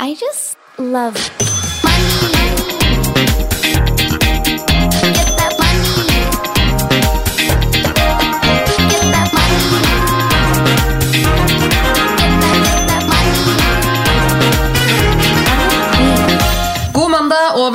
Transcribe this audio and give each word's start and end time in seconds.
I 0.00 0.14
just 0.14 0.56
love 0.76 1.16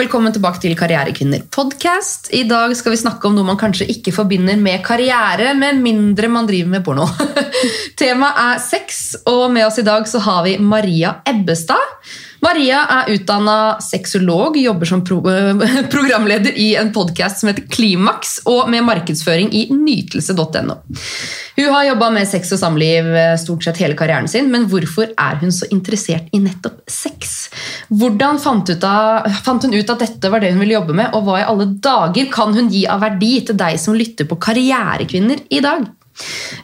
velkommen 0.10 0.34
tilbake 0.34 0.58
til 0.58 0.72
Karrierekvinner 0.74 1.44
podcast. 1.54 2.32
I 2.34 2.40
dag 2.50 2.72
skal 2.74 2.96
vi 2.96 2.98
snakke 2.98 3.28
om 3.30 3.36
noe 3.38 3.46
man 3.46 3.60
kanskje 3.62 3.86
ikke 3.94 4.10
forbinder 4.10 4.58
med 4.58 4.82
karriere, 4.82 5.52
med 5.54 5.84
mindre 5.84 6.26
man 6.34 6.48
driver 6.50 6.72
med 6.72 6.82
porno. 6.82 7.06
Temaet 8.00 8.40
er 8.42 8.64
sex, 8.64 9.04
og 9.30 9.52
med 9.54 9.68
oss 9.68 9.78
i 9.78 9.86
dag 9.86 10.10
så 10.10 10.24
har 10.26 10.42
vi 10.48 10.56
Maria 10.58 11.20
Ebbestad. 11.30 11.94
Maria 12.40 12.86
er 12.94 13.10
utdanna 13.14 13.56
sexolog, 13.84 14.58
jobber 14.58 14.88
som 14.88 15.02
pro 15.06 15.20
programleder 15.94 16.56
i 16.56 16.70
en 16.80 16.94
podkast 16.96 17.42
som 17.42 17.52
heter 17.52 17.66
Klimaks, 17.72 18.40
og 18.48 18.70
med 18.72 18.86
markedsføring 18.88 19.52
i 19.56 19.66
nytelse.no. 19.74 20.78
Hun 21.60 21.74
har 21.74 21.88
jobba 21.90 22.10
med 22.16 22.30
sex 22.30 22.54
og 22.56 22.62
samliv 22.62 23.10
eh, 23.12 23.36
stort 23.42 23.68
sett 23.68 23.82
hele 23.84 23.98
karrieren 24.00 24.30
sin, 24.32 24.48
men 24.54 24.70
hvorfor 24.72 25.12
er 25.20 25.40
hun 25.42 25.52
så 25.52 25.68
interessert 25.74 26.32
i 26.32 26.40
nettopp 26.40 26.80
sex? 26.88 27.50
Hvordan 27.92 28.40
fant, 28.40 28.72
av, 28.88 29.28
fant 29.44 29.68
hun 29.68 29.76
ut 29.76 29.92
at 29.92 30.06
dette 30.06 30.32
var 30.32 30.40
det 30.40 30.54
hun 30.54 30.64
ville 30.64 30.78
jobbe 30.78 30.96
med, 30.96 31.12
og 31.18 31.28
hva 31.28 31.42
i 31.42 31.48
alle 31.48 31.68
dager 31.84 32.32
kan 32.32 32.56
hun 32.56 32.72
gi 32.72 32.86
av 32.88 33.04
verdi 33.04 33.36
til 33.50 33.60
deg 33.60 33.80
som 33.82 33.98
lytter 33.98 34.30
på 34.30 34.40
Karrierekvinner 34.40 35.44
i 35.52 35.64
dag? 35.66 35.90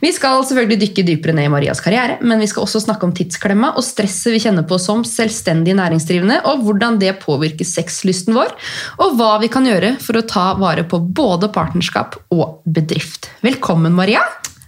Vi 0.02 0.12
skal 0.16 0.44
selvfølgelig 0.46 0.80
dykke 0.82 1.06
dypere 1.08 1.36
ned 1.38 1.48
i 1.48 1.52
Marias 1.54 1.82
karriere, 1.84 2.18
men 2.26 2.42
vi 2.44 2.48
skal 2.52 2.66
også 2.66 2.82
snakke 2.84 3.08
om 3.08 3.14
tidsklemma 3.16 3.74
og 3.80 3.86
stresset 3.86 4.36
vi 4.36 4.42
kjenner 4.44 4.66
på 4.68 4.80
som 4.82 5.06
selvstendig 5.08 5.76
næringsdrivende, 5.80 6.42
og 6.50 6.66
hvordan 6.66 7.00
det 7.02 7.16
påvirker 7.24 7.68
sexlysten 7.68 8.36
vår, 8.36 8.52
og 9.00 9.16
hva 9.20 9.36
vi 9.44 9.52
kan 9.52 9.68
gjøre 9.68 9.96
for 10.04 10.20
å 10.20 10.26
ta 10.28 10.48
vare 10.60 10.84
på 10.88 11.00
både 11.00 11.52
partnerskap 11.56 12.20
og 12.36 12.60
bedrift. 12.66 13.32
Velkommen, 13.46 13.96
Maria! 13.96 14.24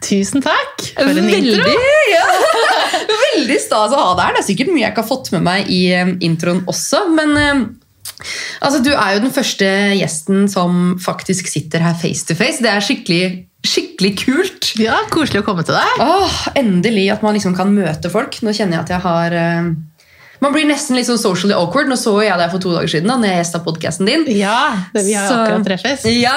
Tusen 0.07 0.43
takk 0.45 0.83
for 0.93 1.09
en 1.09 1.25
Veldig, 1.25 1.55
intro. 1.57 1.73
ja. 2.13 2.25
Veldig 3.33 3.57
stas 3.59 3.95
å 3.95 3.97
ha 3.99 4.11
deg 4.13 4.27
her. 4.27 4.35
Det 4.37 4.43
er 4.43 4.47
sikkert 4.51 4.69
mye 4.71 4.83
jeg 4.83 4.93
ikke 4.93 5.03
har 5.03 5.09
fått 5.09 5.31
med 5.33 5.43
meg 5.47 5.71
i 5.73 5.81
eh, 5.97 6.13
introen 6.27 6.61
også, 6.69 7.01
men 7.17 7.33
eh, 7.41 7.63
altså, 8.61 8.81
du 8.85 8.91
er 8.93 9.17
jo 9.17 9.23
den 9.25 9.33
første 9.33 9.71
gjesten 9.97 10.45
som 10.53 10.95
faktisk 11.03 11.49
sitter 11.51 11.83
her 11.83 11.97
face 11.97 12.29
to 12.29 12.37
face. 12.37 12.61
Det 12.63 12.71
er 12.71 12.85
skikkelig, 12.85 13.23
skikkelig 13.67 14.13
kult. 14.23 14.71
Ja, 14.79 14.95
Koselig 15.13 15.41
å 15.43 15.45
komme 15.47 15.63
til 15.67 15.75
deg. 15.77 15.99
Åh, 16.03 16.39
endelig 16.59 17.09
at 17.13 17.23
man 17.25 17.35
liksom 17.37 17.55
kan 17.57 17.69
møte 17.75 18.09
folk. 18.13 18.39
Nå 18.45 18.53
kjenner 18.55 18.77
jeg 18.79 18.85
at 18.85 18.91
jeg 18.95 19.03
har 19.03 19.35
uh, 19.37 19.69
Man 20.39 20.53
blir 20.53 20.67
nesten 20.69 20.93
litt 20.97 21.07
sånn 21.09 21.17
socially 21.17 21.55
awkward. 21.57 21.89
Nå 21.89 21.95
så 21.97 22.13
jeg 22.21 22.37
deg 22.37 22.51
for 22.53 22.61
to 22.61 22.73
dager 22.75 22.91
siden 22.93 23.09
da 23.09 23.15
når 23.17 23.31
jeg 23.31 23.39
gjesta 23.41 23.61
podkasten 23.65 24.05
din. 24.09 24.25
Ja, 24.37 24.57
det, 24.93 25.01
Vi 25.07 25.15
har 25.17 25.27
Så- 25.31 25.37
akkurat 25.43 25.65
treffes. 25.65 26.05
Ja, 26.13 26.35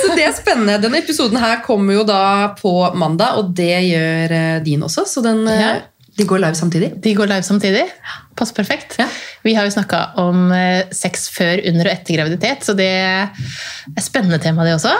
så 0.00 0.14
det 0.16 0.24
er 0.24 0.32
spennende. 0.36 0.78
Denne 0.80 1.02
episoden 1.02 1.36
her 1.42 1.58
kommer 1.66 1.98
jo 1.98 2.04
da 2.08 2.22
på 2.56 2.72
mandag, 2.96 3.36
og 3.42 3.52
det 3.58 3.74
gjør 3.90 4.32
uh, 4.38 4.60
din 4.64 4.82
også. 4.88 5.04
Så 5.06 5.22
den, 5.24 5.44
uh, 5.48 5.52
Ja. 5.60 5.72
de 6.16 6.24
går 6.28 6.40
live 6.46 6.56
samtidig. 6.56 6.92
De 7.04 7.12
går 7.16 7.28
live 7.28 7.44
samtidig. 7.44 7.84
Passer 8.36 8.56
perfekt. 8.56 8.96
Ja. 8.98 9.06
Vi 9.44 9.52
har 9.56 9.64
jo 9.68 9.72
snakka 9.76 10.00
om 10.22 10.48
sex 10.94 11.28
før, 11.34 11.60
under 11.68 11.88
og 11.88 11.92
etter 11.92 12.16
graviditet, 12.16 12.64
så 12.64 12.74
det 12.76 12.86
er 12.88 13.28
et 13.96 14.04
spennende 14.04 14.38
tema, 14.40 14.64
det 14.64 14.76
også. 14.78 14.92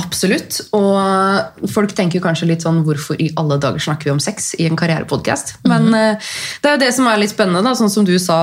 Absolutt. 0.00 0.60
Og 0.76 1.68
folk 1.70 1.94
tenker 1.96 2.22
kanskje 2.24 2.50
litt 2.50 2.66
sånn 2.66 2.82
hvorfor 2.86 3.18
i 3.22 3.30
alle 3.38 3.58
dager 3.62 3.82
snakker 3.82 4.10
vi 4.10 4.16
om 4.16 4.22
sex 4.22 4.52
i 4.58 4.66
en 4.68 4.78
karrierepodkast? 4.78 5.58
Men 5.68 5.90
eh, 5.94 6.30
det 6.62 6.70
er 6.70 6.78
jo 6.78 6.84
det 6.86 6.92
som 6.96 7.08
er 7.10 7.22
litt 7.22 7.34
spennende, 7.34 7.64
da, 7.66 7.76
sånn 7.78 7.92
som 7.92 8.06
du 8.08 8.16
sa 8.22 8.38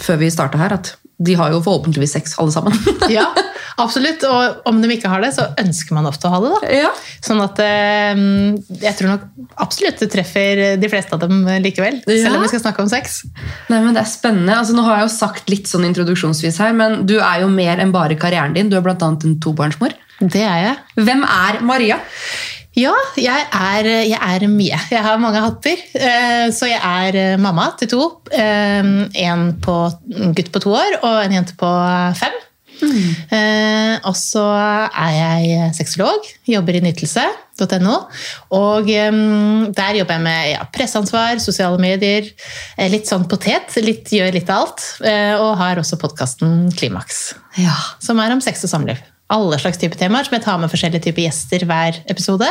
før 0.00 0.20
vi 0.22 0.32
starta 0.32 0.60
her, 0.60 0.76
at 0.78 0.94
de 1.20 1.34
har 1.36 1.52
jo 1.52 1.60
forhåpentligvis 1.60 2.14
sex, 2.16 2.34
alle 2.40 2.52
sammen. 2.54 2.76
Ja, 3.12 3.26
absolutt. 3.82 4.22
Og 4.24 4.68
om 4.70 4.78
de 4.80 4.88
ikke 4.94 5.10
har 5.12 5.20
det, 5.24 5.34
så 5.36 5.50
ønsker 5.60 5.96
man 5.98 6.08
ofte 6.08 6.28
å 6.28 6.32
ha 6.32 6.40
det. 6.44 6.52
da. 6.54 6.70
ja. 6.86 6.92
Sånn 7.24 7.42
at 7.44 7.60
eh, 7.64 8.22
jeg 8.80 8.96
tror 8.96 9.14
nok 9.16 9.26
absolutt 9.60 10.00
det 10.00 10.08
treffer 10.14 10.62
de 10.80 10.92
fleste 10.92 11.16
av 11.16 11.24
dem 11.26 11.42
likevel. 11.64 12.00
Ja. 12.06 12.22
Selv 12.24 12.38
om 12.38 12.46
vi 12.46 12.52
skal 12.52 12.64
snakke 12.64 12.86
om 12.86 12.92
sex. 12.92 13.22
Nei, 13.68 13.82
men 13.82 13.96
Det 13.96 14.04
er 14.04 14.12
spennende. 14.12 14.56
Altså, 14.56 14.76
nå 14.76 14.86
har 14.86 15.00
jeg 15.00 15.10
jo 15.10 15.16
sagt 15.18 15.52
litt 15.52 15.68
sånn 15.68 15.88
introduksjonsvis 15.90 16.62
her, 16.64 16.72
men 16.76 17.02
du 17.10 17.18
er 17.18 17.42
jo 17.44 17.50
mer 17.52 17.82
enn 17.82 17.92
bare 17.96 18.16
karrieren 18.20 18.56
din. 18.56 18.72
Du 18.72 18.78
er 18.78 18.86
bl.a. 18.86 18.96
en 18.96 19.36
tobarnsmor. 19.44 19.98
Det 20.20 20.42
er 20.44 20.58
jeg. 20.66 20.76
Hvem 21.00 21.22
er 21.24 21.60
Maria? 21.64 21.96
Ja, 22.78 22.92
jeg 23.18 23.46
er, 23.50 23.86
jeg 24.06 24.18
er 24.20 24.44
mye. 24.48 24.76
Jeg 24.92 25.02
har 25.02 25.16
mange 25.18 25.40
hatter. 25.42 25.80
Eh, 25.96 26.50
Så 26.54 26.68
jeg 26.70 26.78
er 26.78 27.16
eh, 27.18 27.38
mamma 27.40 27.70
til 27.80 27.88
to. 27.90 28.04
Eh, 28.30 28.90
En 29.24 29.56
på, 29.60 29.74
en 30.14 30.34
gutt 30.36 30.52
på 30.54 30.62
to 30.62 30.70
år 30.78 31.00
og 31.02 31.16
en 31.24 31.34
jente 31.40 31.56
på 31.58 31.70
fem. 32.20 32.38
Mm. 32.80 34.00
Og 34.08 34.14
så 34.16 34.40
er 34.48 35.10
jeg 35.12 35.74
sexolog, 35.76 36.24
jobber 36.48 36.78
i 36.78 36.80
nytelse.no. 36.86 37.96
Og 38.56 38.88
der 38.88 39.98
jobber 39.98 40.16
jeg 40.16 40.24
med 40.24 40.48
ja, 40.54 40.62
presseansvar, 40.72 41.36
sosiale 41.44 41.76
medier, 41.82 42.30
litt 42.88 43.10
sånn 43.10 43.28
potet. 43.28 43.76
Litt, 43.84 44.08
gjør 44.16 44.32
litt 44.38 44.48
av 44.48 44.62
alt. 44.64 44.86
Og 45.42 45.52
har 45.60 45.82
også 45.82 46.00
podkasten 46.00 46.70
Klimaks, 46.72 47.34
Ja. 47.60 47.76
som 48.00 48.16
er 48.24 48.32
om 48.32 48.40
sex 48.40 48.64
og 48.64 48.72
samliv 48.72 49.02
alle 49.30 49.58
slags 49.62 49.78
type 49.80 49.98
temaer, 49.98 50.26
som 50.26 50.36
jeg 50.36 50.44
tar 50.44 50.58
med 50.60 50.72
forskjellige 50.72 51.04
typer 51.06 51.26
gjester 51.26 51.64
hver 51.68 52.00
episode. 52.10 52.48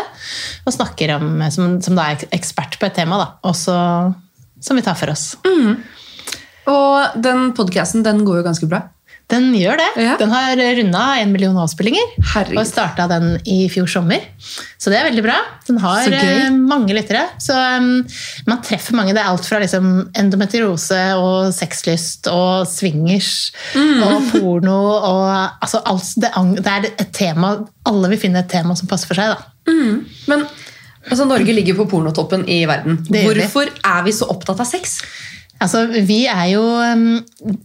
Og 0.65 0.75
snakker 0.75 1.15
om, 1.17 1.41
som, 1.53 1.77
som 1.83 1.97
da 1.97 2.09
er 2.13 2.27
ekspert 2.35 2.79
på 2.79 2.87
et 2.87 2.95
tema, 2.99 3.19
da. 3.19 3.27
Også, 3.49 3.75
som 4.63 4.79
vi 4.79 4.85
tar 4.85 4.97
for 4.99 5.11
oss. 5.13 5.33
Og 6.69 7.19
den 7.23 7.51
podkasten 7.57 8.05
den 8.05 8.23
går 8.27 8.41
jo 8.41 8.47
ganske 8.47 8.69
bra. 8.69 8.83
Den 9.29 9.51
gjør 9.53 9.77
det. 9.77 9.87
Ja. 10.01 10.15
Den 10.17 10.31
har 10.33 10.57
runda 10.79 11.01
en 11.21 11.31
million 11.33 11.57
avspillinger. 11.61 12.15
Herregud. 12.31 12.57
Og 12.57 12.65
starta 12.65 13.05
den 13.11 13.35
i 13.45 13.59
fjor 13.69 13.85
sommer. 13.91 14.23
Så 14.81 14.89
det 14.89 14.97
er 14.97 15.05
veldig 15.05 15.21
bra. 15.25 15.35
Den 15.67 15.77
har 15.83 16.07
eh, 16.17 16.47
mange 16.55 16.95
lyttere. 16.97 17.27
Så 17.37 17.53
um, 17.53 17.91
man 18.49 18.63
treffer 18.65 18.97
mange. 18.97 19.13
Det 19.13 19.21
er 19.21 19.29
alt 19.29 19.45
fra 19.45 19.59
liksom, 19.61 19.91
endometriose 20.17 21.01
og 21.21 21.53
sexlyst 21.53 22.31
og 22.33 22.65
swingers 22.69 23.29
Mm. 23.75 24.01
og 24.01 24.27
porno 24.31 24.75
og 24.89 25.25
altså, 25.61 25.81
alt, 25.85 26.09
det, 26.17 26.29
er 26.65 26.87
et 26.89 27.11
tema 27.13 27.51
Alle 27.89 28.09
vil 28.13 28.19
finne 28.21 28.41
et 28.41 28.49
tema 28.51 28.73
som 28.77 28.89
passer 28.89 29.09
for 29.09 29.19
seg. 29.19 29.35
da. 29.35 29.73
Men 30.29 30.45
altså, 31.09 31.27
Norge 31.29 31.53
ligger 31.53 31.77
på 31.77 31.85
pornotoppen 31.91 32.47
i 32.49 32.63
verden. 32.69 32.97
Hvorfor 33.09 33.69
er 33.85 34.05
vi 34.07 34.15
så 34.15 34.29
opptatt 34.33 34.61
av 34.63 34.69
sex? 34.69 34.99
Altså, 35.61 35.85
vi 36.07 36.23
er 36.31 36.45
jo 36.55 36.63
um, 36.63 37.59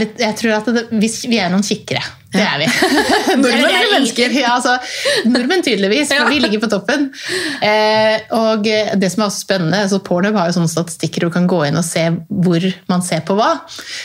litt, 0.00 0.16
Jeg 0.20 0.36
tror 0.38 0.54
at 0.58 0.70
det, 0.72 0.86
vi, 0.90 1.10
er 1.38 1.52
noen 1.52 1.66
kikkere. 1.66 2.02
Det 2.28 2.42
er 2.44 2.58
vi. 2.60 2.66
Nordmenn 3.40 3.64
er- 3.64 3.76
eller 3.78 3.92
mennesker? 3.94 4.32
Ja, 4.36 4.50
altså, 4.58 4.74
nordmenn 5.30 5.62
tydeligvis, 5.64 6.10
for 6.12 6.28
vi 6.28 6.40
ligger 6.42 6.60
på 6.60 6.68
toppen. 6.68 7.06
Eh, 7.64 8.18
og 8.36 8.66
det 8.68 9.08
som 9.14 9.22
er 9.24 9.30
også 9.30 9.40
spennende, 9.46 9.80
så 9.88 10.00
Pornhub 10.04 10.36
har 10.36 10.50
jo 10.50 10.56
sånne 10.58 10.68
statistikker 10.68 11.24
hvor 11.24 11.32
du 11.32 11.36
kan 11.38 11.46
gå 11.48 11.60
inn 11.70 11.78
og 11.80 11.86
se 11.88 12.02
hvor 12.28 12.66
man 12.92 13.04
ser 13.06 13.22
på 13.28 13.36
hva. 13.38 13.48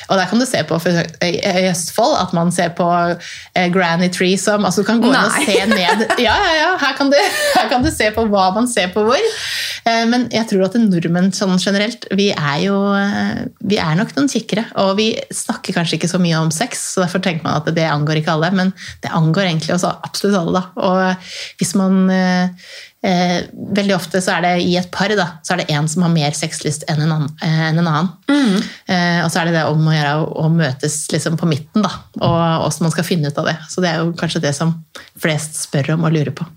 Og 0.07 0.15
der 0.19 0.29
kan 0.31 0.39
du 0.39 0.45
se 0.47 0.61
på 0.69 0.79
for, 0.79 1.01
i 1.27 1.67
Østfold 1.67 2.15
at 2.21 2.31
man 2.37 2.53
ser 2.55 2.71
på 2.77 2.87
eh, 2.93 3.67
Granny 3.75 4.07
Treesome. 4.13 4.65
Altså 4.69 4.85
du 4.85 4.87
kan 4.87 5.03
gå 5.03 5.11
inn 5.11 5.19
og 5.19 5.35
Nei. 5.35 5.43
se 5.49 5.59
ned. 5.73 6.05
Ja, 6.23 6.37
ja, 6.39 6.53
ja, 6.61 6.71
her 6.79 6.95
kan, 6.95 7.11
du, 7.11 7.17
her 7.57 7.67
kan 7.71 7.83
du 7.83 7.89
se 7.91 8.07
på 8.15 8.23
hva 8.31 8.47
man 8.55 8.69
ser 8.71 8.87
på 8.95 9.03
hvor. 9.07 9.19
Eh, 9.83 10.05
Men 10.07 10.29
jeg 10.31 10.47
tror 10.53 10.69
at 10.69 10.79
nordmenn 10.79 11.33
sånn 11.35 11.57
generelt, 11.59 12.07
vi 12.15 12.29
er 12.31 12.63
jo 12.69 12.77
eh, 12.95 13.43
vi 13.67 13.81
er 13.83 13.99
nok 13.99 14.15
noen 14.15 14.31
kikkere. 14.31 14.69
Og 14.85 14.95
vi 15.01 15.09
snakker 15.33 15.75
kanskje 15.75 15.99
ikke 15.99 16.11
så 16.15 16.21
mye 16.23 16.39
om 16.39 16.51
sex, 16.55 16.87
så 16.95 17.03
derfor 17.03 17.19
tenker 17.23 17.43
man 17.49 17.59
at 17.59 17.67
det 17.75 17.83
angår 17.91 18.12
ikke 18.19 18.33
alle. 18.35 18.49
Men 18.55 18.71
det 19.03 19.11
angår 19.13 19.47
egentlig 19.47 19.75
også 19.75 19.91
absolutt 20.05 20.39
alle. 20.39 20.61
da. 20.61 20.87
Og 20.87 21.59
hvis 21.61 21.73
man 21.79 22.01
eh, 22.13 22.71
eh, 23.03 23.37
Veldig 23.53 23.95
ofte 23.95 24.21
så 24.23 24.37
er 24.37 24.45
det 24.45 24.53
i 24.65 24.75
et 24.79 24.89
par 24.93 25.11
da, 25.17 25.27
så 25.43 25.55
er 25.55 25.63
det 25.63 25.75
en 25.75 25.87
som 25.89 26.05
har 26.05 26.13
mer 26.13 26.35
sexlyst 26.37 26.85
enn 26.91 27.03
en 27.03 27.15
annen. 27.17 27.35
Eh, 27.43 27.61
enn 27.69 27.81
en 27.81 27.89
annen. 27.89 28.11
Eh, 28.87 29.19
og 29.23 29.29
så 29.31 29.41
er 29.41 29.49
det 29.49 29.57
det 29.57 29.67
om 29.69 29.87
å 29.87 29.95
gjøre 29.95 30.15
å 30.43 30.49
møtes 30.53 30.97
liksom 31.13 31.37
på 31.39 31.49
midten, 31.49 31.85
da, 31.85 31.93
og 32.21 32.35
hvordan 32.65 32.87
man 32.87 32.95
skal 32.95 33.07
finne 33.07 33.31
ut 33.31 33.39
av 33.39 33.49
det. 33.51 33.57
Så 33.69 33.83
det 33.83 33.93
er 33.93 34.03
jo 34.03 34.13
kanskje 34.19 34.43
det 34.43 34.55
som 34.57 34.75
flest 35.19 35.61
spør 35.65 35.95
om 35.97 36.05
og 36.07 36.15
lurer 36.15 36.35
på. 36.35 36.47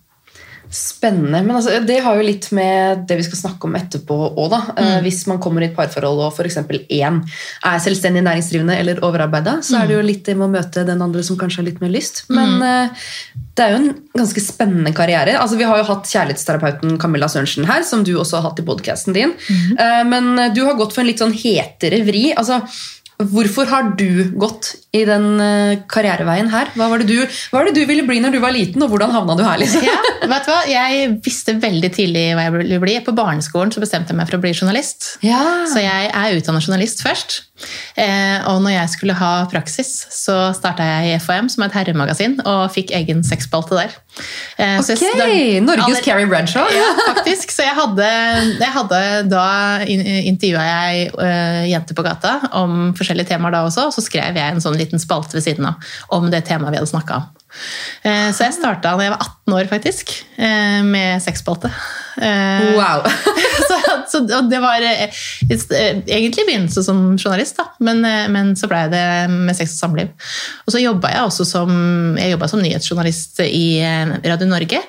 Spennende. 0.73 1.43
Men 1.47 1.57
altså, 1.57 1.79
det 1.87 2.01
har 2.03 2.17
jo 2.19 2.25
litt 2.27 2.49
med 2.57 3.05
det 3.07 3.17
vi 3.21 3.27
skal 3.29 3.39
snakke 3.39 3.69
om 3.69 3.77
etterpå 3.79 4.17
òg, 4.35 4.49
da. 4.51 4.61
Eh, 4.77 4.97
Hvis 5.05 5.23
man 5.31 5.39
kommer 5.43 5.63
i 5.63 5.69
et 5.71 5.77
parforhold 5.77 6.25
og 6.27 6.33
f.eks. 6.35 6.57
én 6.91 7.21
er 7.23 7.83
selvstendig 7.85 8.25
næringsdrivende 8.27 8.77
eller 8.81 9.03
overarbeida, 9.07 9.59
så 9.63 9.79
er 9.83 9.87
det 9.91 9.97
jo 9.99 10.03
litt 10.07 10.25
det 10.27 10.35
med 10.37 10.49
å 10.49 10.55
møte 10.57 10.85
den 10.89 11.03
andre 11.05 11.23
som 11.27 11.39
kanskje 11.39 11.63
har 11.63 11.69
litt 11.71 11.81
mer 11.85 11.95
lyst. 11.95 12.25
Men 12.29 12.57
eh, 12.67 13.07
det 13.57 13.65
er 13.65 13.73
jo 13.73 13.79
en 13.85 13.93
ganske 14.19 14.43
spennende 14.45 14.93
karriere. 14.97 15.39
Altså, 15.41 15.57
vi 15.57 15.69
har 15.71 15.79
jo 15.81 15.87
hatt 15.93 16.11
kjærlighetsterapeuten 16.11 16.99
Camilla 17.01 17.29
Sørensen 17.31 17.65
her, 17.71 17.87
som 17.89 18.03
du 18.05 18.13
også 18.19 18.41
har 18.41 18.51
hatt 18.51 18.61
i 18.61 18.67
podkasten 18.67 19.17
din. 19.17 19.33
Eh, 19.79 20.03
Men 20.05 20.35
du 20.53 20.65
har 20.67 20.77
gått 20.77 20.93
for 20.93 21.05
en 21.05 21.09
litt 21.13 21.23
sånn 21.23 21.33
hetere 21.37 22.03
vri. 22.05 22.33
Altså, 22.37 22.61
Hvorfor 23.17 23.69
har 23.71 23.95
du 23.97 24.33
gått 24.37 24.75
i 24.93 25.01
den 25.09 25.41
eh, 25.41 25.79
karriereveien 25.89 26.51
her? 26.53 26.69
Hva 26.77 26.91
var, 26.93 27.01
det 27.01 27.09
du, 27.09 27.23
hva 27.25 27.63
var 27.63 27.71
det 27.71 27.79
du 27.79 27.89
ville 27.89 28.05
bli 28.05 28.19
når 28.21 28.37
du 28.37 28.41
var 28.43 28.53
liten, 28.53 28.83
og 28.85 28.93
hvordan 28.93 29.15
havna 29.15 29.37
du 29.39 29.43
her? 29.47 29.57
liksom? 29.63 29.87
Ja, 29.89 29.97
vet 30.29 30.45
du 30.45 30.53
hva? 30.53 30.59
Jeg 30.69 31.09
visste 31.25 31.57
veldig 31.63 31.91
tidlig 31.97 32.27
hva 32.37 32.45
jeg 32.45 32.57
ville 32.59 32.81
bli. 32.83 32.99
På 33.07 33.17
barneskolen 33.17 33.73
så 33.73 33.81
bestemte 33.81 34.13
jeg 34.13 34.21
meg 34.21 34.29
for 34.29 34.37
å 34.37 34.45
bli 34.45 34.53
journalist. 34.53 35.15
Ja. 35.25 35.41
Så 35.71 35.81
jeg 35.81 36.11
er 36.13 36.37
utdannet 36.37 36.69
journalist 36.69 37.01
først. 37.07 37.39
Eh, 37.97 38.37
og 38.51 38.61
når 38.65 38.77
jeg 38.77 38.93
skulle 38.99 39.17
ha 39.17 39.33
praksis, 39.49 39.95
så 40.13 40.51
starta 40.57 40.85
jeg 40.85 41.15
i 41.15 41.21
FHM, 41.23 41.49
som 41.53 41.65
er 41.65 41.73
et 41.73 41.81
herremagasin, 41.81 42.41
og 42.45 42.69
fikk 42.77 42.93
egen 43.01 43.25
sexspalte 43.25 43.81
der. 43.81 43.97
Eh, 44.57 44.79
så 44.83 44.95
Ok, 44.97 45.03
da- 45.19 45.29
Norges 45.67 46.01
Carrie 46.05 46.27
Bradshaw. 46.31 46.67
Ja, 46.73 46.87
faktisk. 47.11 47.51
Så 47.53 47.63
jeg 47.67 47.75
hadde, 47.77 48.09
jeg 48.59 48.73
hadde 48.73 49.01
da 49.29 49.47
intervjua 49.87 50.65
jeg 50.67 51.11
uh, 51.15 51.63
jenter 51.69 51.99
på 51.99 52.05
gata 52.07 52.39
om 52.57 52.93
forskjellige 52.97 53.29
temaer 53.35 53.53
da 53.59 53.65
også, 53.69 53.89
og 53.91 53.97
så 53.97 54.05
skrev 54.05 54.37
jeg 54.39 54.57
en 54.57 54.63
sånn 54.65 54.79
liten 54.79 55.03
spalte 55.03 55.37
ved 55.37 55.45
siden 55.45 55.69
av 55.69 55.75
om 56.17 56.31
det 56.33 56.45
temaet 56.49 56.73
vi 56.75 56.81
hadde 56.81 56.93
snakka 56.93 57.21
om. 57.21 57.27
Eh, 58.05 58.31
så 58.37 58.45
jeg 58.49 58.57
starta 58.59 58.97
da 58.99 59.05
jeg 59.07 59.13
var 59.15 59.23
18 59.23 59.55
år, 59.57 59.69
faktisk, 59.71 60.11
eh, 60.37 60.83
med 60.85 61.23
sexspalte. 61.25 61.71
Eh, 62.21 62.75
Wow. 62.77 63.05
så, 63.69 63.79
så 64.13 64.21
det 64.51 64.61
var 64.63 64.83
eh, 64.85 65.09
eh, 65.51 65.99
egentlig 66.07 66.47
begynnelse 66.47 66.83
som 66.85 67.01
journalist, 67.19 67.57
da. 67.59 67.69
Men, 67.85 68.05
eh, 68.05 68.27
men 68.33 68.55
så 68.59 68.69
ble 68.71 68.83
det 68.93 69.05
med 69.33 69.57
sex 69.57 69.77
og 69.77 69.83
samliv. 69.85 70.13
Og 70.67 70.75
så 70.75 70.83
jobba 70.83 71.13
jeg 71.13 71.27
også 71.27 71.47
som, 71.49 71.73
jeg 72.21 72.39
som 72.51 72.63
nyhetsjournalist 72.63 73.41
i 73.47 73.67
Radio 74.27 74.49
Norge, 74.51 74.81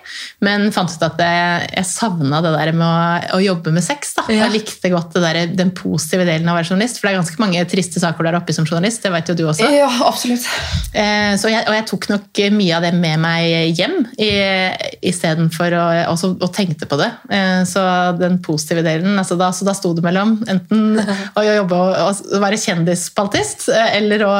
men 0.46 0.69
fant 0.75 0.94
ut 0.94 1.06
at 1.08 1.22
jeg, 1.22 1.69
jeg 1.80 1.90
savna 1.90 2.42
det 2.46 2.54
der 2.56 2.74
med 2.78 2.88
å, 2.88 3.38
å 3.38 3.42
jobbe 3.44 3.74
med 3.75 3.86
sex. 3.86 4.14
da. 4.18 4.28
Ja. 4.31 4.46
Jeg 4.46 4.58
likte 4.60 4.92
godt 4.94 5.16
det 5.18 5.24
der, 5.25 5.42
den 5.63 5.74
positive 5.78 6.28
delen 6.28 6.48
av 6.48 6.58
å 6.58 6.62
være 6.62 6.72
journalist, 6.72 7.00
for 7.00 7.08
det 7.08 7.16
er 7.16 7.22
ganske 7.22 7.42
mange 7.44 7.66
triste 7.70 8.04
saker 8.04 8.30
der 8.30 8.40
oppe 8.40 8.56
som 8.56 8.68
journalist. 8.68 9.04
det 9.04 9.13
vet 9.13 9.31
jo 9.31 9.38
du 9.38 9.46
også. 9.50 9.70
Ja, 9.74 9.90
absolutt. 10.08 10.46
Så 10.94 11.52
jeg, 11.52 11.63
og 11.68 11.75
jeg 11.75 11.86
tok 11.90 12.10
nok 12.12 12.42
mye 12.54 12.78
av 12.78 12.86
det 12.86 12.94
med 12.98 13.22
meg 13.22 13.75
hjem 13.78 14.00
istedenfor 14.18 15.75
å 15.78 15.86
også, 16.13 16.34
og 16.36 16.52
tenkte 16.56 16.88
på 16.90 17.00
det. 17.00 17.10
Så 17.70 17.84
den 18.20 18.40
positive 18.44 18.84
delen 18.86 19.06
altså 19.18 19.38
da, 19.39 19.51
Så 19.56 19.65
da 19.68 19.74
sto 19.77 19.94
det 19.98 20.04
mellom 20.06 20.38
enten 20.50 21.00
å 21.38 21.44
jobbe 21.45 21.77
og, 21.77 22.24
og 22.33 22.42
være 22.44 22.59
kjendisspaltist 22.62 23.69
eh, 23.74 23.94
eller 24.00 24.25
å 24.27 24.33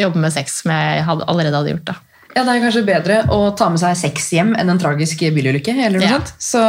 jobbe 0.00 0.22
med 0.24 0.34
sex, 0.34 0.62
som 0.62 0.72
jeg 0.74 1.04
hadde, 1.06 1.28
allerede 1.30 1.60
hadde 1.60 1.76
gjort. 1.76 1.86
da. 1.92 1.98
Ja, 2.32 2.44
Det 2.46 2.52
er 2.54 2.62
kanskje 2.64 2.82
bedre 2.86 3.16
å 3.34 3.38
ta 3.56 3.66
med 3.68 3.80
seg 3.82 3.96
sex 4.00 4.30
hjem 4.32 4.54
enn 4.56 4.72
en 4.72 4.80
tragisk 4.80 5.20
bilulykke. 5.34 5.74
eller 5.86 6.00
noe 6.00 6.08
Ja. 6.08 6.16
sånt. 6.16 6.32
Så, 6.40 6.62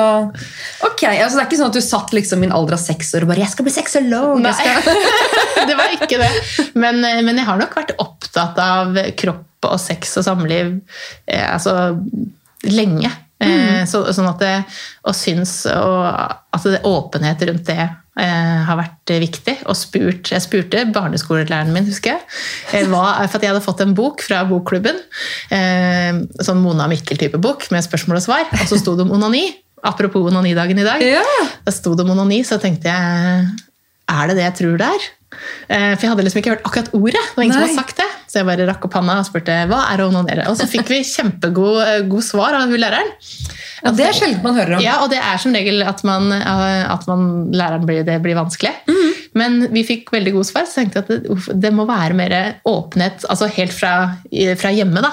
ok, 0.90 1.06
altså 1.08 1.38
Det 1.38 1.44
er 1.44 1.48
ikke 1.48 1.62
sånn 1.62 1.72
at 1.72 1.78
du 1.80 1.82
satt 1.86 2.12
liksom 2.12 2.44
i 2.44 2.50
en 2.50 2.56
alder 2.58 2.76
av 2.76 2.84
seks 2.84 3.14
år 3.16 3.24
og 3.24 3.32
bare 3.32 3.40
'jeg 3.46 3.54
skal 3.54 3.66
bli 3.66 3.74
sexolog'. 3.74 4.44
Det 5.70 5.76
var 5.80 5.96
ikke 5.96 6.20
det. 6.20 6.32
Men, 6.76 7.00
men 7.00 7.38
jeg 7.38 7.46
har 7.48 7.58
nok 7.58 7.74
vært 7.76 7.96
opptatt 7.98 8.58
av 8.60 8.98
kropp 9.16 9.46
og 9.64 9.80
sex 9.80 10.18
og 10.20 10.26
samliv 10.28 10.82
eh, 11.28 11.54
altså, 11.54 11.96
lenge. 12.68 13.10
Eh, 13.44 13.82
så, 13.90 14.06
sånn 14.16 14.30
at 14.30 14.42
det, 14.42 14.54
og 15.08 15.18
syns 15.18 15.64
og 15.72 16.08
at 16.08 16.66
det, 16.70 16.82
åpenhet 16.88 17.44
rundt 17.50 17.68
det 17.70 17.82
eh, 17.84 18.62
har 18.68 18.80
vært 18.80 19.14
viktig. 19.24 19.58
Og 19.68 19.78
spurt, 19.78 20.32
jeg 20.34 20.46
spurte 20.46 20.86
barneskolelæreren 20.94 21.74
min, 21.76 21.88
husker 21.90 22.16
jeg, 22.16 22.24
eh, 22.72 22.88
hva, 22.92 23.06
for 23.26 23.40
at 23.40 23.46
jeg 23.46 23.54
hadde 23.54 23.66
fått 23.66 23.84
en 23.86 23.96
bok 23.98 24.24
fra 24.26 24.44
bokklubben. 24.50 25.02
Eh, 25.54 26.24
sånn 26.44 26.64
Mona 26.64 26.88
Mikkel-type 26.92 27.42
bok 27.44 27.68
med 27.74 27.86
spørsmål 27.86 28.22
og 28.22 28.26
svar. 28.28 28.48
Og 28.62 28.66
så 28.70 28.80
sto 28.82 28.96
det 28.98 29.08
om 29.08 29.14
onani. 29.20 29.48
Apropos 29.84 30.30
onanidagen 30.30 30.80
i 30.80 30.88
dag. 30.88 31.02
Ja. 31.04 31.24
Da 31.66 31.72
sto 31.76 31.92
det 31.98 32.06
om 32.06 32.14
onani, 32.16 32.40
så 32.48 32.56
tenkte 32.62 32.88
jeg 32.88 33.48
Er 34.12 34.30
det 34.30 34.40
det 34.40 34.48
jeg 34.50 34.58
tror 34.62 34.80
det 34.82 34.90
er? 34.92 35.12
Eh, 35.68 35.94
For 35.96 36.06
jeg 36.06 36.14
hadde 36.14 36.26
liksom 36.28 36.42
ikke 36.42 36.54
hørt 36.56 36.68
akkurat 36.68 36.94
ordet. 36.94 37.24
Det 37.24 37.38
var 37.38 37.46
ingen 37.46 37.58
som 37.58 37.66
hadde 37.66 37.80
sagt 37.80 38.00
det. 38.02 38.10
Så 38.30 38.42
jeg 38.42 38.50
bare 38.50 38.68
rakk 38.70 38.88
opp 38.88 38.96
handa 38.98 39.20
og 39.22 39.28
spurte 39.28 39.58
hva 39.70 39.84
er 39.94 40.04
å 40.04 40.10
onanere. 40.12 40.48
Og 40.52 40.58
så 40.60 40.68
fikk 40.70 40.90
vi 40.94 41.02
kjempegod 41.08 41.82
eh, 41.86 42.00
god 42.10 42.26
svar 42.26 42.58
av 42.58 42.70
hun 42.70 42.82
læreren. 42.82 43.12
Og 43.84 43.98
det 43.98 44.06
er 44.08 44.16
sjelden 44.16 44.44
man 44.46 44.56
hører 44.56 44.78
om. 44.78 44.84
Ja, 44.84 45.02
og 45.04 45.10
det 45.12 45.20
er 45.20 45.40
som 45.42 45.56
regel 45.56 45.84
at, 45.86 46.04
man, 46.08 46.30
eh, 46.36 46.84
at 46.88 47.08
man, 47.10 47.28
læreren 47.54 47.88
blir, 47.90 48.06
det 48.08 48.20
blir 48.24 48.38
vanskelig. 48.40 48.74
Men 49.34 49.64
vi 49.74 49.82
fikk 49.82 50.12
veldig 50.14 50.36
god 50.36 50.46
svar, 50.46 50.68
så 50.70 50.78
tenkte 50.78 51.02
jeg 51.02 51.06
at 51.08 51.24
det, 51.26 51.56
det 51.64 51.72
må 51.74 51.88
være 51.90 52.14
mer 52.14 52.36
åpenhet 52.70 53.24
altså 53.26 53.48
helt 53.56 53.74
fra, 53.74 53.94
fra 54.62 54.70
hjemme 54.70 55.02
da, 55.02 55.10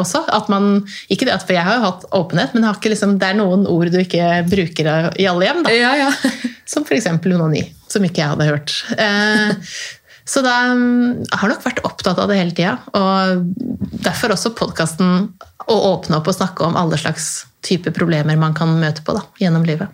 også. 0.00 0.22
At 0.32 0.48
man, 0.48 0.86
ikke 1.12 1.28
det 1.28 1.34
at, 1.36 1.44
for 1.44 1.52
Jeg 1.52 1.66
har 1.68 1.76
jo 1.76 1.84
hatt 1.84 2.06
åpenhet, 2.16 2.56
men 2.56 2.64
liksom, 2.64 3.18
det 3.20 3.28
er 3.28 3.36
noen 3.36 3.68
ord 3.68 3.92
du 3.92 4.00
ikke 4.00 4.38
bruker 4.48 5.12
i 5.20 5.28
alle 5.28 5.50
hjem. 5.50 5.66
da. 5.68 5.76
Ja, 5.76 5.92
ja. 6.00 6.08
Som 6.64 6.88
f.eks. 6.88 7.10
onani, 7.12 7.66
som 7.92 8.04
ikke 8.04 8.22
jeg 8.22 8.32
hadde 8.34 8.48
hørt. 8.48 8.74
Eh, 8.98 9.74
så 10.28 10.42
da 10.44 10.56
mm, 10.76 11.24
jeg 11.24 11.40
har 11.40 11.52
nok 11.52 11.64
vært 11.64 11.84
opptatt 11.88 12.18
av 12.20 12.30
det 12.30 12.40
hele 12.40 12.56
tida. 12.56 12.76
Og 12.98 13.46
derfor 14.04 14.34
også 14.34 14.54
podkasten 14.58 15.30
å 15.68 15.78
åpne 15.92 16.20
opp 16.20 16.28
og 16.28 16.36
snakke 16.36 16.66
om 16.66 16.76
alle 16.80 16.98
slags 17.00 17.46
typer 17.64 17.94
problemer 17.96 18.38
man 18.40 18.56
kan 18.56 18.76
møte 18.80 19.04
på 19.04 19.16
da, 19.16 19.24
gjennom 19.40 19.64
livet. 19.68 19.92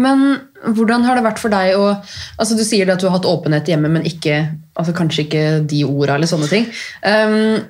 Men 0.00 0.40
hvordan 0.74 1.04
har 1.06 1.18
det 1.18 1.26
vært 1.26 1.38
for 1.38 1.54
deg 1.54 1.76
å 1.78 1.84
altså 1.94 2.56
Du 2.58 2.64
sier 2.66 2.88
at 2.90 2.98
du 2.98 3.06
har 3.06 3.14
hatt 3.14 3.28
åpenhet 3.30 3.68
hjemme, 3.70 3.90
men 3.94 4.06
ikke, 4.08 4.40
altså 4.74 4.94
kanskje 4.96 5.26
ikke 5.26 5.44
de 5.70 5.84
orda 5.86 6.16
eller 6.18 6.30
sånne 6.30 6.50
ting. 6.50 6.66
Um, 7.06 7.62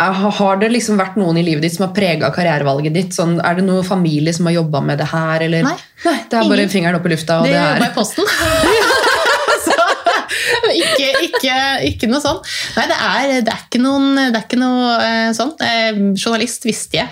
har 0.00 0.60
det 0.60 0.70
liksom 0.72 1.00
vært 1.00 1.18
noen 1.20 1.36
i 1.40 1.44
livet 1.44 1.64
ditt 1.64 1.74
som 1.76 1.86
har 1.86 1.94
prega 1.96 2.30
karrierevalget 2.32 2.94
ditt? 2.96 3.16
Sånn, 3.16 3.38
er 3.44 3.58
det 3.58 3.66
noen 3.66 3.84
familie 3.84 4.32
som 4.36 4.48
har 4.48 4.58
jobba 4.60 4.80
med 4.84 5.00
det 5.00 5.10
her? 5.10 5.44
Eller? 5.48 5.66
Nei. 5.66 5.76
det 6.04 6.38
er 6.38 6.40
bare 6.40 6.62
Ingen. 6.62 6.72
fingeren 6.72 7.00
opp 7.00 7.08
i 7.08 7.14
lufta. 7.14 7.40
Og 7.40 7.48
Det 7.48 7.56
det, 7.56 7.60
jobba 7.60 7.84
er... 7.84 7.90
i 7.90 7.96
Posten. 7.96 8.96
Ikke, 10.74 11.08
ikke, 11.26 11.56
ikke 11.90 12.08
noe 12.10 12.20
sånn. 12.22 12.38
Nei, 12.76 12.86
det 12.90 12.96
er, 12.96 13.32
det 13.46 13.52
er 13.54 13.64
ikke, 13.66 13.80
noen, 13.82 14.08
det 14.18 14.38
er 14.38 14.44
ikke 14.44 14.60
noe 14.60 14.92
eh, 15.04 15.30
sånn. 15.36 15.52
Eh, 15.64 16.00
journalist 16.14 16.66
visste 16.68 17.00
jeg. 17.00 17.08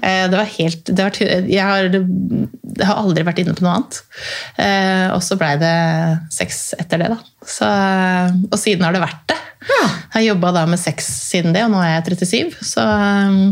Eh, 0.00 0.26
det 0.32 0.38
var 0.38 0.50
helt, 0.56 0.82
det 0.90 1.06
var, 1.06 1.20
jeg, 1.22 1.62
har, 1.62 1.88
jeg 1.90 2.88
har 2.90 3.00
aldri 3.00 3.26
vært 3.26 3.42
inne 3.42 3.56
på 3.56 3.66
noe 3.66 3.76
annet. 3.78 4.00
Eh, 4.62 5.06
og 5.14 5.22
så 5.24 5.38
blei 5.40 5.54
det 5.60 5.74
sex 6.34 6.70
etter 6.80 7.04
det, 7.04 7.12
da. 7.14 7.20
Så, 7.46 7.70
og 8.50 8.58
siden 8.60 8.86
har 8.86 8.96
det 8.96 9.04
vært 9.04 9.24
det. 9.32 9.40
Jeg 9.66 10.14
har 10.14 10.28
jobba 10.28 10.66
med 10.70 10.80
sex 10.80 11.08
siden 11.30 11.56
det, 11.56 11.64
og 11.66 11.72
nå 11.74 11.80
er 11.82 11.96
jeg 11.96 12.18
37. 12.22 12.60
Så 12.74 12.84
eh, 12.84 13.42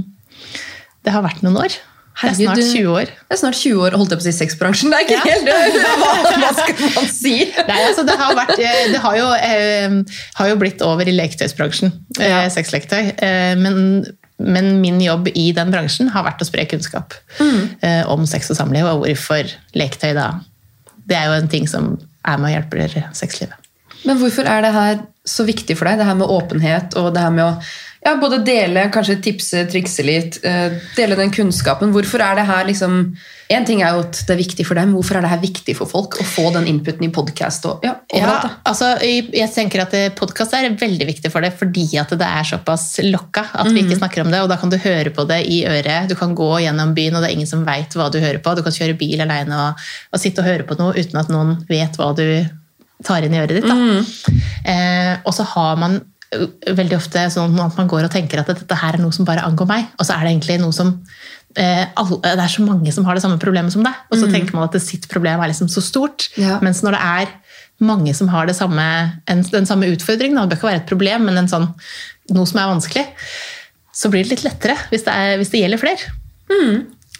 det 1.04 1.14
har 1.14 1.26
vært 1.26 1.42
noen 1.44 1.62
år. 1.66 1.80
Det 2.14 2.30
er 2.30 2.34
snart 2.38 2.60
20 2.62 2.88
år. 2.94 3.10
Det 3.10 3.34
er 3.34 3.40
snart 3.40 3.58
20 3.58 3.80
år, 3.82 3.96
holdt 3.98 4.12
jeg 4.14 4.20
på 4.20 4.24
å 4.24 4.26
si 4.28 4.32
sexbransjen. 4.36 4.92
Det 4.92 4.98
er 4.98 5.06
ikke 5.06 5.16
Ja. 5.18 5.24
helt. 5.34 5.48
Hva, 6.00 6.10
hva 6.40 6.50
skal 6.58 6.92
man 6.94 7.08
si? 7.10 7.32
Nei, 7.68 7.78
altså 7.88 8.04
det 8.06 8.14
har, 8.20 8.34
vært, 8.38 8.52
eh, 8.62 8.82
det 8.92 9.00
har, 9.02 9.16
jo, 9.18 9.26
eh, 9.34 10.18
har 10.38 10.50
jo 10.52 10.58
blitt 10.60 10.84
over 10.86 11.08
i 11.10 11.14
leketøysbransjen, 11.16 11.90
eh, 12.20 12.46
sexleketøy. 12.54 13.10
Eh, 13.18 13.54
men, 13.58 14.06
men 14.38 14.70
min 14.82 15.00
jobb 15.02 15.28
i 15.34 15.48
den 15.56 15.70
bransjen 15.74 16.12
har 16.14 16.24
vært 16.26 16.42
å 16.44 16.48
spre 16.48 16.64
kunnskap 16.70 17.14
eh, 17.40 18.02
om 18.10 18.24
sex 18.30 18.50
og 18.54 18.58
samliv, 18.60 18.86
og 18.86 19.04
hvorfor 19.06 19.50
leketøy 19.74 20.14
da 20.16 20.28
Det 21.04 21.16
er 21.18 21.26
jo 21.28 21.34
en 21.42 21.48
ting 21.52 21.66
som 21.68 21.96
er 22.24 22.38
med 22.40 22.48
og 22.48 22.54
hjelper 22.54 23.10
sexlivet. 23.12 23.58
Men 24.06 24.16
hvorfor 24.20 24.46
er 24.48 24.62
det 24.64 24.70
her 24.72 25.02
så 25.28 25.44
viktig 25.48 25.74
for 25.76 25.88
deg? 25.88 25.98
Det 26.00 26.06
her 26.08 26.16
med 26.16 26.28
åpenhet 26.32 26.94
og 27.00 27.10
det 27.14 27.20
her 27.24 27.30
med 27.32 27.44
å 27.44 27.52
ja, 28.04 28.16
både 28.20 28.38
dele, 28.44 28.88
kanskje 28.92 29.14
tipse, 29.24 29.62
trikse 29.72 30.04
litt, 30.04 30.36
eh, 30.44 30.74
dele 30.96 31.16
den 31.16 31.30
kunnskapen. 31.32 31.92
Hvorfor 31.94 32.20
er 32.20 32.36
det 32.40 32.44
her 32.50 32.64
liksom 32.68 33.16
En 33.52 33.64
ting 33.68 33.82
er 33.84 33.92
jo 33.92 33.98
at 34.06 34.22
det 34.24 34.32
er 34.32 34.38
viktig 34.40 34.64
for 34.64 34.74
dem, 34.74 34.94
hvorfor 34.96 35.18
er 35.18 35.20
det 35.26 35.28
her 35.28 35.40
viktig 35.42 35.74
for 35.76 35.84
folk 35.86 36.14
å 36.16 36.24
få 36.24 36.46
den 36.54 36.64
inputen 36.70 37.04
i 37.04 37.10
podkast 37.12 37.66
og 37.68 37.82
ja, 37.84 37.90
Ja, 38.08 38.22
overalt? 38.22 38.46
da? 38.46 38.50
altså, 38.70 38.88
jeg 39.04 39.50
tenker 39.52 39.82
at 39.82 39.92
podkast 40.16 40.54
er 40.56 40.70
veldig 40.80 41.06
viktig 41.10 41.30
for 41.30 41.44
det 41.44 41.52
fordi 41.60 41.84
at 42.00 42.08
det 42.16 42.24
er 42.24 42.48
såpass 42.48 42.86
lokka 43.04 43.44
at 43.52 43.68
vi 43.68 43.82
ikke 43.84 43.98
snakker 44.00 44.24
om 44.24 44.32
det. 44.32 44.40
og 44.40 44.48
Da 44.48 44.56
kan 44.56 44.72
du 44.72 44.78
høre 44.80 45.12
på 45.12 45.28
det 45.28 45.42
i 45.52 45.60
øret. 45.68 46.08
Du 46.08 46.16
kan 46.16 46.32
gå 46.34 46.48
gjennom 46.64 46.94
byen, 46.96 47.14
og 47.16 47.20
det 47.22 47.28
er 47.30 47.36
ingen 47.36 47.46
som 47.52 47.66
veit 47.68 47.92
hva 47.92 48.08
du 48.10 48.16
hører 48.18 48.40
på. 48.40 48.56
Du 48.56 48.64
kan 48.64 48.72
kjøre 48.72 48.96
bil 48.96 49.20
alene 49.20 49.60
og, 49.68 49.84
og 50.16 50.24
sitte 50.24 50.40
og 50.40 50.48
høre 50.48 50.64
på 50.64 50.80
noe 50.80 50.96
uten 50.96 51.20
at 51.20 51.28
noen 51.28 51.58
vet 51.68 52.00
hva 52.00 52.14
du 52.16 52.24
tar 53.04 53.26
inn 53.28 53.34
i 53.36 53.44
øret 53.44 53.60
ditt. 53.60 53.68
Da. 53.68 53.76
Eh, 54.64 55.14
og 55.26 55.34
så 55.36 55.44
har 55.52 55.76
man 55.76 56.00
veldig 56.78 56.96
ofte 56.98 57.26
sånn 57.32 57.54
at 57.62 57.78
man 57.78 57.88
går 57.90 58.06
og 58.06 58.12
tenker 58.12 58.42
at 58.42 58.50
dette 58.50 58.78
her 58.80 58.96
er 58.96 59.02
noe 59.02 59.14
som 59.14 59.26
bare 59.28 59.44
angår 59.46 59.68
meg, 59.70 59.88
og 59.98 60.06
så 60.06 60.16
er 60.16 60.26
det 60.26 60.34
egentlig 60.34 60.58
noe 60.62 60.74
som 60.76 60.92
eh, 61.56 61.84
alle, 62.00 62.20
Det 62.22 62.44
er 62.44 62.52
så 62.56 62.66
mange 62.66 62.92
som 62.94 63.06
har 63.08 63.16
det 63.16 63.24
samme 63.24 63.40
problemet 63.42 63.74
som 63.74 63.84
deg, 63.86 64.04
og 64.10 64.20
så 64.20 64.30
tenker 64.32 64.56
man 64.56 64.68
at 64.68 64.78
sitt 64.82 65.08
problem 65.12 65.42
er 65.42 65.52
liksom 65.52 65.70
så 65.72 65.82
stort. 65.84 66.28
Ja. 66.40 66.58
Mens 66.64 66.82
når 66.84 66.98
det 66.98 67.02
er 67.04 67.34
mange 67.84 68.14
som 68.14 68.30
har 68.30 68.46
det 68.46 68.56
samme, 68.56 68.84
en, 69.30 69.42
den 69.50 69.66
samme 69.66 69.90
utfordringen, 69.92 70.38
det 70.38 70.54
bør 70.54 70.60
ikke 70.60 70.70
være 70.70 70.82
et 70.82 70.90
problem, 70.90 71.28
men 71.28 71.42
en 71.42 71.50
sånn, 71.50 71.70
noe 72.34 72.48
som 72.48 72.60
er 72.62 72.70
vanskelig, 72.70 73.06
så 73.94 74.10
blir 74.10 74.26
det 74.26 74.34
litt 74.34 74.44
lettere 74.46 74.76
hvis 74.90 75.06
det, 75.06 75.14
er, 75.14 75.38
hvis 75.40 75.52
det 75.52 75.62
gjelder 75.62 75.82
flere. 75.82 76.12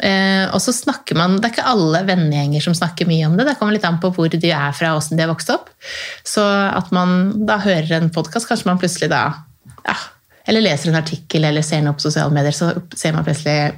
Eh, 0.03 0.47
og 0.51 0.59
så 0.59 0.73
snakker 0.75 1.15
man, 1.15 1.37
Det 1.39 1.47
er 1.47 1.53
ikke 1.55 1.71
alle 1.71 2.01
vennegjenger 2.09 2.65
som 2.65 2.75
snakker 2.75 3.07
mye 3.07 3.29
om 3.29 3.37
det. 3.39 3.47
Det 3.47 3.59
kommer 3.61 3.77
litt 3.77 3.87
an 3.87 4.01
på 4.03 4.11
hvor 4.15 4.29
de 4.29 4.51
er 4.51 4.75
fra, 4.75 4.95
og 4.95 5.03
hvordan 5.03 5.21
de 5.21 5.23
har 5.23 5.31
vokst 5.31 5.53
opp. 5.55 5.71
Så 6.27 6.43
at 6.43 6.91
man 6.95 7.47
da 7.47 7.61
hører 7.63 8.01
en 8.01 8.11
podkast, 8.11 8.49
kanskje 8.51 8.71
man 8.71 8.83
plutselig 8.83 9.13
da 9.13 9.23
ja, 9.85 9.97
Eller 10.49 10.65
leser 10.65 10.91
en 10.91 10.99
artikkel 10.99 11.45
eller 11.45 11.63
ser 11.63 11.83
noe 11.85 11.97
på 11.97 12.05
sosiale 12.05 12.33
medier, 12.35 12.53
så 12.53 12.73
ser 12.97 13.15
man 13.15 13.25
plutselig 13.25 13.75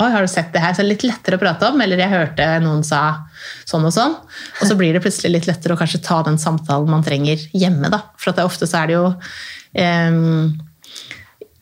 Oi, 0.00 0.08
har 0.08 0.24
du 0.24 0.30
sett 0.30 0.54
det 0.54 0.60
her? 0.62 0.72
Så 0.72 0.80
er 0.80 0.86
det 0.86 0.94
litt 0.94 1.04
lettere 1.04 1.36
å 1.36 1.40
prate 1.42 1.68
om. 1.68 1.80
Eller 1.84 2.00
jeg 2.00 2.08
hørte 2.08 2.46
noen 2.64 2.80
sa 2.86 3.26
sånn 3.68 3.84
og 3.84 3.92
sånn. 3.92 4.14
Og 4.62 4.64
så 4.64 4.76
blir 4.78 4.96
det 4.96 5.02
plutselig 5.04 5.34
litt 5.34 5.48
lettere 5.50 5.76
å 5.76 5.78
kanskje 5.78 6.00
ta 6.06 6.22
den 6.24 6.40
samtalen 6.40 6.88
man 6.88 7.04
trenger 7.04 7.42
hjemme. 7.52 7.90
da. 7.92 8.00
For 8.16 8.32
ofte 8.40 8.64
så 8.64 8.80
er 8.80 8.88
det 8.88 8.96
jo 8.96 9.10
ehm, 9.76 10.56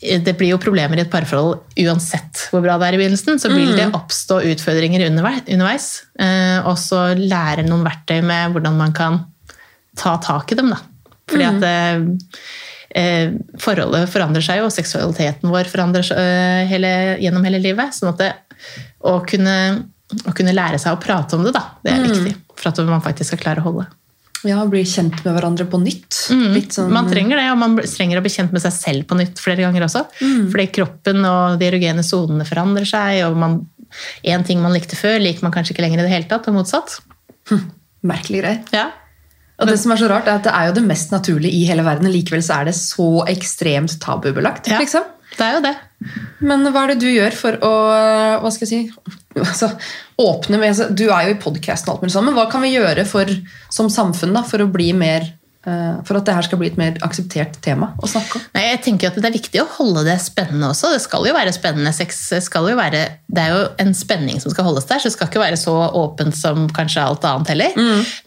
det 0.00 0.32
blir 0.38 0.54
jo 0.54 0.60
problemer 0.60 0.96
i 0.96 1.02
et 1.04 1.10
parforhold 1.12 1.58
uansett 1.82 2.46
hvor 2.50 2.62
bra 2.64 2.78
det 2.80 2.88
er 2.88 2.96
i 2.96 3.00
begynnelsen. 3.02 3.40
Så 3.40 3.50
vil 3.52 3.74
det 3.76 3.90
oppstå 3.96 4.40
utfordringer 4.48 5.04
underveis. 5.10 5.90
Eh, 6.16 6.56
og 6.64 6.78
så 6.80 7.10
lære 7.18 7.66
noen 7.66 7.84
verktøy 7.84 8.22
med 8.24 8.54
hvordan 8.54 8.78
man 8.80 8.96
kan 8.96 9.20
ta 10.00 10.16
tak 10.24 10.54
i 10.54 10.58
dem. 10.60 10.72
Da. 10.72 10.80
Fordi 11.28 11.46
at 11.50 11.68
eh, 11.68 12.32
eh, 12.96 13.36
forholdet 13.60 14.08
forandrer 14.12 14.46
seg 14.46 14.62
jo, 14.62 14.70
og 14.70 14.74
seksualiteten 14.74 15.52
vår 15.52 15.68
forandrer 15.68 16.08
seg 16.08 16.72
hele, 16.72 16.94
gjennom 17.20 17.44
hele 17.44 17.60
livet. 17.60 17.92
sånn 17.96 18.14
at 18.14 18.24
det, 18.24 18.32
å, 19.04 19.18
kunne, 19.28 19.56
å 20.24 20.36
kunne 20.36 20.56
lære 20.56 20.80
seg 20.80 20.96
å 20.96 21.02
prate 21.02 21.36
om 21.36 21.44
det, 21.44 21.52
da, 21.56 21.66
det 21.84 21.92
er 21.92 22.06
viktig. 22.08 22.36
For 22.56 22.72
at 22.72 22.80
man 22.88 23.04
faktisk 23.04 23.34
skal 23.34 23.44
klare 23.44 23.60
å 23.64 23.68
holde. 23.68 23.90
Ja, 24.48 24.62
Bli 24.70 24.80
kjent 24.88 25.18
med 25.24 25.34
hverandre 25.36 25.66
på 25.68 25.80
nytt. 25.82 26.16
Litt 26.54 26.72
sånn, 26.76 26.92
Man 26.94 27.10
trenger 27.10 27.36
det, 27.40 27.48
og 27.52 27.58
man 27.60 27.74
trenger 27.82 28.20
å 28.20 28.22
bli 28.24 28.32
kjent 28.32 28.54
med 28.54 28.62
seg 28.64 28.72
selv 28.72 29.08
på 29.10 29.18
nytt 29.18 29.40
flere 29.42 29.66
ganger 29.66 29.84
også. 29.84 30.06
Fordi 30.20 30.66
kroppen 30.72 31.24
og 31.28 31.58
de 31.60 31.68
erogene 31.68 32.04
sonene 32.06 32.46
forandrer 32.48 32.88
seg, 32.88 33.20
og 33.26 33.36
man, 33.36 33.58
en 34.24 34.46
ting 34.48 34.62
man 34.62 34.72
likte 34.72 34.96
før, 34.96 35.18
liker 35.20 35.44
man 35.44 35.52
kanskje 35.52 35.74
ikke 35.76 35.84
lenger 35.84 36.00
i 36.00 36.06
det 36.08 36.14
hele 36.14 36.30
tatt, 36.30 36.48
og 36.48 36.56
motsatt. 36.56 36.96
Merkelig 38.06 38.40
greit. 38.40 38.72
Ja. 38.72 38.88
Og 39.60 39.68
det 39.68 39.76
som 39.82 39.92
er 39.92 40.00
så 40.00 40.08
rart, 40.08 40.28
er 40.30 40.38
at 40.40 40.46
det 40.48 40.52
er 40.56 40.70
jo 40.70 40.76
det 40.78 40.86
mest 40.88 41.12
naturlige 41.12 41.52
i 41.52 41.66
hele 41.68 41.84
verden. 41.84 42.08
og 42.08 42.14
Likevel 42.14 42.40
så 42.44 42.62
er 42.62 42.70
det 42.70 42.76
så 42.78 43.10
ekstremt 43.28 43.98
tabubelagt. 44.00 44.70
Ja. 44.72 44.80
liksom. 44.80 45.04
Det 45.36 45.44
er 45.46 45.58
jo 45.58 45.64
det. 45.68 45.76
Men 46.40 46.64
hva 46.72 46.86
er 46.86 46.94
det 46.94 47.02
du 47.02 47.10
gjør 47.10 47.34
for 47.36 47.58
å 47.66 47.72
hva 48.40 48.52
skal 48.54 48.66
jeg 48.66 48.70
si, 48.70 49.10
altså, 49.40 49.68
åpne 50.20 50.60
med 50.60 50.72
altså, 50.72 50.86
Du 50.96 51.10
er 51.10 51.26
jo 51.28 51.34
i 51.34 51.42
podkasten, 51.42 51.92
alt 51.92 52.00
mulig 52.04 52.14
sånn, 52.14 52.30
men 52.30 52.38
hva 52.38 52.46
kan 52.52 52.64
vi 52.64 52.72
gjøre 52.72 53.04
for, 53.08 53.28
som 53.72 53.90
samfunn 53.92 54.32
da, 54.36 54.44
for 54.48 54.64
å 54.64 54.70
bli 54.72 54.90
mer 54.96 55.26
eh, 55.68 55.98
for 56.08 56.16
at 56.16 56.24
det 56.24 56.36
her 56.38 56.46
skal 56.48 56.60
bli 56.62 56.70
et 56.72 56.78
mer 56.80 56.96
akseptert 57.04 57.58
tema 57.64 57.90
å 58.00 58.08
snakke 58.08 58.38
om? 58.40 58.46
Nei, 58.56 58.62
jeg 58.70 58.80
tenker 58.86 59.10
at 59.10 59.18
Det 59.20 59.28
er 59.28 59.36
viktig 59.36 59.60
å 59.60 59.68
holde 59.76 60.06
det 60.08 60.16
spennende 60.24 60.70
også. 60.72 60.92
Det 60.94 61.02
skal 61.04 61.28
jo 61.28 61.34
være 61.36 61.52
spennende. 61.56 61.92
Sex 61.96 62.22
skal 62.48 62.70
jo 62.72 62.78
være, 62.80 63.02
det 63.28 63.44
er 63.44 63.52
jo 63.58 63.66
en 63.84 63.92
spenning 63.96 64.40
som 64.40 64.54
skal 64.54 64.70
holdes 64.70 64.88
der, 64.88 65.02
så 65.02 65.10
det 65.10 65.16
skal 65.18 65.28
ikke 65.28 65.44
være 65.44 65.60
så 65.60 65.76
åpent 66.00 66.38
som 66.38 66.64
kanskje 66.76 67.04
alt 67.04 67.28
annet 67.28 67.52
heller. 67.52 67.76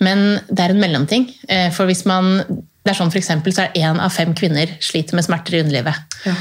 Men 0.03 0.24
det 0.51 0.68
er 0.68 0.75
en 0.75 0.84
mellomting. 0.86 1.25
Eh, 1.50 1.72
For 1.74 1.89
hvis 1.89 2.06
man 2.10 2.46
det 2.83 2.91
er 2.91 2.97
sånn 2.97 3.11
for 3.13 3.21
eksempel, 3.21 3.53
så 3.55 3.63
er 3.63 3.77
én 3.79 3.99
av 4.03 4.11
fem 4.11 4.33
kvinner 4.35 4.71
sliter 4.83 5.15
med 5.15 5.23
smerter 5.23 5.55
i 5.55 5.61
underlivet. 5.63 6.17
Ja. 6.27 6.33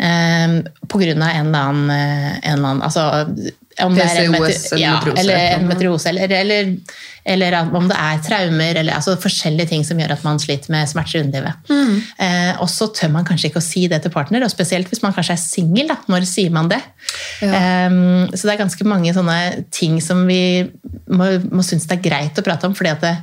Eh, 0.00 0.54
på 0.88 1.00
grunn 1.02 1.24
av 1.26 1.34
en 1.36 1.50
eller 1.50 1.66
annen, 1.70 1.90
eh, 1.92 2.38
en 2.38 2.54
eller 2.54 2.70
annen 2.70 2.86
altså, 2.86 3.04
om 3.84 3.94
det 3.94 4.04
er 4.04 4.32
PCOS 4.32 4.72
eller 4.72 4.82
ja, 4.82 4.94
metriose. 4.96 5.20
eller 5.20 5.66
metriose 5.68 6.08
eller, 6.10 6.32
eller, 6.40 6.70
eller 7.34 7.56
om 7.76 7.86
det 7.90 7.98
er 8.00 8.22
traumer, 8.24 8.80
eller 8.80 8.96
altså 8.96 9.14
forskjellige 9.20 9.70
ting 9.74 9.84
som 9.86 10.00
gjør 10.00 10.16
at 10.16 10.24
man 10.24 10.40
sliter 10.42 10.72
med 10.72 10.88
smerter 10.90 11.20
i 11.20 11.22
underlivet. 11.26 11.70
Mm. 11.70 11.94
Eh, 12.26 12.50
og 12.64 12.72
så 12.72 12.90
tør 12.96 13.12
man 13.14 13.28
kanskje 13.28 13.50
ikke 13.50 13.60
å 13.60 13.68
si 13.68 13.84
det 13.92 14.00
til 14.04 14.14
partner, 14.14 14.44
og 14.44 14.52
spesielt 14.52 14.88
hvis 14.90 15.04
man 15.04 15.14
kanskje 15.16 15.36
er 15.36 15.42
singel. 15.44 15.94
Når 16.10 16.26
sier 16.28 16.52
man 16.54 16.72
det? 16.72 16.80
Ja. 17.44 17.52
Eh, 17.52 18.00
så 18.32 18.42
det 18.48 18.56
er 18.56 18.64
ganske 18.64 18.88
mange 18.88 19.14
sånne 19.16 19.38
ting 19.68 20.00
som 20.04 20.24
vi 20.28 20.42
må, 21.12 21.32
må 21.52 21.64
synes 21.66 21.88
det 21.90 22.00
er 22.00 22.06
greit 22.08 22.40
å 22.40 22.46
prate 22.46 22.68
om, 22.68 22.76
fordi 22.76 22.96
at 22.96 23.04
det, 23.04 23.16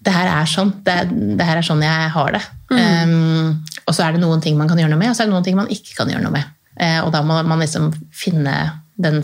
det 0.00 0.14
her 0.14 0.30
er 0.32 0.48
sånn. 0.48 0.72
Det, 0.84 0.96
det 1.38 1.46
her 1.46 1.60
er 1.60 1.66
sånn 1.66 1.82
jeg 1.84 2.12
har 2.14 2.36
det. 2.36 2.42
Um, 2.70 3.60
og 3.84 3.96
så 3.96 4.06
er 4.06 4.14
det 4.14 4.22
noen 4.22 4.42
ting 4.44 4.56
man 4.58 4.70
kan 4.70 4.78
gjøre 4.80 4.92
noe 4.92 5.00
med, 5.00 5.12
og 5.12 5.18
så 5.18 5.24
er 5.24 5.30
det 5.30 5.34
noen 5.34 5.46
ting 5.46 5.58
man 5.58 5.72
ikke 5.72 5.96
kan 5.98 6.12
gjøre 6.12 6.24
noe 6.24 6.34
med. 6.34 6.54
Uh, 6.80 7.00
og 7.04 7.10
da 7.14 7.20
må 7.26 7.40
man 7.44 7.60
liksom 7.60 7.90
finne 8.14 8.54
den 9.00 9.20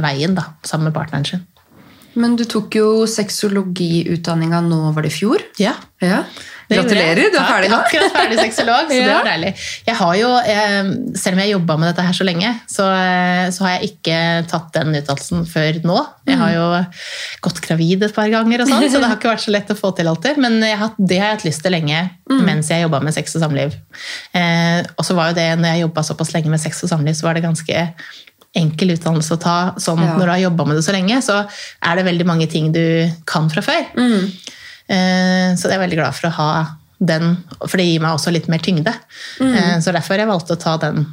veien 0.00 0.36
da, 0.36 0.50
sammen 0.64 0.88
med 0.88 0.96
partneren 0.96 1.28
sin. 1.28 1.44
Men 2.14 2.36
du 2.38 2.44
tok 2.46 2.76
jo 2.78 2.88
sexologiutdanninga 3.10 4.60
nå, 4.68 4.80
var 4.94 5.04
det 5.04 5.10
i 5.10 5.16
fjor? 5.16 5.42
Ja. 5.58 5.74
Ja. 6.04 6.22
Gratulerer, 6.70 7.30
du 7.32 7.36
er 7.38 7.44
ferdig 7.48 7.68
nå. 7.70 7.78
Akkurat 7.84 8.12
ferdig 8.14 8.38
sexolog, 8.40 8.88
så 8.88 8.96
det 8.96 9.10
var 9.10 9.26
deilig. 9.28 9.50
Jeg 9.86 9.96
har 10.00 10.14
jo, 10.16 10.30
eh, 10.54 10.90
selv 11.20 11.36
om 11.36 11.42
jeg 11.44 11.52
jobba 11.52 11.76
med 11.82 11.90
dette 11.90 12.06
her 12.06 12.16
så 12.16 12.24
lenge, 12.26 12.52
så, 12.70 12.86
eh, 12.88 13.50
så 13.54 13.66
har 13.66 13.74
jeg 13.76 13.90
ikke 13.92 14.18
tatt 14.50 14.70
den 14.78 14.94
utdannelsen 15.00 15.44
før 15.50 15.80
nå. 15.84 15.98
Jeg 16.30 16.38
har 16.40 16.54
jo 16.54 16.66
gått 17.44 17.60
gravid 17.66 18.02
et 18.08 18.14
par 18.16 18.28
ganger, 18.32 18.64
og 18.64 18.68
sånn, 18.72 18.86
så 18.90 19.00
det 19.02 19.10
har 19.10 19.16
ikke 19.20 19.32
vært 19.34 19.44
så 19.44 19.52
lett 19.52 19.70
å 19.74 19.78
få 19.78 19.92
til 19.98 20.08
alltid. 20.08 20.40
Men 20.40 20.60
jeg 20.64 20.80
har, 20.80 20.94
det 20.98 21.18
har 21.20 21.32
jeg 21.34 21.36
hatt 21.38 21.48
lyst 21.50 21.62
til 21.66 21.72
lenge 21.76 22.04
mens 22.48 22.70
jeg 22.72 22.80
jobba 22.86 23.02
med 23.04 23.12
sex 23.14 23.36
og 23.36 23.42
samliv. 23.44 23.74
Eh, 24.34 24.80
og 24.96 25.04
så 25.04 25.14
var 25.14 25.28
jo 25.30 25.34
det, 25.36 25.50
når 25.60 25.74
jeg 25.74 25.82
jobba 25.84 26.02
såpass 26.08 26.32
lenge 26.32 26.48
med 26.50 26.60
sex 26.62 26.80
og 26.82 26.88
samliv, 26.88 27.14
så 27.14 27.26
var 27.28 27.34
det 27.36 27.44
ganske 27.44 27.84
enkel 28.56 28.94
utdannelse 28.94 29.34
å 29.36 29.40
ta. 29.42 29.56
Sånn, 29.82 29.98
Ja. 30.00 30.14
Når 30.16 30.24
du 30.24 30.30
har 30.32 30.42
jobba 30.46 30.64
med 30.66 30.76
det 30.78 30.84
så 30.86 30.92
lenge, 30.94 31.18
så 31.22 31.40
er 31.82 31.96
det 31.96 32.04
veldig 32.06 32.26
mange 32.26 32.46
ting 32.50 32.72
du 32.72 33.10
kan 33.26 33.48
fra 33.50 33.60
før. 33.66 33.84
Eh, 33.98 34.28
Så 34.88 35.68
jeg 35.70 35.76
er 35.78 35.82
veldig 35.86 35.96
glad 36.00 36.14
for 36.16 36.28
å 36.28 36.36
ha 36.38 36.48
den, 37.04 37.36
for 37.64 37.76
det 37.80 37.86
gir 37.88 38.00
meg 38.04 38.14
også 38.16 38.32
litt 38.32 38.48
mer 38.52 38.62
tyngde. 38.64 38.92
Mm. 39.40 39.80
Så 39.82 39.92
derfor 39.92 40.20
jeg 40.20 40.28
valgt 40.30 40.50
å 40.52 40.56
ta 40.60 40.76
den 40.82 41.06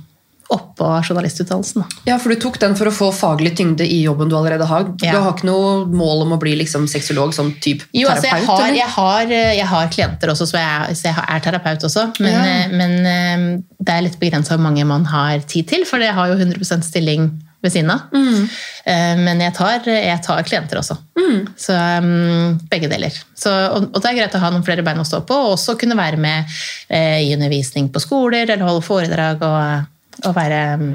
oppå 0.52 0.88
journalistutdannelsen. 1.08 1.82
da. 1.82 2.00
Ja, 2.10 2.18
for 2.20 2.34
du 2.34 2.36
tok 2.44 2.58
den 2.60 2.74
for 2.76 2.90
å 2.90 2.92
få 2.92 3.08
faglig 3.16 3.54
tyngde 3.56 3.86
i 3.88 4.02
jobben 4.04 4.28
du 4.28 4.36
allerede 4.36 4.66
har. 4.68 4.90
Ja. 5.00 5.14
Du 5.16 5.22
har 5.24 5.32
ikke 5.38 5.48
noe 5.48 5.86
mål 5.88 6.26
om 6.26 6.34
å 6.36 6.40
bli 6.42 6.58
liksom 6.60 6.90
sexolog 6.92 7.32
som 7.36 7.54
type 7.64 7.88
Jo, 7.96 8.10
altså 8.12 8.28
jeg, 8.28 8.44
har, 8.50 8.66
jeg, 8.76 8.90
har, 8.98 9.32
jeg 9.32 9.68
har 9.72 9.88
klienter 9.96 10.34
også, 10.34 10.50
så 10.52 10.60
jeg, 10.60 10.98
så 11.00 11.08
jeg 11.08 11.24
er 11.24 11.46
terapeut 11.46 11.86
også. 11.88 12.10
Men, 12.20 12.34
Ja. 12.36 12.44
eh, 12.66 12.76
men 12.76 12.98
eh, 13.14 13.46
det 13.80 13.96
er 13.96 14.04
litt 14.10 14.20
begrensa 14.20 14.58
hvor 14.58 14.66
mange 14.68 14.84
man 14.90 15.08
har 15.14 15.40
tid 15.48 15.70
til, 15.72 15.86
for 15.88 16.04
jeg 16.04 16.14
har 16.20 16.34
jo 16.34 16.36
100% 16.36 16.84
stilling 16.84 17.30
ved 17.62 17.74
siden 17.74 17.92
av. 17.94 18.08
Mm. 18.14 18.44
Eh, 18.86 19.16
Men 19.22 19.42
jeg 19.46 19.54
tar, 19.58 19.86
jeg 19.86 20.22
tar 20.26 20.44
klienter 20.48 20.82
også. 20.82 20.98
Så 21.62 21.76
um, 21.78 22.58
begge 22.72 22.90
deler. 22.92 23.16
Så, 23.38 23.52
og, 23.72 23.88
og 23.94 24.02
det 24.02 24.10
er 24.10 24.18
greit 24.18 24.36
å 24.36 24.42
ha 24.42 24.50
noen 24.52 24.66
flere 24.66 24.84
bein 24.86 25.00
å 25.00 25.08
stå 25.08 25.22
på, 25.28 25.38
og 25.38 25.56
også 25.56 25.78
kunne 25.80 25.98
være 26.00 26.20
med 26.22 26.50
eh, 26.90 27.22
i 27.28 27.32
undervisning 27.36 27.88
på 27.94 28.02
skoler 28.04 28.50
eller 28.50 28.66
holde 28.68 28.84
foredrag 28.86 29.46
og, 29.48 29.88
å 30.28 30.34
være 30.36 30.58
um, 30.82 30.90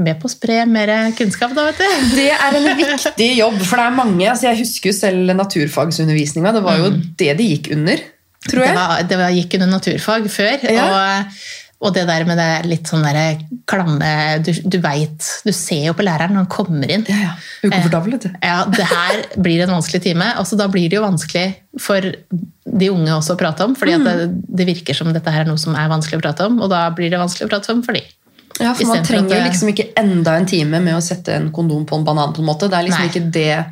med 0.00 0.16
på 0.18 0.26
å 0.26 0.32
spre 0.32 0.62
mer 0.66 0.90
kunnskap, 1.18 1.52
da, 1.54 1.66
vet 1.68 1.82
du. 1.82 1.84
Det 2.16 2.30
er 2.32 2.56
en 2.58 2.70
viktig 2.78 3.28
jobb, 3.36 3.60
for 3.62 3.78
det 3.78 3.84
er 3.84 3.98
mange. 3.98 4.24
Altså 4.30 4.48
jeg 4.48 4.62
husker 4.62 4.90
jo 4.90 4.96
selv 4.96 5.36
naturfagsundervisninga. 5.36 6.54
Det 6.56 6.64
var 6.64 6.80
jo 6.80 6.88
det 7.20 7.34
de 7.38 7.50
gikk 7.52 7.70
under, 7.76 8.02
tror 8.46 8.62
Det, 8.64 8.70
jeg. 8.70 8.80
var, 8.80 9.06
det 9.12 9.20
var, 9.20 9.36
gikk 9.36 9.58
under 9.60 9.72
naturfag 9.76 10.26
før. 10.32 10.66
Ja. 10.72 10.88
Og, 10.88 11.38
og 11.80 11.92
det 11.92 12.06
der 12.08 12.24
med 12.24 12.38
det 12.40 12.66
litt 12.70 12.88
sånn 12.88 13.02
der 13.04 13.36
klamme 13.68 14.08
Du, 14.40 14.48
du 14.64 14.78
veit 14.80 15.26
Du 15.44 15.52
ser 15.52 15.82
jo 15.90 15.92
på 15.98 16.06
læreren 16.06 16.32
når 16.32 16.46
han 16.46 16.50
kommer 16.52 16.88
inn. 16.90 17.04
Ja, 17.10 17.18
ja. 17.20 17.32
Ukomfortabel, 17.66 18.14
vet 18.16 18.26
du. 18.28 18.38
Ja, 18.40 18.62
det 18.72 18.86
her 18.88 19.22
blir 19.36 19.62
en 19.66 19.74
vanskelig 19.74 20.00
time. 20.06 20.30
Altså, 20.40 20.56
da 20.56 20.68
blir 20.72 20.88
det 20.88 20.96
jo 20.96 21.04
vanskelig 21.04 21.46
for 21.82 22.00
de 22.66 22.88
unge 22.90 23.12
også 23.12 23.36
å 23.36 23.40
prate 23.40 23.64
om. 23.66 23.74
fordi 23.76 23.92
at 23.98 24.06
det, 24.08 24.28
det 24.62 24.66
virker 24.72 24.96
som 24.96 25.12
dette 25.12 25.30
her 25.32 25.44
er 25.44 25.50
noe 25.50 25.60
som 25.60 25.76
er 25.76 25.90
vanskelig 25.92 26.18
å 26.18 26.24
prate 26.24 26.46
om, 26.48 26.60
og 26.64 26.70
da 26.72 26.86
blir 26.96 27.12
det 27.12 27.20
vanskelig 27.20 27.46
å 27.46 27.52
prate 27.52 27.72
om 27.76 27.82
for 27.84 27.92
de. 27.98 28.02
Ja, 28.56 28.72
for 28.72 28.88
Man 28.88 29.04
trenger 29.04 29.36
at 29.36 29.44
det- 29.44 29.50
liksom 29.50 29.68
ikke 29.74 29.90
enda 30.00 30.36
en 30.40 30.46
time 30.48 30.80
med 30.80 30.96
å 30.96 31.02
sette 31.04 31.34
en 31.36 31.50
kondom 31.52 31.84
på 31.84 31.98
en 31.98 32.04
banan. 32.04 32.32
på 32.32 32.40
en 32.40 32.48
måte. 32.48 32.70
Det 32.70 32.78
er 32.78 32.88
liksom 32.88 33.04
Nei. 33.04 33.12
ikke 33.12 33.30
det 33.32 33.66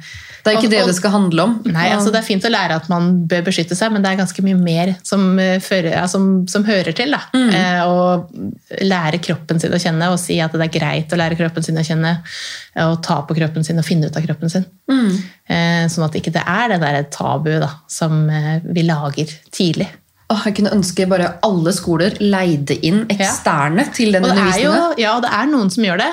det 0.44 0.52
er 0.52 0.56
ikke 0.58 0.64
Og- 0.68 0.70
det 0.74 0.86
det 0.86 0.94
skal 0.96 1.10
handle 1.10 1.42
om. 1.42 1.52
Nei, 1.64 1.88
altså 1.90 2.12
Det 2.12 2.18
er 2.20 2.26
fint 2.26 2.44
å 2.44 2.50
lære 2.52 2.74
at 2.76 2.88
man 2.92 3.26
bør 3.26 3.42
beskytte 3.46 3.74
seg, 3.74 3.90
men 3.92 4.02
det 4.02 4.10
er 4.12 4.18
ganske 4.22 4.42
mye 4.44 4.58
mer 4.60 4.94
som, 5.02 5.38
eh, 5.38 5.58
fører, 5.58 5.90
ja, 5.92 6.06
som, 6.06 6.46
som 6.46 6.64
hører 6.64 6.92
til. 6.94 7.10
da. 7.10 7.20
Eh, 7.34 7.80
å 7.88 8.28
lære 8.84 9.18
kroppen 9.24 9.58
sin 9.60 9.72
å 9.72 9.80
kjenne 9.80 10.10
og 10.12 10.18
si 10.20 10.38
at 10.40 10.52
det 10.52 10.60
er 10.68 10.78
greit 10.78 11.08
å 11.08 11.16
lære 11.16 11.36
kroppen 11.40 11.64
sin 11.64 11.76
å 11.76 11.84
kjenne. 11.86 12.18
eh, 12.76 12.84
Og 12.84 13.02
ta 13.02 13.22
på 13.22 13.34
kroppen 13.36 13.64
sin 13.64 13.78
og 13.78 13.84
finne 13.84 14.06
ut 14.06 14.16
av 14.16 14.22
kroppen 14.26 14.50
sin. 14.50 14.66
Eh, 15.48 15.86
sånn 15.88 16.04
at 16.04 16.12
ikke 16.12 16.32
det 16.32 16.42
er 16.46 16.68
det 16.68 16.80
der 16.80 17.02
tabuet 17.10 17.60
da, 17.60 17.70
som 17.88 18.28
eh, 18.30 18.60
vi 18.64 18.82
lager 18.82 19.26
tidlig. 19.50 19.88
Åh, 20.30 20.40
jeg 20.46 20.54
kunne 20.56 20.70
ønske 20.72 21.06
bare 21.06 21.34
alle 21.44 21.70
skoler 21.76 22.10
leide 22.20 22.78
inn 22.82 23.04
eksterne 23.12 23.92
til 23.94 24.10
den 24.12 24.24
Og 24.24 24.30
det 24.30 24.38
er 24.38 24.62
jo, 24.64 24.70
undervisninga. 24.72 24.98
ja, 24.98 25.16
og 25.16 25.22
det 25.22 25.30
er 25.30 25.46
noen 25.52 25.70
som 25.70 25.84
gjør 25.84 25.98
det. 25.98 26.12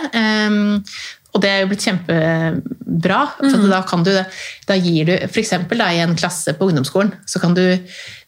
Og 1.32 1.40
det 1.44 1.50
er 1.50 1.62
jo 1.62 1.68
blitt 1.72 1.86
kjempebra. 1.86 3.20
For 3.40 3.62
mm. 3.62 3.70
da 3.72 3.82
kan 3.88 4.04
du, 4.04 4.12
da 4.68 4.76
gir 4.76 5.08
du, 5.08 5.14
eksempel 5.40 5.80
I 5.86 6.02
en 6.04 6.16
klasse 6.20 6.54
på 6.58 6.68
ungdomsskolen 6.68 7.14
så 7.30 7.40
kan 7.40 7.54
du 7.56 7.64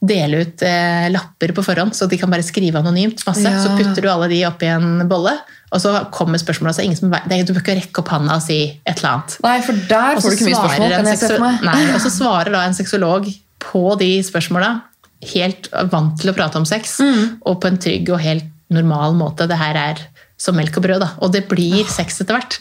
dele 0.04 0.44
ut 0.46 0.64
eh, 0.64 1.10
lapper 1.12 1.52
på 1.58 1.66
forhånd, 1.66 1.96
så 1.96 2.08
de 2.08 2.20
kan 2.22 2.32
bare 2.32 2.46
skrive 2.48 2.80
anonymt 2.80 3.26
masse. 3.28 3.44
Ja. 3.44 3.60
Så 3.64 3.74
putter 3.76 4.02
du 4.06 4.10
alle 4.12 4.30
de 4.32 4.40
oppi 4.48 4.70
en 4.72 5.04
bolle, 5.12 5.36
og 5.74 5.82
så 5.84 5.94
kommer 6.16 6.40
spørsmålet. 6.40 6.78
Så 6.78 6.86
ingen 6.86 7.00
som, 7.00 7.12
det 7.12 7.38
er- 7.38 7.44
du 7.48 7.54
bør 7.54 7.64
ikke 7.66 7.78
rekke 7.82 8.04
opp 8.04 8.14
handa 8.16 8.40
og 8.40 8.46
si 8.46 8.62
et 8.86 8.98
eller 8.98 9.10
annet. 9.18 9.38
Nei, 9.44 9.58
for 9.68 9.74
der 9.92 10.22
får 10.22 10.30
du 10.30 10.38
ikke 10.38 10.50
mye 10.50 10.62
spørsmål. 10.64 10.96
kan 10.96 11.12
jeg 11.12 11.22
se 11.22 11.32
for 11.34 11.44
meg. 11.44 11.68
Nei, 11.68 11.84
og 11.94 12.02
så 12.06 12.14
svarer 12.20 12.56
da 12.56 12.64
en 12.68 12.78
sexolog 12.78 13.30
på 13.64 13.84
de 14.00 14.12
spørsmåla, 14.24 14.72
helt 15.34 15.70
vant 15.92 16.18
til 16.20 16.32
å 16.32 16.36
prate 16.36 16.60
om 16.60 16.66
sex, 16.68 16.98
Mm. 17.04 17.38
og 17.48 17.62
på 17.64 17.68
en 17.72 17.78
trygg 17.80 18.10
og 18.12 18.20
helt 18.24 18.50
normal 18.74 19.14
måte. 19.16 19.48
Det 19.48 19.58
her 19.60 19.76
er 19.76 20.02
som 20.44 20.58
melk 20.60 20.76
og 20.80 20.84
brød, 20.86 21.00
da. 21.06 21.10
Og 21.24 21.32
det 21.34 21.46
blir 21.52 21.88
sex 21.92 22.20
etter 22.24 22.36
hvert. 22.38 22.58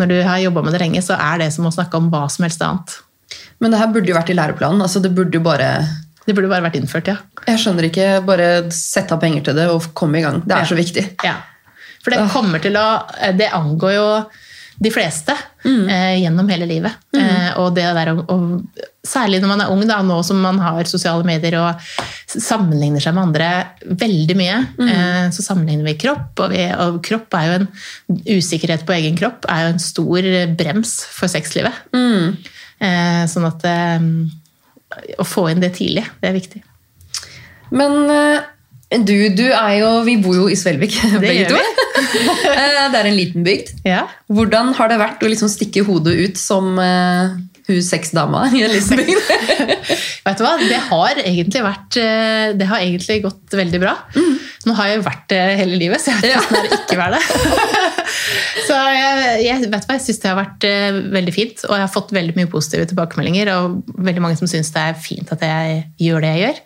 Når 0.00 0.10
du 0.12 0.16
har 0.26 0.42
jobba 0.44 0.62
med 0.66 0.76
det 0.76 0.82
lenge, 0.84 1.00
så 1.04 1.16
er 1.16 1.40
det 1.42 1.50
som 1.56 1.66
å 1.68 1.72
snakke 1.74 1.96
om 1.98 2.10
hva 2.12 2.26
som 2.32 2.44
helst 2.46 2.62
annet. 2.66 2.98
Men 3.62 3.72
det 3.72 3.78
her 3.80 3.90
burde 3.94 4.10
jo 4.10 4.16
vært 4.18 4.30
i 4.34 4.36
læreplanen. 4.36 4.82
altså 4.84 5.00
Det 5.00 5.14
burde 5.16 5.38
jo 5.38 5.40
bare 5.44 5.70
Det 6.26 6.34
burde 6.36 6.50
bare 6.52 6.62
vært 6.68 6.76
innført, 6.78 7.08
ja. 7.10 7.16
Jeg 7.48 7.58
skjønner 7.58 7.88
ikke. 7.88 8.08
Bare 8.26 8.48
sette 8.70 9.14
av 9.16 9.20
penger 9.22 9.42
til 9.48 9.56
det 9.58 9.68
og 9.72 9.88
komme 9.98 10.20
i 10.20 10.22
gang. 10.22 10.42
Det 10.44 10.52
er 10.54 10.62
Ja. 10.62 10.68
så 10.70 10.76
viktig. 10.78 11.06
ja. 11.24 11.34
For 12.04 12.10
det 12.10 12.30
kommer 12.30 12.58
til 12.62 12.74
å 12.76 12.86
Det 13.38 13.48
angår 13.54 13.92
jo 13.94 14.06
de 14.82 14.90
fleste 14.90 15.34
eh, 15.64 16.22
gjennom 16.22 16.48
hele 16.50 16.66
livet. 16.66 16.96
Eh, 17.16 17.50
og 17.60 17.74
det 17.76 17.84
der 17.96 18.10
å, 18.12 18.38
særlig 19.06 19.40
når 19.42 19.52
man 19.52 19.62
er 19.64 19.72
ung, 19.74 19.82
da, 19.88 20.00
nå 20.06 20.18
som 20.26 20.40
man 20.42 20.58
har 20.62 20.88
sosiale 20.90 21.26
medier 21.26 21.58
og 21.60 21.92
sammenligner 22.32 23.02
seg 23.02 23.14
med 23.16 23.28
andre 23.28 23.50
veldig 24.02 24.38
mye, 24.38 24.58
eh, 24.86 25.26
så 25.34 25.44
sammenligner 25.44 25.86
vi 25.90 25.98
kropp, 26.02 26.32
og, 26.38 26.54
vi, 26.54 26.66
og 26.72 26.98
kropp 27.06 27.38
er 27.38 27.48
jo 27.48 27.60
en 27.60 27.68
usikkerhet 28.38 28.86
på 28.88 28.96
egen 28.98 29.18
kropp 29.18 29.46
er 29.50 29.66
jo 29.66 29.74
en 29.74 29.82
stor 29.82 30.28
brems 30.58 30.98
for 31.12 31.30
sexlivet. 31.30 31.78
Eh, 32.82 33.22
sånn 33.30 33.46
at 33.46 33.66
eh, 33.68 34.06
å 35.22 35.26
få 35.26 35.48
inn 35.52 35.62
det 35.62 35.74
tidlig, 35.78 36.04
det 36.20 36.30
er 36.30 36.38
viktig. 36.38 36.62
Men 37.72 38.10
eh, 38.10 38.51
du, 39.00 39.14
du 39.32 39.46
er 39.48 39.76
jo 39.80 39.90
Vi 40.06 40.18
bor 40.22 40.36
jo 40.36 40.48
i 40.52 40.58
Svelvik, 40.58 40.98
begge 41.22 41.46
gjør 41.46 41.56
to. 41.56 41.62
Eh, 42.12 42.88
det 42.92 42.98
er 42.98 43.06
en 43.08 43.16
liten 43.16 43.44
bygd. 43.46 43.70
Ja. 43.86 44.02
Hvordan 44.32 44.72
har 44.76 44.90
det 44.90 44.98
vært 45.00 45.22
å 45.24 45.30
liksom 45.30 45.48
stikke 45.48 45.84
hodet 45.86 46.12
ut 46.18 46.40
som 46.40 46.74
uh, 46.76 47.32
hun 47.68 47.78
sexdama 47.84 48.42
i 48.52 48.64
en 48.66 48.72
liten 48.72 49.00
bygd? 49.00 49.30
Vet 50.26 50.40
du 50.40 50.44
hva, 50.44 50.52
det 50.60 50.80
har 50.90 51.22
egentlig 51.22 51.62
vært 51.64 51.98
eh, 52.02 52.52
Det 52.58 52.68
har 52.68 52.84
egentlig 52.84 53.22
gått 53.24 53.56
veldig 53.56 53.80
bra. 53.82 53.94
Nå 54.66 54.76
har 54.78 54.92
jeg 54.92 55.04
vært 55.06 55.24
det 55.32 55.42
hele 55.62 55.80
livet, 55.80 56.02
så 56.02 56.12
jeg 56.12 56.20
vet 56.20 56.36
ikke 56.36 56.42
hvordan 56.42 56.66
det 56.66 56.72
er 56.72 56.76
å 56.76 56.82
ikke 56.82 57.00
være 57.00 57.20
det. 57.22 58.01
Så 58.66 58.78
jeg, 58.92 59.36
jeg 59.46 59.70
vet 59.72 59.86
hva, 59.86 59.96
jeg 59.96 60.04
syns 60.06 60.20
det 60.22 60.30
har 60.30 60.38
vært 60.38 60.66
uh, 60.68 60.98
veldig 61.14 61.34
fint, 61.34 61.64
og 61.68 61.76
jeg 61.76 61.84
har 61.84 61.92
fått 61.92 62.14
veldig 62.14 62.36
mye 62.38 62.50
positive 62.52 62.88
tilbakemeldinger. 62.90 63.52
Og 63.56 63.94
veldig 64.08 64.24
mange 64.24 64.40
som 64.40 64.50
syns 64.50 64.72
det 64.74 64.82
er 64.82 64.98
fint 64.98 65.32
at 65.34 65.44
jeg 65.46 65.78
gjør 66.02 66.24
det 66.24 66.32
jeg 66.32 66.42
gjør. 66.42 66.60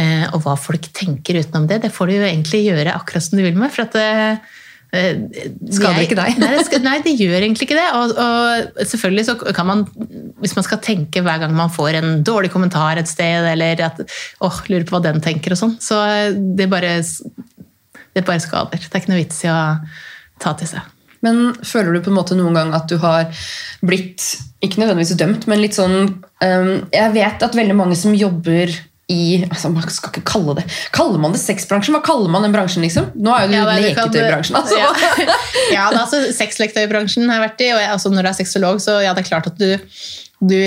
Eh, 0.00 0.26
og 0.32 0.44
hva 0.44 0.58
folk 0.60 0.90
tenker 0.96 1.40
utenom 1.40 1.68
det, 1.70 1.82
det 1.84 1.94
får 1.94 2.10
du 2.10 2.18
jo 2.18 2.26
egentlig 2.28 2.66
gjøre 2.66 2.94
akkurat 2.94 3.26
som 3.26 3.38
du 3.38 3.44
vil 3.46 3.56
med. 3.58 3.72
for 3.74 3.86
at 3.86 3.98
eh, 4.00 4.52
Skader 4.94 6.04
ikke 6.04 6.18
deg. 6.18 6.36
Nei, 6.38 6.52
det, 6.54 6.64
skal, 6.68 6.82
nei, 6.84 6.98
det 7.02 7.16
gjør 7.18 7.40
egentlig 7.40 7.66
ikke 7.66 7.78
det. 7.78 7.88
Og, 7.98 8.14
og 8.14 8.82
selvfølgelig 8.92 9.26
så 9.26 9.36
kan 9.56 9.66
man, 9.66 9.84
hvis 10.42 10.54
man 10.54 10.66
skal 10.66 10.82
tenke 10.84 11.24
hver 11.24 11.42
gang 11.42 11.54
man 11.56 11.72
får 11.74 11.98
en 11.98 12.10
dårlig 12.26 12.52
kommentar 12.54 13.00
et 13.00 13.10
sted, 13.10 13.48
eller 13.54 13.82
at 13.88 14.02
åh, 14.44 14.62
lurer 14.70 14.86
på 14.86 14.96
hva 14.96 15.02
den 15.08 15.22
tenker 15.24 15.56
og 15.56 15.60
sånn, 15.60 15.76
så 15.82 16.00
det 16.30 16.70
bare, 16.70 16.96
det 18.14 18.26
bare 18.26 18.44
skader. 18.44 18.82
Det 18.84 18.92
er 18.92 19.02
ikke 19.02 19.14
noe 19.14 19.22
vits 19.24 19.42
i 19.46 19.50
å 19.50 19.60
ta 20.44 20.54
til 20.60 20.70
seg. 20.74 20.92
Men 21.24 21.54
føler 21.64 21.94
du 21.94 22.02
på 22.04 22.12
en 22.12 22.18
måte 22.18 22.36
noen 22.36 22.56
gang 22.56 22.74
at 22.76 22.88
du 22.90 22.98
har 23.00 23.30
blitt, 23.84 24.24
ikke 24.64 24.82
nødvendigvis 24.82 25.16
dømt, 25.20 25.46
men 25.48 25.62
litt 25.62 25.76
sånn 25.76 25.96
um, 26.04 26.74
Jeg 26.92 27.14
vet 27.14 27.46
at 27.46 27.56
veldig 27.56 27.76
mange 27.78 27.96
som 27.96 28.16
jobber 28.16 28.72
i 29.12 29.42
altså 29.44 29.68
Man 29.68 29.84
skal 29.92 30.08
ikke 30.08 30.24
kalle 30.24 30.54
det 30.56 30.64
Kaller 30.96 31.20
man 31.20 31.34
det 31.34 31.40
sexbransjen? 31.42 31.92
Hva 31.92 32.00
kaller 32.06 32.30
man 32.32 32.46
den 32.46 32.54
bransjen, 32.54 32.84
liksom? 32.86 33.10
Nå 33.12 33.34
er 33.36 33.44
jo 33.44 33.50
du 33.50 33.56
Ja, 33.56 33.64
det- 33.68 33.94
kan- 33.96 34.08
leketøybransjen, 34.08 34.56
altså. 34.56 34.78
Ja, 34.80 34.92
ja 35.76 35.88
altså 35.90 36.22
sexleketøybransjen 36.32 37.28
har 37.28 37.40
jeg 37.40 37.50
vært 37.50 37.64
i, 37.66 37.72
og 37.74 37.82
jeg, 37.82 37.90
altså 37.96 38.12
når 38.12 38.22
du 38.22 38.30
er 38.30 38.38
sexolog, 38.40 38.80
så 38.80 39.00
ja, 39.04 39.12
det 39.16 39.24
er 39.24 39.28
klart 39.28 39.50
at 39.52 39.60
du, 39.60 39.76
du 40.50 40.58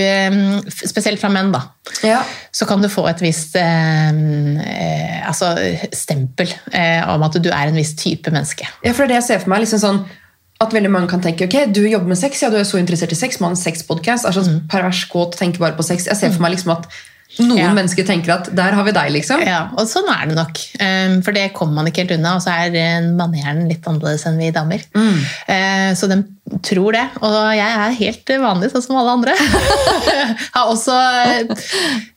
Spesielt 0.67 1.21
fra 1.21 1.31
menn, 1.33 1.51
da. 1.53 1.63
Ja. 2.05 2.21
så 2.51 2.67
kan 2.69 2.81
du 2.83 2.89
få 2.91 3.05
et 3.09 3.21
visst 3.23 3.55
eh, 3.57 5.27
altså, 5.27 5.53
stempel 5.95 6.51
eh, 6.75 7.01
om 7.09 7.23
at 7.25 7.37
du 7.41 7.49
er 7.49 7.69
en 7.69 7.77
viss 7.79 7.95
type 7.97 8.31
menneske. 8.33 8.67
Ja, 8.83 8.93
for 8.93 9.05
det 9.05 9.07
er 9.07 9.13
det 9.13 9.19
jeg 9.21 9.27
ser 9.29 9.43
for 9.43 9.53
meg. 9.53 9.63
liksom 9.65 9.83
sånn 9.83 10.01
at 10.57 10.73
veldig 10.73 10.89
mange 10.89 11.09
kan 11.11 11.21
tenke 11.21 11.45
ok, 11.45 11.67
du 11.69 11.83
jobber 11.85 12.09
med 12.09 12.17
sex, 12.17 12.41
ja, 12.41 12.49
du 12.49 12.57
er 12.57 12.65
så 12.65 12.79
interessert 12.81 13.13
i 13.13 13.19
sex, 13.19 13.37
man 13.39 13.51
har 13.51 13.57
en 13.57 13.61
sexpodcast, 13.61 14.25
er 14.25 14.33
sånn 14.33 14.63
pervers 14.71 15.03
kåt, 15.11 15.37
tenker 15.37 15.61
bare 15.61 15.77
på 15.77 15.85
sex. 15.85 16.07
Jeg 16.09 16.17
ser 16.17 16.33
for 16.33 16.45
meg 16.45 16.55
liksom 16.55 16.73
at 16.73 16.89
noen 17.39 17.57
Ja. 17.59 17.73
mennesker 17.75 18.05
tenker 18.07 18.33
at 18.33 18.47
der 18.55 18.73
har 18.73 18.83
vi 18.87 18.93
deg, 18.95 19.11
liksom. 19.13 19.41
Ja, 19.45 19.69
og 19.77 19.85
sånn 19.89 20.07
er 20.09 20.27
det 20.29 20.37
nok. 20.37 20.57
Um, 20.79 21.17
for 21.21 21.35
det 21.35 21.51
kommer 21.53 21.81
man 21.81 21.89
ikke 21.89 22.05
helt 22.05 22.15
unna, 22.17 22.35
og 22.37 22.41
så 22.41 22.53
er 22.55 22.77
eh, 22.79 23.09
maneren 23.13 23.67
litt 23.69 23.85
annerledes 23.85 24.25
enn 24.29 24.39
vi 24.41 24.51
damer. 24.55 24.81
Mm. 24.95 25.19
så 25.99 26.07
de 26.09 26.17
tror 26.63 26.95
det, 26.95 27.03
og 27.21 27.35
jeg 27.57 27.67
er 27.67 27.97
helt 27.99 28.31
vanlig, 28.41 28.69
sånn 28.71 28.85
som 28.85 28.97
alle 29.01 29.15
andre. 29.17 29.35
har 30.55 30.71
også 30.71 30.95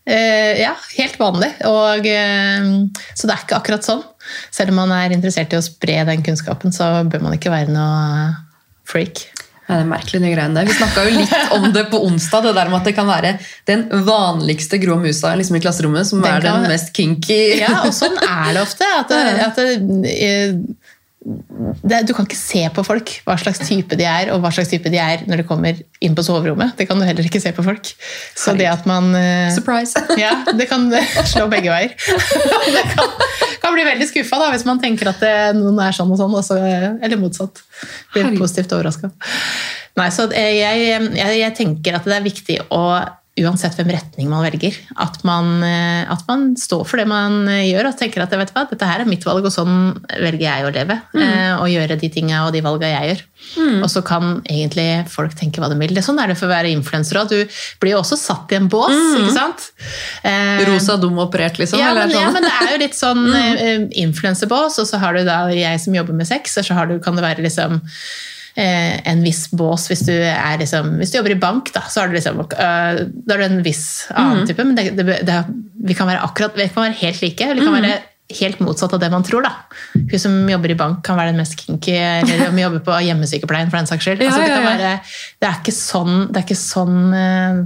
eh, 0.07 0.61
Ja, 0.63 0.75
helt 0.97 1.19
vanlig. 1.21 1.51
Og, 1.69 2.07
eh, 2.07 2.71
så 3.15 3.27
det 3.27 3.35
er 3.35 3.45
ikke 3.45 3.59
akkurat 3.61 3.87
sånn. 3.87 4.05
Selv 4.55 4.71
om 4.73 4.81
man 4.85 4.95
er 4.95 5.15
interessert 5.17 5.53
i 5.53 5.59
å 5.59 5.65
spre 5.65 6.01
den 6.09 6.23
kunnskapen, 6.27 6.73
så 6.75 7.01
bør 7.11 7.27
man 7.27 7.37
ikke 7.37 7.53
være 7.53 7.75
noe 7.75 8.31
freak. 8.87 9.27
Ja, 9.71 9.77
det 9.79 9.85
er 9.85 9.91
merkelig, 9.93 10.19
de 10.25 10.31
greiene 10.33 10.57
der. 10.59 10.67
Vi 10.67 10.75
snakka 10.75 11.05
jo 11.07 11.11
litt 11.15 11.53
om 11.55 11.69
det 11.71 11.85
på 11.93 12.01
onsdag, 12.09 12.49
det 12.49 12.55
der 12.57 12.71
med 12.73 12.81
at 12.81 12.89
det 12.91 12.95
kan 12.97 13.07
være 13.07 13.37
den 13.71 13.85
vanligste 14.07 14.81
grå 14.83 14.97
musa 14.99 15.37
liksom 15.39 15.61
i 15.61 15.63
klasserommet, 15.63 16.09
som 16.09 16.25
Den 16.25 16.33
er 16.33 16.47
den 16.49 16.67
mest 16.73 16.91
kinky. 16.97 17.39
Ja, 17.61 17.85
og 17.85 17.95
sånn 17.95 18.19
er 18.19 18.57
det 18.57 18.65
ofte. 18.65 18.89
At 18.99 19.15
det, 19.15 19.23
at 19.47 19.61
det, 19.63 19.69
det, 21.21 21.99
du 22.09 22.15
kan 22.17 22.25
ikke 22.25 22.39
se 22.39 22.63
på 22.73 22.83
folk 22.87 23.11
hva 23.27 23.35
slags 23.41 23.61
type 23.67 23.97
de 23.99 24.07
er, 24.09 24.31
og 24.33 24.41
hva 24.41 24.49
slags 24.55 24.71
type 24.73 24.89
de 24.89 24.97
er 25.01 25.27
når 25.29 25.43
de 25.43 25.45
kommer 25.49 25.83
inn 26.01 26.15
på 26.17 26.25
soverommet. 26.25 26.73
Det 26.79 26.87
kan 26.89 26.97
du 26.97 27.05
heller 27.05 27.27
ikke 27.29 27.43
se 27.43 27.53
på 27.53 27.65
folk. 27.67 27.91
Så 28.39 28.55
det 28.57 28.69
at 28.71 28.87
man 28.89 29.13
eh, 29.19 29.51
Surprise! 29.53 30.01
ja, 30.23 30.33
det 30.57 30.71
kan 30.71 30.89
slå 31.33 31.45
begge 31.53 31.73
veier. 31.73 31.93
Det 32.71 32.85
kan, 32.95 33.13
kan 33.61 33.75
bli 33.75 33.85
veldig 33.85 34.07
skuffa 34.09 34.49
hvis 34.55 34.65
man 34.65 34.81
tenker 34.81 35.11
at 35.11 35.21
det, 35.21 35.35
noen 35.59 35.79
er 35.83 35.95
sånn 35.95 36.11
og 36.13 36.19
sånn, 36.21 36.35
også, 36.39 36.57
eller 37.03 37.21
motsatt. 37.21 37.61
Blir 38.15 38.33
positivt 38.39 38.73
overraska. 38.77 39.11
Nei, 39.99 40.09
så 40.15 40.29
jeg, 40.33 40.61
jeg, 41.19 41.41
jeg 41.41 41.55
tenker 41.59 41.99
at 41.99 42.07
det 42.09 42.17
er 42.17 42.25
viktig 42.25 42.59
å 42.73 42.83
uansett 43.45 43.77
hvem 43.79 43.91
retning 43.95 44.29
man 44.31 44.45
velger, 44.45 44.77
at 45.03 45.19
man, 45.27 45.63
eh, 45.67 46.03
at 46.11 46.23
man 46.29 46.51
står 46.59 46.85
for 46.89 47.01
det 47.01 47.07
man 47.11 47.45
eh, 47.51 47.69
gjør 47.71 47.91
og 47.91 47.99
tenker 48.01 48.25
at 48.25 48.35
vet 48.41 48.53
hva, 48.55 48.67
dette 48.71 48.89
her 48.89 49.03
er 49.03 49.11
mitt 49.11 49.25
valg, 49.27 49.45
og 49.47 49.55
sånn 49.55 49.93
velger 50.11 50.47
jeg 50.47 50.67
å 50.67 50.73
leve. 50.75 50.97
Mm. 51.15 51.61
Og 51.61 51.71
gjøre 51.73 51.99
de 52.01 52.11
tinga 52.13 52.45
og 52.47 52.55
de 52.55 52.63
valga 52.65 52.91
jeg 52.91 53.11
gjør. 53.11 53.25
Og 53.81 53.89
så 53.91 54.03
kan 54.07 54.39
egentlig 54.45 54.87
folk 55.11 55.35
tenke 55.39 55.63
hva 55.63 55.71
de 55.73 55.79
vil. 55.81 55.93
Det 55.97 56.03
er 56.03 56.07
sånn 56.07 56.21
er 56.23 56.33
det 56.33 56.39
for 56.39 56.49
å 56.49 56.53
være 56.53 56.73
influenser 56.73 57.21
òg. 57.21 57.33
Du 57.33 57.61
blir 57.83 57.95
jo 57.95 58.01
også 58.03 58.19
satt 58.21 58.53
i 58.55 58.59
en 58.59 58.69
bås, 58.73 58.97
ikke 59.19 59.35
sant? 59.37 59.69
Eh, 60.27 60.65
Rosa, 60.69 60.99
dum 61.01 61.19
operert, 61.23 61.61
liksom? 61.61 61.81
ja, 61.81 61.93
eller 61.93 62.09
men, 62.09 62.17
ja, 62.17 62.27
sånn? 62.27 62.37
men 62.39 62.49
det 62.49 62.57
er 62.57 62.75
jo 62.75 62.81
litt 62.85 62.99
sånn 62.99 63.23
mm. 63.35 63.87
influenserbås, 64.07 64.81
og 64.83 64.91
så 64.91 65.01
har 65.03 65.17
du 65.17 65.25
da 65.29 65.43
jeg 65.55 65.85
som 65.85 65.97
jobber 65.97 66.17
med 66.17 66.29
sex, 66.31 66.59
og 66.61 66.69
så 66.69 66.79
har 66.79 66.91
du, 66.91 66.99
kan 67.03 67.19
det 67.19 67.27
være 67.27 67.47
liksom 67.47 67.81
eh, 67.81 68.40
en 68.57 69.23
viss 69.25 69.45
bås 69.55 69.87
hvis 69.91 70.03
du, 70.09 70.13
er 70.13 70.59
liksom, 70.59 70.97
hvis 70.99 71.13
du 71.13 71.19
jobber 71.21 71.35
i 71.37 71.41
bank, 71.41 71.71
da, 71.75 71.83
så 71.89 72.01
har 72.03 72.09
du 72.11 72.17
liksom, 72.19 72.41
eh, 72.41 73.03
da 73.07 73.35
er 73.37 73.43
du 73.43 73.45
en 73.47 73.63
viss 73.67 73.85
annen 74.11 74.47
type, 74.49 74.65
men 74.67 74.75
det, 74.79 74.91
det, 74.99 75.21
det, 75.29 75.37
vi 75.87 75.95
kan 75.95 76.09
være 76.11 76.25
akkurat, 76.27 76.57
vi 76.59 76.67
kan 76.69 76.89
være 76.89 76.99
helt 77.03 77.23
like, 77.23 77.45
eller 77.47 77.61
vi 77.61 77.67
kan 77.69 77.77
være 77.83 77.99
helt 78.41 78.61
motsatt 78.63 78.93
av 78.95 79.01
det 79.03 79.11
man 79.11 79.25
tror. 79.27 79.43
da. 79.43 79.53
Hun 79.95 80.19
som 80.23 80.35
jobber 80.51 80.71
i 80.71 80.79
bank, 80.79 81.01
kan 81.07 81.17
være 81.19 81.33
den 81.33 81.41
mest 81.43 81.57
kinky, 81.59 81.97
eller 81.99 82.49
om 82.53 82.59
jobber 82.63 82.83
på 82.87 82.99
hjemmesykepleien. 83.09 83.71
for 83.73 83.79
den 83.81 83.91
saks 83.91 84.07
skyld. 84.07 84.23
Altså, 84.29 84.43
det, 84.47 84.61
være, 84.67 84.93
det 85.43 85.49
er 85.49 85.57
ikke 85.63 85.75
sånn, 85.75 86.17
det 86.31 86.39
er 86.43 86.47
ikke 86.47 86.61
sånn 86.61 86.99
eh, 87.15 87.63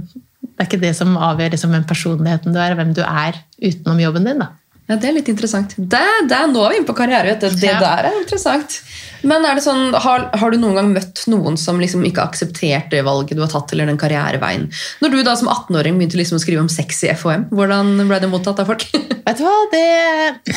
det 0.55 0.63
er 0.63 0.69
ikke 0.69 0.79
det 0.85 0.93
som 0.95 1.17
avgjør 1.19 1.51
liksom, 1.51 1.73
hvem 1.75 1.85
personligheten 1.89 2.53
du 2.55 2.59
er, 2.61 2.73
og 2.73 2.79
hvem 2.79 2.93
du 2.95 3.01
er 3.03 3.37
utenom 3.59 3.99
jobben 3.99 4.25
din. 4.29 4.39
da. 4.41 4.53
Ja, 4.85 4.95
Det 5.01 5.09
er 5.09 5.15
litt 5.17 5.29
interessant. 5.31 5.73
Det, 5.77 6.01
det, 6.29 6.39
nå 6.51 6.61
er 6.61 6.71
vi 6.71 6.77
inne 6.79 6.87
på 6.87 6.93
karriere. 6.97 7.33
Det. 7.41 7.49
Det 7.59 7.71
Ja. 7.71 7.79
der 7.81 8.07
er 8.11 8.19
interessant. 8.21 8.77
Men 9.25 9.45
er 9.47 9.57
det 9.57 9.65
sånn, 9.65 9.93
har, 10.05 10.27
har 10.37 10.53
du 10.53 10.59
noen 10.61 10.77
gang 10.77 10.91
møtt 10.93 11.23
noen 11.31 11.57
som 11.59 11.79
liksom 11.81 12.03
ikke 12.05 12.21
har 12.21 12.31
akseptert 12.31 12.91
det 12.93 13.01
valget 13.07 13.37
du 13.37 13.43
har 13.43 13.51
tatt, 13.51 13.73
eller 13.73 13.89
den 13.89 13.99
karriereveien? 14.01 14.67
Når 15.01 15.13
du 15.13 15.21
da 15.25 15.35
som 15.39 15.49
18-åring 15.51 15.97
begynte 15.97 16.19
liksom 16.19 16.39
å 16.39 16.43
skrive 16.43 16.65
om 16.65 16.71
sex 16.71 17.03
i 17.07 17.11
FHM, 17.13 17.47
hvordan 17.55 17.95
ble 18.05 18.21
det 18.21 18.29
mottatt 18.31 18.61
av 18.61 18.69
folk? 18.69 18.85
Vet 19.25 19.41
du 19.41 19.45
hva, 19.47 19.55
det, 19.73 20.53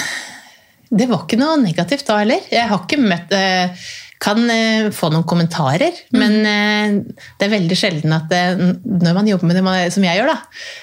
det 1.00 1.08
var 1.08 1.24
ikke 1.24 1.40
noe 1.40 1.56
negativt 1.62 2.06
da 2.08 2.20
heller. 2.20 2.44
Jeg 2.52 2.68
har 2.68 2.84
ikke 2.84 3.00
møtt 3.00 3.32
eh, 3.36 3.88
Kan 4.18 4.50
eh, 4.50 4.88
få 4.94 5.12
noen 5.12 5.26
kommentarer, 5.28 5.94
men 6.10 6.34
eh, 6.42 6.96
det 7.38 7.46
er 7.46 7.52
veldig 7.52 7.78
sjelden 7.78 8.14
at 8.16 8.26
det, 8.32 8.42
når 8.82 9.14
man 9.14 9.30
jobber 9.30 9.50
med 9.50 9.58
det 9.58 9.62
man, 9.62 9.78
som 9.94 10.06
jeg 10.06 10.18
gjør, 10.18 10.32
da, 10.32 10.36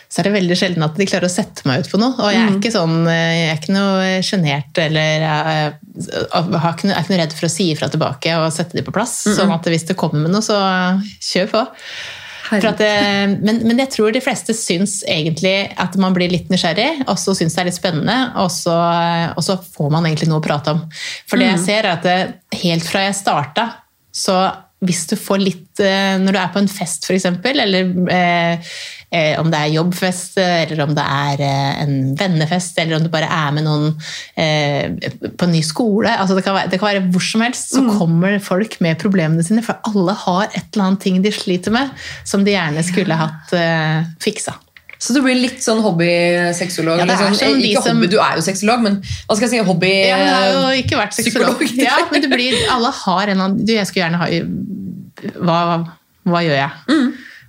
så 0.07 0.21
er 0.21 0.29
det 0.29 0.35
veldig 0.37 0.57
sjelden 0.59 0.85
at 0.87 0.95
de 0.95 1.07
klarer 1.09 1.27
å 1.27 1.33
sette 1.33 1.67
meg 1.67 1.83
ut 1.83 1.91
på 1.91 1.99
noe. 1.99 2.15
Og 2.15 2.31
jeg 2.31 2.45
er 2.45 2.55
ikke 2.55 2.71
sånn, 2.71 2.97
eh, 3.11 3.33
jeg 3.35 3.49
er 3.51 3.59
ikke 3.59 3.75
noe 3.75 4.11
sjenert 4.23 4.83
eller 4.85 5.25
jeg, 5.27 5.73
noe, 5.99 6.61
er 6.63 6.69
ikke 6.71 6.93
noe 6.93 7.21
redd 7.25 7.35
for 7.35 7.49
å 7.49 7.53
si 7.57 7.71
ifra 7.73 7.91
tilbake 7.91 8.37
og 8.39 8.51
sette 8.55 8.79
de 8.79 8.85
på 8.87 8.95
plass. 8.95 9.17
Sånn 9.35 9.51
at 9.55 9.67
hvis 9.71 9.87
det 9.91 9.99
kommer 9.99 10.23
med 10.23 10.35
noe, 10.35 10.45
så 10.45 10.61
kjør 11.19 11.51
på. 11.51 11.65
For 12.45 12.69
at, 12.69 12.81
eh, 12.85 13.31
men, 13.33 13.61
men 13.65 13.79
jeg 13.81 13.91
tror 13.95 14.13
de 14.13 14.21
fleste 14.23 14.53
syns 14.57 14.99
egentlig 15.09 15.55
at 15.81 15.95
man 16.01 16.13
blir 16.15 16.31
litt 16.31 16.51
nysgjerrig, 16.53 17.05
og 17.09 17.17
så 17.21 17.33
syns 17.37 17.55
det 17.55 17.63
er 17.63 17.69
litt 17.71 17.79
spennende, 17.79 18.17
og 18.41 18.51
så, 18.53 18.75
og 19.33 19.41
så 19.45 19.57
får 19.57 19.89
man 19.93 20.05
egentlig 20.05 20.29
noe 20.31 20.43
å 20.43 20.45
prate 20.45 20.75
om. 20.75 20.83
For 21.29 21.41
det 21.41 21.49
jeg 21.53 21.63
ser 21.65 21.81
er 21.87 21.95
at 21.95 22.05
det, 22.05 22.19
helt 22.61 22.85
fra 22.85 23.07
jeg 23.07 23.17
starta, 23.17 23.69
så 24.15 24.37
hvis 24.85 25.05
du 25.09 25.15
får 25.19 25.39
litt 25.41 25.81
eh, 25.83 26.15
Når 26.21 26.35
du 26.35 26.39
er 26.39 26.51
på 26.53 26.61
en 26.61 26.71
fest, 26.71 27.07
f.eks., 27.07 27.25
eller 27.25 27.91
eh, 28.11 28.17
eh, 28.53 28.73
om 29.41 29.49
det 29.53 29.59
er 29.61 29.73
jobbfest, 29.75 30.37
eller 30.41 30.81
om 30.85 30.93
det 30.97 31.05
er 31.05 31.43
eh, 31.45 31.81
en 31.83 31.95
vennefest, 32.19 32.77
eller 32.81 32.97
om 32.97 33.05
du 33.05 33.11
bare 33.13 33.29
er 33.31 33.55
med 33.55 33.65
noen 33.67 33.87
eh, 34.41 35.09
på 35.35 35.47
en 35.47 35.53
ny 35.55 35.61
skole 35.65 36.11
altså 36.15 36.37
det, 36.37 36.43
kan 36.45 36.55
være, 36.57 36.71
det 36.71 36.79
kan 36.81 36.89
være 36.91 37.05
hvor 37.13 37.23
som 37.23 37.43
helst, 37.45 37.73
så 37.75 37.83
kommer 37.97 38.37
folk 38.43 38.77
med 38.83 38.99
problemene 39.01 39.43
sine. 39.45 39.63
For 39.65 39.79
alle 39.89 40.15
har 40.25 40.45
et 40.51 40.61
eller 40.73 40.89
annet 40.89 41.03
ting 41.05 41.21
de 41.23 41.31
sliter 41.33 41.73
med, 41.75 41.91
som 42.27 42.45
de 42.45 42.53
gjerne 42.55 42.83
skulle 42.85 43.17
hatt 43.19 43.55
eh, 43.57 44.05
fiksa. 44.23 44.55
Så 45.05 45.13
du 45.13 45.19
blir 45.21 45.35
litt 45.37 45.59
sånn 45.61 45.81
hobbysexolog? 45.83 47.01
Ja, 47.03 47.05
er 47.05 47.35
sånn, 47.35 47.59
ikke 47.59 47.83
som- 47.83 47.97
hobby, 47.99 48.07
Du 48.13 48.17
er 48.17 48.37
jo 48.39 48.45
sexolog, 48.45 48.81
men 48.85 48.95
hva 49.03 49.35
skal 49.35 49.45
jeg 49.49 49.51
si? 49.57 49.65
Hobby... 49.67 49.91
Ja, 50.07 50.17
jeg 50.17 50.31
har 50.31 50.47
jo 50.77 50.85
ikke 50.85 51.01
vært 51.01 51.17
sexolog. 51.17 51.61
Ja, 51.85 51.99
men 52.11 52.23
du 52.23 52.29
blir, 52.31 52.55
alle 52.71 52.91
har 53.03 53.27
en 53.27 53.35
eller 53.35 53.43
annen 53.49 53.65
du, 53.65 53.73
Jeg 53.75 53.85
skulle 53.89 54.05
gjerne 54.07 54.21
ha 54.23 54.29
hva, 55.45 55.59
hva 56.31 56.41
gjør 56.45 56.57
jeg? 56.57 56.71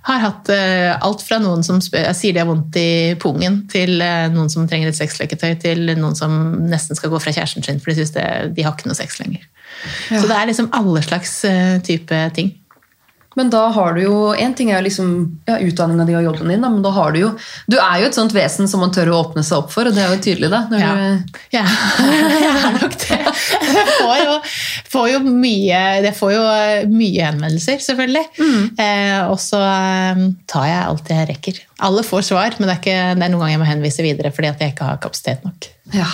Har 0.07 0.21
hatt 0.23 0.49
eh, 0.53 0.93
alt 1.03 1.23
fra 1.25 1.39
noen 1.43 1.65
som 1.67 1.81
spør, 1.83 2.05
jeg 2.09 2.19
sier 2.19 2.35
de 2.35 2.39
har 2.39 2.47
vondt 2.47 2.77
i 2.79 3.15
pungen, 3.19 3.61
til 3.71 3.99
eh, 4.03 4.29
noen 4.31 4.51
som 4.51 4.67
trenger 4.69 4.93
et 4.93 4.99
sexleketøy, 4.99 5.57
til 5.59 5.83
noen 5.97 6.15
som 6.15 6.37
nesten 6.71 6.95
skal 6.95 7.11
gå 7.11 7.19
fra 7.23 7.33
kjæresten 7.35 7.65
sin, 7.65 7.81
for 7.83 7.91
de 7.91 7.99
synes 7.99 8.15
de 8.15 8.63
har 8.63 8.75
ikke 8.75 8.87
noe 8.87 8.97
sex 8.97 9.19
lenger. 9.19 9.43
Ja. 10.09 10.21
Så 10.21 10.29
det 10.29 10.37
er 10.37 10.47
liksom 10.49 10.71
alle 10.75 11.03
slags 11.05 11.33
eh, 11.47 11.75
type 11.85 12.21
ting. 12.37 12.53
Men 13.37 13.51
da 13.53 13.67
har 13.75 13.93
du 13.93 14.01
jo 14.01 14.15
En 14.33 14.53
ting 14.57 14.71
er 14.71 14.79
jo 14.79 14.87
liksom 14.87 15.09
ja, 15.47 15.59
utdanninga 15.61 16.07
di 16.07 16.15
og 16.17 16.25
jobben 16.25 16.51
din, 16.51 16.63
da, 16.63 16.71
men 16.73 16.81
da 16.85 16.91
har 16.95 17.13
du 17.13 17.19
jo 17.21 17.31
Du 17.69 17.77
er 17.77 18.01
jo 18.01 18.09
et 18.09 18.17
sånt 18.17 18.33
vesen 18.35 18.69
som 18.69 18.81
man 18.83 18.93
tør 18.95 19.11
å 19.13 19.19
åpne 19.21 19.43
seg 19.45 19.61
opp 19.61 19.71
for, 19.73 19.89
og 19.89 19.95
det 19.95 20.03
er 20.03 20.15
jo 20.15 20.21
tydelig, 20.25 20.49
da. 20.53 20.63
Ja. 20.81 20.93
du, 20.97 21.39
Ja, 21.53 21.63
jeg 22.47 22.51
er 22.51 22.79
nok 22.81 22.97
det. 23.03 23.19
Jeg 23.67 23.85
får 23.93 24.15
jo, 24.23 24.35
får 24.95 25.07
jo 25.13 25.21
mye 25.27 25.83
Jeg 26.07 26.15
får 26.17 26.33
jo 26.33 26.43
mye 26.91 27.29
henvendelser, 27.29 27.79
selvfølgelig. 27.83 28.25
Eh, 28.81 29.19
og 29.29 29.37
så 29.41 29.61
eh, 29.61 30.25
tar 30.49 30.67
jeg 30.69 30.81
alt 30.81 31.13
jeg 31.13 31.29
rekker. 31.31 31.61
Alle 31.87 32.03
får 32.05 32.27
svar, 32.31 32.57
men 32.57 32.69
det 32.69 32.75
er, 32.75 32.81
ikke, 32.81 32.99
det 33.19 33.27
er 33.27 33.33
noen 33.33 33.43
ganger 33.43 33.55
jeg 33.55 33.63
må 33.63 33.69
henvise 33.69 34.05
videre 34.05 34.33
fordi 34.33 34.51
at 34.51 34.63
jeg 34.63 34.73
ikke 34.75 34.91
har 34.91 35.01
kapasitet 35.03 35.45
nok. 35.47 35.71
ja. 35.95 36.09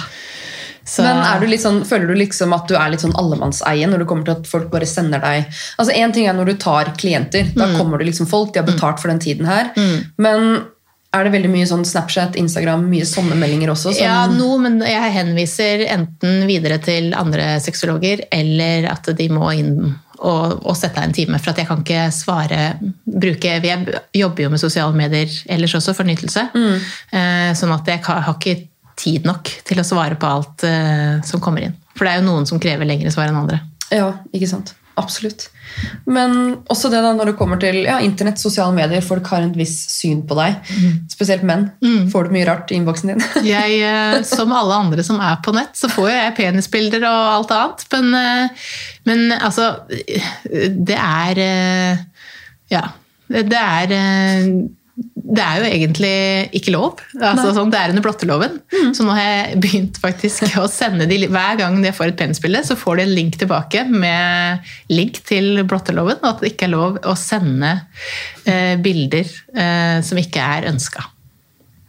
Så, 0.85 1.01
Men 1.05 1.17
er 1.23 1.39
du 1.39 1.47
litt 1.47 1.61
sånn, 1.63 1.81
føler 1.87 2.07
du 2.11 2.15
liksom 2.19 2.51
at 2.53 2.67
du 2.67 2.75
er 2.75 2.89
litt 2.91 2.99
sånn 2.99 3.15
allemannseie 3.15 3.87
når 3.87 3.99
det 4.03 4.07
kommer 4.09 4.25
til 4.27 4.35
at 4.35 4.47
folk 4.51 4.69
bare 4.73 4.85
sender 4.89 5.21
deg 5.23 5.45
Altså 5.79 5.93
En 5.95 6.11
ting 6.11 6.27
er 6.27 6.33
når 6.35 6.45
du 6.51 6.53
tar 6.59 6.91
klienter, 6.99 7.53
da 7.55 7.65
Mm. 7.69 7.77
kommer 7.77 7.97
det 7.99 8.07
liksom 8.11 8.27
folk, 8.27 8.51
de 8.53 8.59
har 8.59 8.67
betalt 8.67 8.99
for 8.99 9.07
den 9.07 9.19
tiden 9.19 9.45
her. 9.47 9.71
Men 10.17 10.65
er 11.13 11.23
det 11.23 11.31
veldig 11.31 11.49
mye 11.53 11.67
sånn 11.69 11.85
Snapchat, 11.85 12.35
Instagram, 12.35 12.87
mye 12.89 13.05
sånne 13.05 13.35
meldinger 13.37 13.69
også? 13.69 13.93
Som, 13.93 14.03
Ja, 14.03 14.25
noe, 14.27 14.57
men 14.59 14.79
jeg 14.81 15.11
henviser 15.13 15.85
enten 15.87 16.47
videre 16.49 16.79
til 16.81 17.13
andre 17.13 17.59
sexologer, 17.61 18.25
eller 18.31 18.89
at 18.91 19.05
de 19.15 19.29
må 19.29 19.53
inn 19.53 19.95
og, 20.19 20.65
og 20.65 20.75
sette 20.75 20.97
av 20.97 21.03
en 21.03 21.13
time. 21.13 21.37
For 21.39 21.51
at 21.51 21.57
jeg 21.61 21.67
kan 21.67 21.83
ikke 21.83 22.11
svare 22.11 22.79
bruke, 23.05 23.61
Jeg 23.61 23.87
jobber 24.13 24.43
jo 24.43 24.49
med 24.49 24.59
sosiale 24.59 24.93
medier 24.95 25.29
ellers 25.47 25.75
også, 25.75 25.93
for 25.95 26.03
nytelse. 26.03 26.49
Mm. 26.55 26.79
sånn 27.55 27.73
at 27.79 27.85
jeg 27.87 28.01
har 28.03 28.33
ikke 28.33 28.67
tid 28.99 29.27
nok 29.27 29.49
til 29.67 29.81
å 29.81 29.87
svare 29.87 30.17
på 30.19 30.29
alt 30.29 30.65
eh, 30.67 31.19
som 31.25 31.41
kommer 31.43 31.67
inn. 31.67 31.75
For 31.97 32.05
det 32.05 32.13
er 32.13 32.21
jo 32.21 32.29
noen 32.29 32.47
som 32.49 32.61
krever 32.61 32.89
lengre 32.89 33.11
svar 33.13 33.29
enn 33.29 33.41
andre. 33.43 33.61
Ja, 33.93 34.09
ikke 34.33 34.49
sant. 34.49 34.73
Absolutt. 34.99 35.47
Men 36.05 36.59
også 36.69 36.89
det 36.93 36.99
da 37.01 37.13
når 37.17 37.31
det 37.31 37.37
kommer 37.39 37.57
til 37.61 37.79
ja, 37.87 37.95
internett, 38.05 38.37
sosiale 38.41 38.75
medier, 38.75 39.01
folk 39.05 39.25
har 39.31 39.41
en 39.41 39.53
viss 39.57 39.73
syn 39.89 40.21
på 40.29 40.37
deg. 40.37 40.59
Spesielt 41.09 41.45
menn. 41.49 41.65
Får 42.13 42.27
du 42.27 42.35
mye 42.35 42.45
rart 42.49 42.69
i 42.69 42.77
innboksen 42.77 43.13
din? 43.13 43.23
Jeg, 43.55 43.79
eh, 43.81 44.19
som 44.27 44.53
alle 44.53 44.77
andre 44.85 45.05
som 45.05 45.21
er 45.23 45.39
på 45.45 45.55
nett, 45.55 45.73
så 45.77 45.89
får 45.89 46.11
jo 46.11 46.13
jeg 46.13 46.35
penisbilder 46.37 47.07
og 47.09 47.31
alt 47.31 47.55
annet. 47.57 47.87
Men, 47.95 48.13
eh, 48.19 48.69
men 49.09 49.33
altså 49.39 49.71
Det 49.89 50.99
er 50.99 51.41
eh, 51.47 52.05
Ja. 52.73 52.85
Det 53.33 53.57
er 53.57 53.97
eh, 53.97 54.47
det 55.23 55.43
er 55.43 55.59
jo 55.61 55.67
egentlig 55.69 56.15
ikke 56.59 56.73
lov. 56.75 56.99
Altså, 57.15 57.53
sånn, 57.55 57.71
det 57.71 57.79
er 57.79 57.93
under 57.93 58.03
blotteloven. 58.03 58.57
Så 58.95 59.05
nå 59.05 59.13
har 59.15 59.23
jeg 59.23 59.61
begynt 59.63 59.99
faktisk 60.03 60.57
å 60.59 60.65
sende 60.71 61.07
de 61.07 61.21
Hver 61.31 61.57
gang 61.61 61.77
de 61.83 61.93
får 61.95 62.11
et 62.11 62.19
penisbilde, 62.19 62.63
så 62.67 62.75
får 62.79 62.99
de 62.99 63.05
en 63.05 63.15
link 63.15 63.39
tilbake 63.39 63.85
med 63.87 64.73
link 64.91 65.21
til 65.27 65.63
blotteloven, 65.69 66.19
og 66.21 66.29
at 66.33 66.43
det 66.43 66.53
ikke 66.53 66.67
er 66.67 66.75
lov 66.75 66.99
å 67.07 67.15
sende 67.19 67.71
eh, 68.43 68.75
bilder 68.83 69.23
eh, 69.23 69.97
som 70.03 70.19
ikke 70.19 70.43
er 70.57 70.71
ønska. 70.73 71.07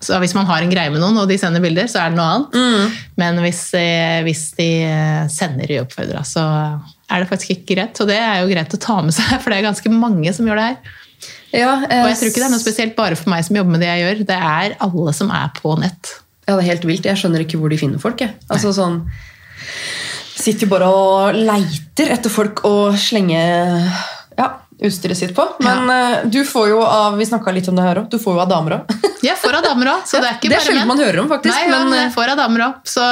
Så 0.04 0.18
hvis 0.20 0.34
man 0.36 0.46
har 0.48 0.62
en 0.62 0.72
greie 0.72 0.92
med 0.92 1.00
noen, 1.02 1.16
og 1.20 1.30
de 1.30 1.38
sender 1.40 1.62
bilder, 1.64 1.88
så 1.90 2.02
er 2.02 2.12
det 2.12 2.18
noe 2.18 2.30
annet. 2.36 2.58
Men 3.20 3.40
hvis, 3.44 3.62
eh, 3.78 4.20
hvis 4.26 4.50
de 4.58 4.68
eh, 4.86 5.22
sender 5.32 5.78
uoppfordra, 5.78 6.24
så 6.28 6.44
er 7.08 7.22
det 7.22 7.30
faktisk 7.30 7.54
ikke 7.56 7.74
greit. 7.74 8.00
Og 8.02 8.10
det 8.10 8.18
er 8.20 8.42
jo 8.42 8.50
greit 8.52 8.76
å 8.76 8.82
ta 8.84 9.00
med 9.04 9.16
seg, 9.16 9.34
for 9.40 9.50
det 9.50 9.60
er 9.60 9.70
ganske 9.70 9.94
mange 9.94 10.34
som 10.36 10.48
gjør 10.48 10.60
det 10.60 10.68
her. 10.70 11.00
Ja, 11.54 11.76
eh, 11.86 12.02
Og 12.02 12.10
jeg 12.10 12.18
tror 12.18 12.32
ikke 12.32 12.42
det 12.42 12.48
er 12.48 12.54
noe 12.54 12.62
spesielt 12.62 12.96
bare 12.98 13.18
for 13.18 13.30
meg 13.32 13.46
som 13.46 13.58
jobber 13.58 13.76
med 13.76 13.84
det 13.84 13.90
jeg 13.92 14.02
gjør. 14.04 14.24
Det 14.32 14.40
er 14.50 14.76
alle 14.86 15.14
som 15.16 15.30
er 15.34 15.52
på 15.60 15.76
nett. 15.80 16.16
Ja, 16.44 16.56
det 16.56 16.64
er 16.64 16.70
helt 16.72 16.88
vilt. 16.88 17.06
Jeg 17.08 17.20
skjønner 17.20 17.44
ikke 17.44 17.60
hvor 17.60 17.72
de 17.72 17.78
finner 17.80 18.02
folk. 18.02 18.20
Jeg. 18.24 18.36
Altså 18.50 18.74
sånn 18.76 19.04
Sitter 20.34 20.66
jo 20.66 20.72
bare 20.72 20.88
og 20.90 21.36
leiter 21.38 22.10
etter 22.12 22.32
folk 22.32 22.64
å 22.66 22.90
slenge 23.00 23.38
ja, 23.38 24.48
utstyret 24.82 25.16
sitt 25.16 25.32
på. 25.36 25.46
Men 25.64 25.88
ja. 25.88 26.20
du 26.26 26.40
får 26.44 26.72
jo 26.72 26.82
av 26.84 27.16
Vi 27.16 27.28
litt 27.54 27.70
om 27.70 27.78
det 27.78 27.86
her 27.86 28.02
også, 28.02 28.10
Du 28.16 28.18
får 28.20 28.36
jo 28.36 28.42
av 28.42 28.50
damer 28.50 28.78
òg. 28.80 28.96
Jeg 29.24 29.38
får 29.40 29.60
av 29.60 29.64
damer 29.64 29.92
òg, 29.94 30.08
så 30.10 30.20
det 30.20 30.28
er 30.28 30.34
ikke 30.36 30.50
det 30.50 30.56
er 30.56 30.58
bare 30.58 30.66
sjelden 30.66 30.82
menn. 30.82 30.90
man 30.90 31.04
hører 31.06 31.20
om, 31.22 31.28
faktisk. 31.30 31.54
Nei, 31.54 31.68
men, 31.70 31.86
men 31.88 31.96
eh, 31.96 32.02
jeg 32.02 32.10
får 32.12 32.32
av 32.34 32.40
damer 32.42 32.64
òg. 32.66 32.80
Så, 32.92 33.04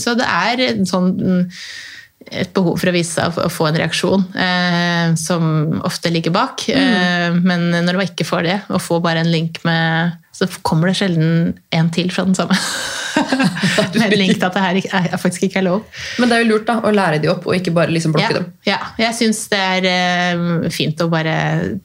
så 0.00 0.14
det 0.18 0.26
er 0.26 0.62
sånn 0.88 1.12
et 2.32 2.50
behov 2.56 2.78
for 2.80 2.90
å 2.90 2.94
vise 2.94 3.12
seg 3.12 3.38
å 3.38 3.50
få 3.52 3.68
en 3.68 3.76
reaksjon 3.78 4.22
eh, 4.40 5.14
som 5.20 5.80
ofte 5.84 6.12
ligger 6.12 6.32
bak. 6.34 6.64
Mm. 6.68 6.80
Eh, 6.80 7.38
men 7.44 7.66
når 7.84 7.98
man 8.00 8.08
ikke 8.08 8.26
får 8.28 8.46
det, 8.46 8.58
og 8.70 8.82
får 8.82 9.02
bare 9.04 9.24
en 9.24 9.32
link 9.32 9.60
med 9.66 10.20
Så 10.34 10.48
kommer 10.66 10.90
det 10.90 10.96
sjelden 10.98 11.52
en 11.70 11.90
til 11.94 12.08
fra 12.10 12.24
den 12.26 12.34
samme. 12.34 12.56
med 13.94 14.02
en 14.08 14.18
link 14.18 14.34
til 14.34 14.46
at 14.48 14.56
det 14.56 14.64
her 14.64 14.78
er, 14.80 15.10
er, 15.12 15.20
faktisk 15.20 15.44
ikke 15.46 15.60
er 15.60 15.66
lov. 15.68 15.84
men 16.18 16.28
det 16.28 16.36
er 16.36 16.42
jo 16.42 16.48
lurt 16.48 16.66
da, 16.66 16.80
å 16.82 16.90
lære 16.90 17.20
de 17.22 17.30
opp, 17.30 17.46
og 17.46 17.54
ikke 17.54 17.70
bare 17.76 17.94
liksom 17.94 18.16
blokke 18.16 18.32
Ja, 18.32 18.40
dem. 18.40 18.48
ja. 18.66 18.78
Jeg 18.98 19.14
syns 19.20 19.44
det 19.52 19.60
er 19.60 19.86
eh, 19.92 20.68
fint 20.74 20.98
å 21.04 21.10
bare 21.12 21.36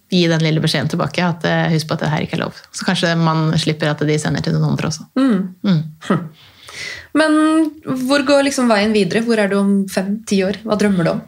gi 0.09 0.23
den 0.31 0.41
lille 0.45 0.63
beskjeden 0.63 0.89
tilbake. 0.89 1.21
At 1.25 1.45
eh, 1.45 1.67
Husk 1.75 1.91
på 1.91 1.99
at 1.99 2.05
det 2.07 2.13
her 2.15 2.25
ikke 2.25 2.39
er 2.39 2.45
lov. 2.47 2.57
Så 2.73 2.87
kanskje 2.87 3.13
man 3.19 3.51
slipper 3.61 3.91
at 3.91 4.01
de 4.07 4.17
sender 4.21 4.41
til 4.45 4.57
noen 4.57 4.71
andre 4.71 4.89
også. 4.89 5.05
Mm. 5.19 6.23
Men 7.17 7.39
hvor 8.05 8.25
går 8.27 8.45
liksom 8.49 8.69
veien 8.69 8.93
videre? 8.93 9.23
Hvor 9.25 9.41
er 9.41 9.49
du 9.49 9.57
om 9.59 9.73
fem-ti 9.89 10.43
år? 10.45 10.61
Hva 10.65 10.77
drømmer 10.79 11.07
du 11.07 11.13
om? 11.15 11.23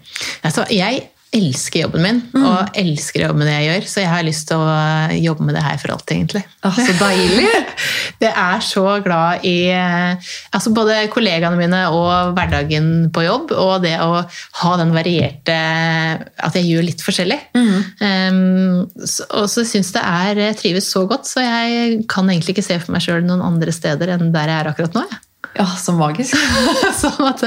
Altså, 0.45 0.67
jeg 0.73 1.07
elsker 1.31 1.85
jobben 1.85 2.03
min, 2.03 2.17
og 2.35 2.75
elsker 2.75 3.21
å 3.21 3.29
jobbe 3.29 3.39
med 3.39 3.47
det 3.47 3.53
jeg 3.55 3.67
gjør, 3.69 3.85
så 3.87 4.01
jeg 4.01 4.11
har 4.11 4.25
lyst 4.27 4.49
til 4.49 4.59
å 4.59 4.73
jobbe 5.15 5.45
med 5.47 5.55
det 5.55 5.61
her 5.63 5.77
for 5.79 5.93
alltid, 5.93 6.17
egentlig. 6.17 6.41
Ah, 6.67 6.75
så 6.75 6.95
deilig! 6.99 7.45
Jeg 8.21 8.33
er 8.37 8.59
så 8.61 8.83
glad 9.01 9.45
i 9.49 9.55
eh, 9.73 10.33
altså 10.53 10.69
både 10.75 10.99
kollegaene 11.09 11.57
mine 11.57 11.79
og 11.89 12.35
hverdagen 12.35 13.07
på 13.15 13.23
jobb, 13.25 13.53
og 13.57 13.71
det 13.81 13.95
å 14.03 14.19
ha 14.59 14.73
den 14.77 14.91
varierte 14.93 15.55
At 15.55 16.59
jeg 16.59 16.67
gjør 16.67 16.85
litt 16.85 17.01
forskjellig. 17.01 17.39
Um, 17.57 18.85
så, 19.01 19.25
og 19.39 19.49
så 19.49 19.65
syns 19.65 19.89
det 19.95 20.03
er 20.05 20.43
Jeg 20.45 20.59
trives 20.59 20.91
så 20.93 21.07
godt, 21.09 21.25
så 21.31 21.41
jeg 21.41 22.03
kan 22.11 22.29
egentlig 22.29 22.53
ikke 22.53 22.67
se 22.67 22.77
for 22.83 22.93
meg 22.93 23.07
sjøl 23.07 23.25
noen 23.25 23.41
andre 23.41 23.73
steder 23.73 24.13
enn 24.19 24.29
der 24.35 24.53
jeg 24.53 24.59
er 24.59 24.73
akkurat 24.75 24.99
nå. 24.99 25.07
jeg. 25.09 25.21
Ja, 25.57 25.65
så 25.79 25.93
magisk. 25.97 26.37
Sånn 27.01 27.25
at, 27.27 27.43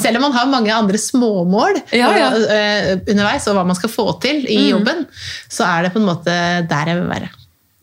selv 0.00 0.18
om 0.18 0.26
man 0.28 0.36
har 0.36 0.50
mange 0.50 0.74
andre 0.74 1.00
småmål 1.00 1.78
Ja, 1.96 2.10
ja. 2.12 2.28
og, 2.28 2.44
eh, 2.52 2.90
underveis, 3.06 3.46
og 3.48 3.56
hva 3.56 3.64
man 3.68 3.78
skal 3.78 3.92
få 3.92 4.10
til 4.22 4.44
i 4.44 4.68
jobben, 4.70 5.06
så 5.48 5.64
er 5.68 5.86
det 5.86 5.94
på 5.94 6.02
en 6.02 6.10
måte 6.10 6.36
der 6.68 6.92
jeg 6.92 7.00
vil 7.00 7.08
være. 7.10 7.32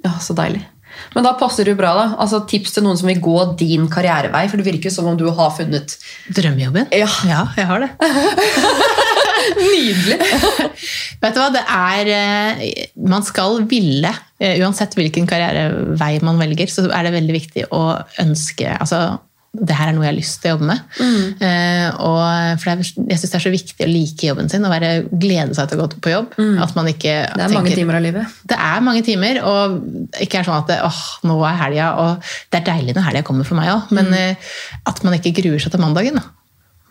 Ja, 0.04 0.14
så 0.22 0.36
deilig. 0.38 0.62
Men 1.14 1.26
da 1.26 1.34
passer 1.38 1.68
jo 1.68 1.76
bra, 1.78 1.94
da. 1.98 2.06
Altså, 2.22 2.44
Tips 2.50 2.76
til 2.76 2.86
noen 2.86 2.98
som 3.00 3.10
vil 3.10 3.22
gå 3.24 3.38
din 3.60 3.88
karrierevei, 3.92 4.46
for 4.50 4.60
det 4.60 4.68
virker 4.68 4.94
som 4.94 5.10
om 5.10 5.18
du 5.18 5.26
har 5.34 5.54
funnet 5.58 5.96
Drømmejobben? 6.34 6.90
Ja. 6.94 7.10
jeg 7.58 7.70
har 7.70 7.86
det. 7.86 7.92
Nydelig! 9.60 10.18
Vet 11.24 11.36
du 11.36 11.42
hva, 11.42 11.50
det 11.52 11.64
er 11.68 12.10
eh, 12.14 12.64
Man 13.10 13.26
skal 13.28 13.62
ville, 13.70 14.12
eh, 14.40 14.56
uansett 14.64 14.96
hvilken 14.98 15.28
karrierevei 15.30 16.16
man 16.26 16.40
velger, 16.42 16.72
så 16.72 16.86
er 16.90 17.08
det 17.08 17.16
veldig 17.18 17.36
viktig 17.36 17.68
å 17.76 17.84
ønske 18.24 18.72
altså, 18.78 19.04
det 19.54 19.76
her 19.78 19.92
er 19.92 19.94
noe 19.94 20.08
jeg 20.08 20.10
har 20.10 20.18
lyst 20.18 20.40
til 20.42 20.50
å 20.50 20.54
jobbe 20.56 20.66
med. 20.66 20.80
Eh, 21.46 21.88
og 22.02 22.58
for 22.58 22.72
er, 22.72 22.80
jeg 22.82 23.20
syns 23.22 23.34
det 23.36 23.38
er 23.38 23.44
så 23.44 23.52
viktig 23.54 23.86
å 23.86 23.90
like 23.92 24.26
jobben 24.26 24.50
sin 24.50 24.66
og 24.66 24.74
være, 24.74 24.92
glede 25.12 25.54
seg 25.54 25.70
til 25.70 25.78
å 25.78 25.86
gå 25.86 26.02
på 26.02 26.14
jobb. 26.14 26.34
At 26.66 26.74
man 26.78 26.90
ikke 26.90 27.14
Det 27.30 27.46
er 27.46 27.54
mange 27.54 27.76
timer 27.78 28.00
av 28.00 28.06
livet. 28.08 28.40
Det 28.50 28.58
er 28.58 28.86
mange 28.90 29.04
timer, 29.06 29.42
og 29.46 29.78
ikke 30.26 30.42
er 30.42 30.48
sånn 30.50 30.58
at 30.58 30.72
det, 30.74 30.80
åh, 30.88 31.02
nå 31.30 31.38
er 31.46 31.60
helga, 31.62 31.92
og 32.02 32.34
det 32.50 32.64
er 32.64 32.70
deilig 32.72 32.98
når 32.98 33.10
helga 33.12 33.26
kommer 33.30 33.46
for 33.46 33.62
meg 33.62 33.70
òg, 33.76 33.94
men 33.94 34.10
eh, 34.18 34.56
at 34.90 35.04
man 35.06 35.20
ikke 35.20 35.36
gruer 35.44 35.62
seg 35.62 35.76
til 35.76 35.86
mandagen. 35.86 36.18
Da. 36.18 36.43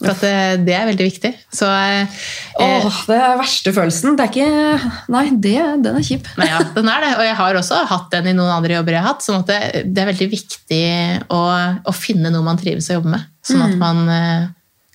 For 0.02 0.12
at 0.12 0.22
det, 0.24 0.36
det 0.66 0.74
er 0.76 0.88
veldig 0.90 1.06
viktig. 1.06 1.30
Så 1.54 1.68
eh, 1.70 2.22
Åh, 2.62 3.00
det 3.08 3.18
er 3.18 3.36
verste 3.40 3.74
følelsen. 3.74 4.16
Det 4.18 4.24
er 4.26 4.32
ikke 4.32 4.92
Nei, 5.14 5.26
det, 5.44 5.58
den 5.84 5.98
er 5.98 6.06
kjip. 6.06 6.30
Nei, 6.40 6.48
ja, 6.50 6.62
den 6.74 6.90
er 6.90 7.04
det. 7.06 7.12
Og 7.18 7.26
jeg 7.28 7.36
har 7.38 7.60
også 7.60 7.82
hatt 7.90 8.08
den 8.16 8.32
i 8.32 8.36
noen 8.38 8.50
andre 8.56 8.80
jobber 8.80 8.96
jeg 8.98 9.04
har 9.04 9.14
hatt. 9.14 9.26
sånn 9.26 9.42
at 9.44 9.52
det, 9.52 9.84
det 9.94 10.02
er 10.02 10.10
veldig 10.10 10.28
viktig 10.32 10.82
å, 11.32 11.44
å 11.86 11.94
finne 11.96 12.34
noe 12.34 12.46
man 12.46 12.60
trives 12.60 12.90
å 12.90 12.98
jobbe 12.98 13.14
med. 13.14 13.30
Sånn 13.46 13.64
at 13.64 13.78
man 13.78 14.02
eh, 14.10 14.50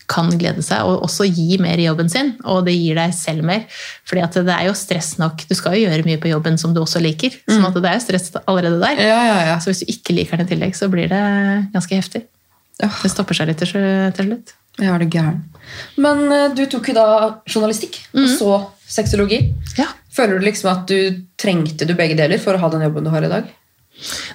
kan 0.08 0.30
glede 0.40 0.64
seg, 0.64 0.88
og 0.88 1.04
også 1.04 1.28
gi 1.28 1.58
mer 1.62 1.80
i 1.80 1.88
jobben 1.88 2.10
sin. 2.12 2.34
Og 2.48 2.64
det 2.68 2.76
gir 2.78 2.96
deg 3.00 3.16
selv 3.16 3.46
mer. 3.48 3.66
Fordi 4.08 4.24
at 4.24 4.40
det 4.48 4.56
er 4.56 4.70
jo 4.70 4.76
stress 4.78 5.16
nok. 5.22 5.44
Du 5.50 5.56
skal 5.58 5.76
jo 5.76 5.86
gjøre 5.86 6.08
mye 6.08 6.22
på 6.24 6.32
jobben 6.32 6.60
som 6.60 6.74
du 6.76 6.82
også 6.84 7.02
liker. 7.04 7.36
sånn 7.48 7.68
at 7.68 7.76
det 7.76 7.92
er 7.92 8.00
jo 8.00 8.06
stress 8.06 8.32
allerede 8.46 8.80
der. 8.84 9.04
Ja, 9.04 9.20
ja, 9.28 9.38
ja. 9.52 9.60
Så 9.64 9.72
hvis 9.72 9.84
du 9.84 9.92
ikke 9.92 10.16
liker 10.16 10.40
den 10.40 10.48
i 10.48 10.54
tillegg, 10.54 10.78
så 10.80 10.90
blir 10.92 11.12
det 11.12 11.24
ganske 11.76 12.00
heftig. 12.00 12.24
Det 12.78 13.12
stopper 13.12 13.38
seg 13.38 13.50
litt 13.50 13.62
til 13.64 13.74
til 14.16 14.36
slutt. 14.78 15.00
det 15.00 15.08
er 15.10 15.14
gæren. 15.18 15.44
Men 15.98 16.26
eh, 16.32 16.50
du 16.56 16.66
tok 16.72 16.90
jo 16.90 16.98
da 16.98 17.08
journalistikk, 17.50 18.00
og 18.16 18.28
så 18.38 18.58
sexologi. 18.88 19.42
Ja. 19.78 19.90
Føler 20.16 20.40
du 20.40 20.46
liksom 20.48 20.72
at 20.72 20.88
du 20.90 21.24
trengte 21.38 21.86
du 21.86 21.94
begge 21.98 22.16
deler 22.18 22.40
for 22.42 22.56
å 22.56 22.62
ha 22.62 22.70
den 22.74 22.86
jobben 22.88 23.06
du 23.06 23.12
har 23.14 23.26
i 23.26 23.32
dag? 23.32 23.50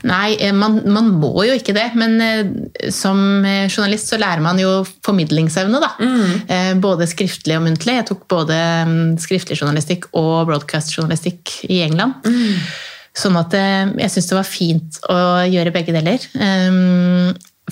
Nei, 0.03 0.35
eh, 0.43 0.51
man, 0.55 0.81
man 0.91 1.13
må 1.23 1.45
jo 1.47 1.55
ikke 1.55 1.75
det, 1.77 1.89
men 1.99 2.17
eh, 2.21 2.91
som 2.91 3.19
journalist 3.71 4.11
så 4.11 4.19
lærer 4.19 4.43
man 4.43 4.59
jo 4.59 4.81
formidlingsevne, 5.07 5.81
da. 5.83 5.93
Eh, 6.51 6.73
Både 6.83 7.07
skriftlig 7.11 7.57
og 7.59 7.65
muntlig. 7.69 7.95
Jeg 8.01 8.09
tok 8.11 8.27
både 8.31 8.59
mm, 8.89 9.03
skriftlig 9.23 9.61
journalistikk 9.61 10.11
og 10.19 10.49
broadcast-journalistikk 10.51 11.61
i 11.71 11.83
England. 11.87 12.19
Sånn 13.15 13.37
at 13.37 13.53
jeg 13.53 14.09
syns 14.09 14.31
det 14.31 14.37
var 14.39 14.49
fint 14.49 14.99
å 15.13 15.17
gjøre 15.45 15.75
begge 15.75 15.93
deler. 15.93 16.23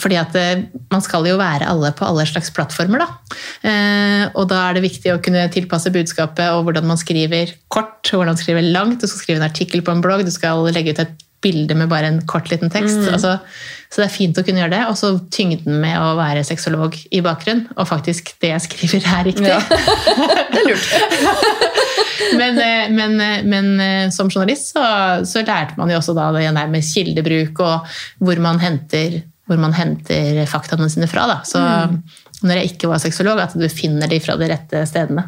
Fordi 0.01 0.19
at 0.21 0.37
eh, 0.39 0.67
man 0.93 1.03
skal 1.05 1.27
jo 1.29 1.39
være 1.41 1.69
alle 1.69 1.93
på 1.97 2.07
alle 2.09 2.27
slags 2.29 2.53
plattformer, 2.57 3.05
da. 3.05 3.39
Eh, 3.69 4.27
og 4.33 4.49
da 4.51 4.67
er 4.67 4.79
det 4.79 4.87
viktig 4.87 5.15
å 5.15 5.21
kunne 5.23 5.49
tilpasse 5.53 5.93
budskapet 5.95 6.53
og 6.55 6.67
hvordan 6.67 6.89
man 6.91 7.01
skriver 7.01 7.55
kort, 7.73 8.09
hvordan 8.09 8.35
man 8.35 8.41
skriver 8.41 8.71
langt. 8.71 9.03
Du 9.03 9.11
skal 9.11 9.25
skrive 9.25 9.43
en 9.43 9.51
artikkel 9.51 9.85
på 9.85 9.95
en 9.95 10.05
blogg, 10.05 10.25
du 10.27 10.33
skal 10.35 10.65
legge 10.73 10.95
ut 10.95 11.05
et 11.05 11.27
bilde 11.41 11.73
med 11.73 11.89
bare 11.89 12.09
en 12.11 12.19
kort 12.29 12.51
liten 12.53 12.69
tekst. 12.73 13.01
Altså, 13.09 13.39
så 13.89 14.03
det 14.03 14.07
er 14.11 14.13
fint 14.13 14.37
å 14.37 14.45
kunne 14.45 14.61
gjøre 14.61 14.75
det. 14.75 14.83
Og 14.91 14.99
så 15.01 15.15
tyngden 15.33 15.79
med 15.81 15.97
å 15.97 16.13
være 16.19 16.45
sexolog 16.45 16.99
i 17.09 17.23
bakgrunn, 17.25 17.65
og 17.77 17.89
faktisk 17.89 18.35
det 18.45 18.53
jeg 18.53 18.65
skriver 18.67 19.09
er 19.09 19.25
riktig. 19.31 19.49
Ja. 19.49 19.61
det 20.53 20.61
er 20.61 20.69
lurt. 20.69 21.65
men, 22.41 22.61
eh, 22.61 22.93
men, 22.93 23.17
men 23.49 24.13
som 24.13 24.29
journalist 24.29 24.75
så, 24.75 24.85
så 25.25 25.45
lærte 25.47 25.81
man 25.81 25.93
jo 25.93 26.01
også 26.01 26.17
da 26.17 26.29
det 26.37 26.53
med 26.53 26.85
kildebruk 26.85 27.65
og 27.65 27.97
hvor 28.21 28.45
man 28.45 28.61
henter, 28.61 29.23
hvor 29.51 29.59
man 29.59 29.75
henter 29.75 30.45
faktaene 30.49 30.87
sine 30.93 31.09
fra. 31.11 31.27
Da. 31.27 31.41
Så 31.45 31.59
når 32.47 32.61
jeg 32.63 32.71
ikke 32.77 32.89
var 32.93 33.03
sexolog, 33.03 33.41
at 33.43 33.57
du 33.59 33.67
finner 33.69 34.09
de 34.09 34.21
fra 34.23 34.37
de 34.41 34.47
rette 34.53 34.85
stedene. 34.89 35.27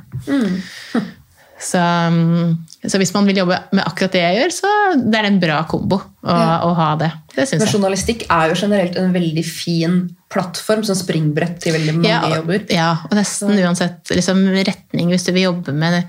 Så, 1.62 1.78
mm, 1.78 2.56
så 2.90 2.98
hvis 2.98 3.12
man 3.14 3.26
vil 3.28 3.36
jobbe 3.38 3.54
med 3.76 3.84
akkurat 3.86 4.14
det 4.16 4.22
jeg 4.24 4.38
gjør, 4.40 4.54
så 4.56 4.70
det 4.98 5.18
er 5.20 5.28
en 5.28 5.36
bra 5.42 5.60
kombo 5.70 6.00
å, 6.00 6.34
Ja. 6.34 6.56
å 6.66 6.72
ha 6.74 6.88
det. 6.98 7.12
Det 7.36 7.44
syns 7.46 7.60
Men 7.60 7.68
jeg. 7.68 7.74
journalistikk 7.76 8.24
er 8.28 8.48
jo 8.50 8.56
generelt 8.64 8.96
en 8.98 9.12
veldig 9.14 9.44
fin 9.46 9.94
plattform 10.32 10.82
som 10.84 10.96
springbrett 10.98 11.60
til 11.62 11.76
veldig 11.76 11.94
mange 12.00 12.08
Ja, 12.10 12.20
og- 12.26 12.34
jobber. 12.40 12.64
Ja, 12.72 12.90
og 13.04 13.14
nesten 13.16 13.54
uansett 13.62 14.10
liksom, 14.10 14.42
retning 14.66 15.10
hvis 15.14 15.24
du 15.28 15.32
vil 15.32 15.44
jobbe 15.52 15.72
med 15.72 16.04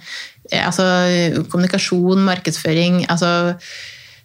altså, 0.54 1.46
kommunikasjon, 1.50 2.18
markedsføring 2.26 3.06
altså, 3.08 3.56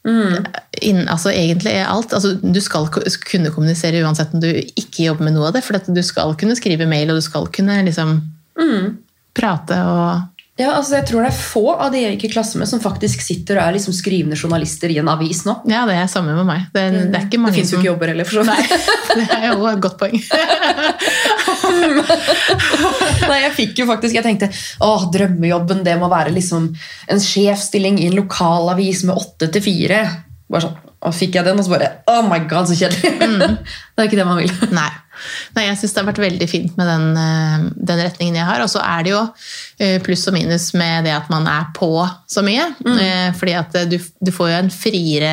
inn, 0.06 1.02
altså 1.10 1.32
egentlig 1.34 1.74
er 1.74 1.90
alt. 1.90 2.12
Altså, 2.16 2.36
du 2.40 2.60
skal 2.64 2.88
kunne 2.92 3.52
kommunisere 3.54 4.00
uansett 4.04 4.32
om 4.36 4.40
du 4.44 4.48
ikke 4.50 5.08
jobber 5.08 5.28
med 5.28 5.36
noe 5.36 5.50
av 5.50 5.58
det, 5.58 5.64
for 5.66 5.78
du 5.78 6.02
skal 6.06 6.34
kunne 6.38 6.56
skrive 6.58 6.88
mail, 6.88 7.10
og 7.12 7.20
du 7.20 7.24
skal 7.26 7.48
kunne 7.52 7.82
liksom 7.88 8.18
prate 9.38 9.78
og 9.86 10.34
Ja, 10.58 10.72
altså 10.74 10.96
Jeg 10.96 11.06
tror 11.06 11.22
det 11.22 11.28
er 11.30 11.36
få 11.38 11.60
av 11.70 11.92
de 11.94 12.00
jeg 12.02 12.16
gikk 12.16 12.24
i 12.26 12.32
klasse 12.32 12.58
med, 12.58 12.66
som 12.66 12.80
faktisk 12.82 13.22
sitter 13.22 13.60
og 13.60 13.68
er 13.68 13.76
liksom 13.76 13.94
skrivende 13.94 14.34
journalister 14.34 14.90
i 14.90 14.96
en 14.98 15.10
avis 15.12 15.44
nå. 15.46 15.54
Ja, 15.70 15.84
det 15.86 15.94
er 15.94 16.08
samme 16.10 16.34
med 16.34 16.48
meg. 16.48 16.64
Det, 16.74 16.82
det 17.12 17.20
ikke 17.28 17.38
mange 17.38 17.54
det 17.54 17.60
fins 17.60 17.70
jo 17.76 17.78
ikke 17.78 17.92
jobber 17.92 18.10
heller, 18.10 18.26
for 18.26 18.40
så 18.40 18.48
Nei, 18.48 18.58
vidt. 18.66 18.88
det 19.20 19.28
er 19.38 19.46
jo 19.52 19.68
et 19.70 19.84
godt 19.84 20.00
poeng. 20.00 20.18
Nei, 23.30 23.40
jeg 23.44 23.54
fikk 23.56 23.82
jo 23.82 23.88
faktisk, 23.88 24.16
jeg 24.18 24.24
tenkte 24.26 24.50
åh, 24.84 25.08
drømmejobben 25.14 25.84
det 25.86 25.96
må 26.00 26.10
være 26.12 26.34
liksom 26.36 26.70
en 27.10 27.22
sjefstilling 27.22 28.00
i 28.02 28.08
en 28.10 28.18
lokalavis 28.18 29.04
med 29.08 29.18
åtte 29.18 29.50
til 29.54 29.64
fire. 29.64 30.04
Bare 30.48 30.64
sånn, 30.64 30.78
og 30.98 31.14
fikk 31.14 31.36
jeg 31.38 31.46
den, 31.46 31.58
og 31.60 31.66
så 31.66 31.74
bare 31.76 31.90
oh 32.10 32.24
my 32.26 32.40
god, 32.50 32.70
så 32.70 32.78
kjedelig. 32.78 33.12
det 33.94 34.02
er 34.02 34.08
ikke 34.08 34.18
det 34.18 34.26
man 34.28 34.40
vil. 34.40 34.54
Nei. 34.74 34.90
Nei, 35.56 35.64
jeg 35.66 35.78
syns 35.80 35.94
det 35.94 36.00
har 36.00 36.08
vært 36.12 36.20
veldig 36.22 36.48
fint 36.50 36.76
med 36.78 36.88
den, 36.88 37.06
eh, 37.18 37.66
den 37.90 38.02
retningen 38.04 38.38
jeg 38.38 38.48
har. 38.48 38.62
Og 38.64 38.70
så 38.70 38.82
er 38.82 39.06
det 39.06 39.12
jo 39.12 39.22
eh, 39.82 39.96
pluss 40.04 40.26
og 40.30 40.36
minus 40.36 40.70
med 40.78 41.08
det 41.08 41.14
at 41.16 41.30
man 41.32 41.48
er 41.50 41.70
på 41.76 41.90
så 42.30 42.44
mye. 42.46 42.68
Mm. 42.84 43.34
Fordi 43.38 43.56
at 43.58 43.78
eh, 43.78 43.88
du, 43.90 43.98
du 43.98 44.32
får 44.34 44.52
jo 44.52 44.60
en 44.62 44.74
friere 44.74 45.32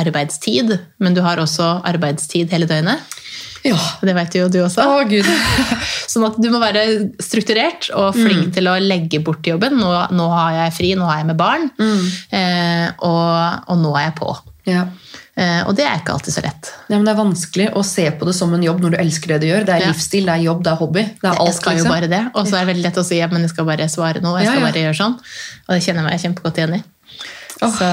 arbeidstid, 0.00 0.76
men 1.02 1.16
du 1.16 1.22
har 1.24 1.40
også 1.42 1.74
arbeidstid 1.88 2.52
hele 2.52 2.68
døgnet. 2.70 3.20
Ja. 3.64 3.78
Det 4.02 4.14
vet 4.16 4.34
jo 4.38 4.48
du 4.50 4.58
også. 4.64 4.82
Å, 4.84 5.02
gud. 5.08 5.26
Sånn 6.12 6.26
at 6.26 6.38
du 6.42 6.48
må 6.52 6.60
være 6.62 6.84
strukturert 7.22 7.90
og 7.94 8.16
flink 8.18 8.52
til 8.56 8.68
å 8.70 8.76
legge 8.82 9.22
bort 9.24 9.46
jobben. 9.46 9.78
Nå, 9.78 9.90
nå 10.12 10.28
har 10.34 10.56
jeg 10.64 10.76
fri, 10.78 10.94
nå 10.98 11.06
er 11.08 11.22
jeg 11.22 11.30
med 11.30 11.38
barn, 11.40 11.68
eh, 11.78 12.88
og, 12.98 13.68
og 13.70 13.78
nå 13.84 13.94
er 13.96 14.08
jeg 14.08 14.16
på. 14.18 14.34
Ja. 14.68 14.84
Eh, 15.32 15.62
og 15.64 15.72
det 15.78 15.86
er 15.88 16.02
ikke 16.02 16.12
alltid 16.12 16.34
så 16.34 16.42
lett. 16.44 16.68
Ja, 16.90 16.98
men 16.98 17.06
Det 17.06 17.14
er 17.14 17.20
vanskelig 17.22 17.68
å 17.78 17.82
se 17.86 18.04
på 18.12 18.28
det 18.28 18.34
som 18.36 18.52
en 18.52 18.62
jobb 18.66 18.82
når 18.84 18.94
du 18.94 18.98
elsker 19.00 19.32
det 19.34 19.40
du 19.42 19.48
gjør. 19.48 19.64
Det 19.66 19.74
er 19.74 19.84
Ja. 19.86 19.92
livsstil, 19.94 20.26
det 20.28 20.34
er 20.34 20.44
jobb, 20.44 20.62
det 20.62 20.72
er 20.72 20.80
hobby. 20.82 21.04
Det 21.22 21.30
er 21.30 21.38
jeg 21.46 21.54
skal 21.56 21.72
jo 21.72 21.84
liksom. 21.84 21.94
bare 21.94 22.10
det, 22.12 22.22
og 22.34 22.46
så 22.46 22.56
er 22.56 22.64
det 22.64 22.74
veldig 22.74 22.84
lett 22.84 23.00
å 23.00 23.04
si 23.06 23.20
men 23.32 23.46
jeg 23.46 23.54
skal 23.54 23.64
bare 23.64 23.88
svare 23.88 24.20
noe. 24.20 24.38
jeg 24.42 24.50
skal 24.52 24.66
bare 24.66 24.84
gjøre 24.84 24.98
sånn. 25.00 25.16
Og 25.68 25.74
det 25.74 25.82
kjenner 25.82 26.02
jeg 26.02 26.10
meg 26.10 26.24
kjempegodt 26.26 26.58
igjen 26.60 26.74
i. 26.76 26.82
Oh. 27.62 27.78
Så, 27.78 27.88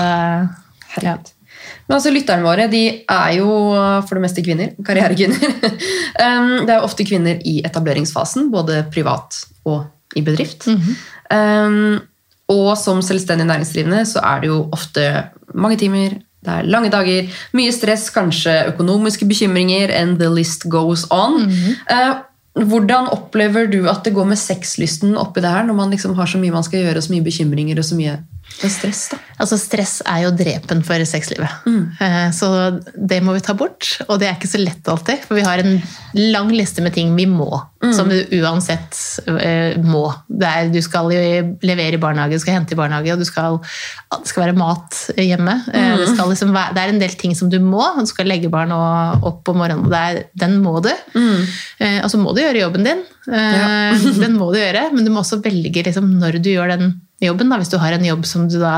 ja. 1.03 1.17
Men 1.89 1.97
altså, 1.97 2.13
lytterne 2.13 2.45
våre 2.45 2.67
de 2.69 2.83
er 3.01 3.31
jo 3.39 3.49
for 4.05 4.17
det 4.17 4.23
meste 4.27 4.43
kvinner. 4.45 4.75
Karrierekvinner. 4.85 5.57
Det 6.67 6.73
er 6.75 6.85
ofte 6.85 7.05
kvinner 7.07 7.39
i 7.47 7.59
etableringsfasen, 7.65 8.51
både 8.53 8.83
privat 8.93 9.39
og 9.65 9.87
i 10.19 10.21
bedrift. 10.25 10.67
um, 10.69 11.97
og 12.49 12.71
som 12.81 13.01
selvstendig 13.05 13.45
næringsdrivende 13.45 14.03
så 14.09 14.21
er 14.25 14.41
det 14.41 14.49
jo 14.49 14.63
ofte 14.73 15.05
mange 15.53 15.77
timer, 15.81 16.17
det 16.45 16.53
er 16.53 16.69
lange 16.71 16.89
dager, 16.93 17.27
mye 17.57 17.73
stress, 17.75 18.07
kanskje 18.13 18.55
økonomiske 18.71 19.27
bekymringer, 19.29 19.91
and 19.93 20.17
the 20.21 20.29
list 20.33 20.65
goes 20.69 21.05
on. 21.11 21.45
Uh, 21.89 22.21
hvordan 22.69 23.09
opplever 23.13 23.69
du 23.71 23.83
at 23.89 24.03
det 24.05 24.15
går 24.15 24.29
med 24.31 24.39
sexlysten 24.39 25.17
oppi 25.17 25.43
det 25.43 25.51
her, 25.51 25.65
når 25.67 25.77
man 25.77 25.93
liksom 25.93 26.15
har 26.17 26.29
så 26.29 26.41
mye 26.41 26.53
man 26.53 26.65
skal 26.65 26.83
gjøre, 26.83 26.97
og 26.97 27.05
så 27.05 27.13
mye 27.13 27.25
bekymringer 27.25 27.79
og 27.79 27.85
så 27.85 27.97
mye 27.99 28.17
stress? 28.67 29.09
da? 29.13 29.17
Altså, 29.39 29.55
stress 29.57 30.01
er 30.03 30.25
jo 30.25 30.31
drepen 30.35 30.81
for 30.83 30.99
sexlivet. 31.07 31.47
Mm. 31.65 31.83
Eh, 32.03 32.31
Så 32.35 32.49
det 32.99 33.21
må 33.23 33.31
vi 33.33 33.39
ta 33.45 33.53
bort. 33.55 34.01
Og 34.09 34.19
det 34.19 34.27
er 34.27 34.35
ikke 34.35 34.49
så 34.51 34.59
lett 34.59 34.83
alltid, 34.91 35.21
for 35.23 35.35
vi 35.39 35.45
har 35.47 35.59
en 35.63 35.77
lang 36.13 36.49
liste 36.51 36.81
med 36.83 36.91
ting 36.93 37.15
vi 37.15 37.25
må. 37.25 37.47
Mm. 37.79 37.93
Som 37.95 38.09
du 38.11 38.17
uansett 38.41 38.97
eh, 39.31 39.77
må. 39.79 40.09
Det 40.27 40.43
er, 40.49 40.67
du 40.73 40.81
skal 40.83 41.07
jo 41.15 41.21
levere 41.63 41.95
i 41.95 42.01
barnehage, 42.01 42.35
du 42.35 42.43
skal 42.43 42.57
hente 42.57 42.75
i 42.75 42.79
barnehage, 42.81 43.13
og 43.15 43.19
du 43.23 43.25
skal, 43.29 43.61
det 44.17 44.27
skal 44.27 44.43
være 44.49 44.57
mat 44.59 44.99
hjemme. 45.15 45.55
Eh, 45.71 45.87
Mm. 45.89 45.97
Det, 45.99 46.07
skal 46.15 46.29
liksom 46.29 46.51
være, 46.53 46.73
det 46.75 46.81
er 46.83 46.91
en 46.91 46.99
del 47.01 47.15
ting 47.17 47.33
som 47.35 47.49
du 47.49 47.57
må. 47.63 47.81
Du 47.99 48.05
skal 48.05 48.27
legge 48.27 48.49
barn 48.51 48.71
og- 48.75 49.23
opp 49.25 49.47
om 49.49 49.57
morgenen, 49.57 49.87
det 49.89 49.97
er, 49.99 50.23
den 50.35 50.59
må 50.63 50.81
du. 50.83 50.91
Eh, 51.15 51.99
og 52.03 52.09
så 52.11 52.17
må 52.19 52.33
du 52.35 52.41
gjøre 52.43 52.61
jobben 52.65 52.83
din. 52.83 53.01
Ja. 53.27 53.93
den 54.23 54.35
må 54.37 54.51
du 54.53 54.59
gjøre, 54.59 54.89
men 54.93 55.05
du 55.05 55.11
må 55.11 55.21
også 55.23 55.39
velge 55.43 55.83
liksom, 55.85 56.17
når 56.19 56.39
du 56.43 56.49
gjør 56.51 56.75
den 56.77 57.01
jobben. 57.27 57.49
Da. 57.51 57.57
Hvis 57.61 57.71
du 57.73 57.77
har 57.81 57.91
en 57.95 58.05
jobb 58.05 58.25
som 58.25 58.47
du 58.47 58.59
da 58.61 58.75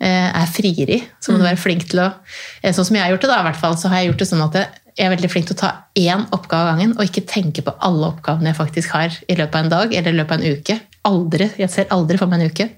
eh, 0.00 0.28
er 0.28 0.50
frier 0.52 0.90
i, 0.98 1.00
så 1.20 1.32
må 1.32 1.40
du 1.40 1.46
være 1.48 1.60
flink 1.60 1.88
til 1.90 2.02
å 2.04 2.10
eh, 2.62 2.72
Sånn 2.74 2.84
som 2.90 2.98
jeg 2.98 3.04
har 3.06 3.14
gjort 3.14 3.24
det, 3.26 3.32
da, 3.32 3.40
i 3.40 3.48
hvert 3.48 3.62
fall, 3.62 3.78
så 3.80 3.88
har 3.92 4.02
jeg 4.02 4.12
gjort 4.12 4.24
det 4.24 4.30
sånn 4.32 4.44
at 4.48 4.58
jeg 4.98 5.06
er 5.06 5.14
veldig 5.14 5.30
flink 5.30 5.46
til 5.46 5.54
å 5.54 5.60
ta 5.60 5.70
én 5.94 6.26
oppgave 6.34 6.64
av 6.64 6.74
gangen, 6.74 6.96
og 6.98 7.06
ikke 7.06 7.22
tenke 7.30 7.62
på 7.62 7.74
alle 7.86 8.10
oppgavene 8.10 8.50
jeg 8.50 8.58
faktisk 8.58 8.96
har 8.96 9.14
i 9.30 9.36
løpet 9.38 9.54
av 9.54 9.64
en 9.64 9.72
dag 9.76 9.94
eller 9.94 10.10
i 10.10 10.18
løpet 10.18 10.34
av 10.34 10.42
en 10.42 10.58
uke. 10.58 10.78
Aldri, 11.08 11.46
Jeg 11.56 11.70
ser 11.70 11.90
aldri 11.94 12.18
for 12.18 12.26
meg 12.30 12.42
en 12.42 12.50
uke. 12.50 12.68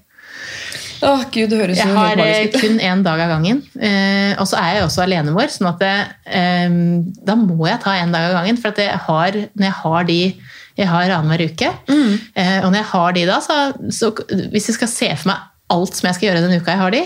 Åh, 1.01 1.23
Gud, 1.33 1.49
det 1.49 1.57
høres 1.57 1.79
Jeg 1.79 1.93
har 1.95 2.19
helt 2.19 2.53
ut. 2.55 2.61
kun 2.61 2.77
én 2.77 3.01
dag 3.01 3.19
av 3.23 3.31
gangen. 3.33 3.63
Eh, 3.73 4.35
og 4.37 4.45
så 4.45 4.59
er 4.61 4.75
jeg 4.75 4.85
også 4.85 5.01
alenemor, 5.01 5.49
sånn 5.49 5.71
at 5.71 5.79
det, 5.81 5.95
eh, 6.29 6.69
da 7.25 7.35
må 7.35 7.65
jeg 7.65 7.81
ta 7.81 7.95
én 7.97 8.13
dag 8.13 8.29
av 8.29 8.37
gangen. 8.37 8.59
For 8.61 8.69
at 8.69 8.77
jeg 8.83 8.99
har, 9.07 9.31
når 9.31 9.65
jeg 9.65 9.77
har 9.81 10.03
de 10.03 10.19
jeg 10.83 10.89
har 10.91 11.13
annenhver 11.15 11.45
uke, 11.51 11.71
Mm. 11.87 12.13
eh, 12.35 12.59
og 12.65 12.69
når 12.71 12.79
jeg 12.81 12.89
har 12.91 13.13
de 13.17 13.25
da, 13.29 13.39
så, 13.45 13.57
så 13.93 14.11
hvis 14.51 14.67
jeg 14.71 14.75
skal 14.79 14.91
se 14.91 15.09
for 15.21 15.31
meg 15.31 15.47
alt 15.71 15.95
som 15.95 16.07
jeg 16.09 16.15
skal 16.17 16.29
gjøre 16.29 16.43
den 16.47 16.57
uka 16.61 16.71
jeg 16.75 16.81
har 16.83 16.91
de, 16.97 17.03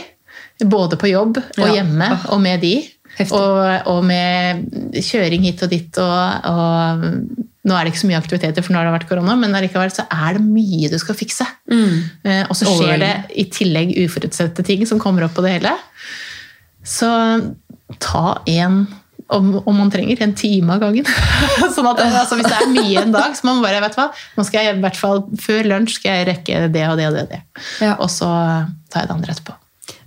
både 0.66 0.98
på 0.98 1.10
jobb 1.12 1.38
og 1.44 1.66
Ja. 1.68 1.74
hjemme 1.82 2.08
Ah. 2.12 2.26
og 2.34 2.40
med 2.42 2.62
de, 2.62 2.76
og, 3.32 3.88
og 3.88 4.04
med 4.04 4.66
kjøring 5.00 5.44
hit 5.48 5.62
og 5.64 5.70
dit 5.72 5.98
og, 6.04 6.48
og 6.52 7.04
nå 7.66 7.74
er 7.74 7.86
det 7.88 7.94
ikke 7.94 8.02
så 8.04 8.08
mye 8.10 8.20
aktiviteter, 8.20 8.62
for 8.62 8.74
nå 8.76 8.78
har 8.82 8.86
det 8.90 8.96
vært 9.00 9.08
korona, 9.10 9.36
men 9.40 9.56
allikevel 9.58 9.90
så 9.90 10.04
er 10.12 10.36
det 10.38 10.44
mye 10.46 10.90
du 10.92 10.98
skal 11.02 11.16
fikse. 11.18 11.48
Eh, 11.72 12.44
og 12.46 12.54
så 12.60 12.68
skjer 12.70 13.00
det 13.02 13.14
i 13.42 13.46
tillegg 13.50 13.96
uforutsette 14.04 14.62
ting 14.68 14.84
som 14.86 15.00
kommer 15.02 15.26
opp 15.26 15.34
på 15.34 15.42
det 15.46 15.56
hele. 15.56 15.72
Så 16.86 17.10
ta 18.00 18.42
en 18.46 18.84
om, 19.34 19.50
om 19.66 19.76
man 19.78 19.90
trenger, 19.92 20.22
en 20.22 20.36
time 20.38 20.74
av 20.76 20.80
gangen. 20.86 21.06
sånn 21.76 21.88
at 21.90 22.00
altså, 22.06 22.36
Hvis 22.38 22.46
det 22.52 22.60
er 22.62 22.70
mye 22.76 23.02
en 23.08 23.12
dag, 23.16 23.34
så 23.36 23.48
må 23.48 23.56
man 23.58 23.64
bare 23.66 23.82
vet 23.88 23.96
hva, 23.98 24.10
nå 24.38 24.46
skal 24.46 24.64
jeg 24.68 24.78
i 24.78 24.82
hvert 24.86 24.98
fall 25.02 25.24
før 25.42 25.66
lunsj 25.72 25.98
skal 26.00 26.20
jeg 26.20 26.28
rekke 26.34 26.66
det 26.74 26.88
og 26.92 26.98
det 27.00 27.08
og 27.10 27.14
det. 27.18 27.24
og 27.26 27.30
det. 27.34 27.42
Ja. 27.82 27.96
Og 28.00 28.10
så 28.14 28.28
tar 28.92 29.02
jeg 29.06 29.10
det 29.10 29.16
andre 29.18 29.34
etterpå. 29.34 29.56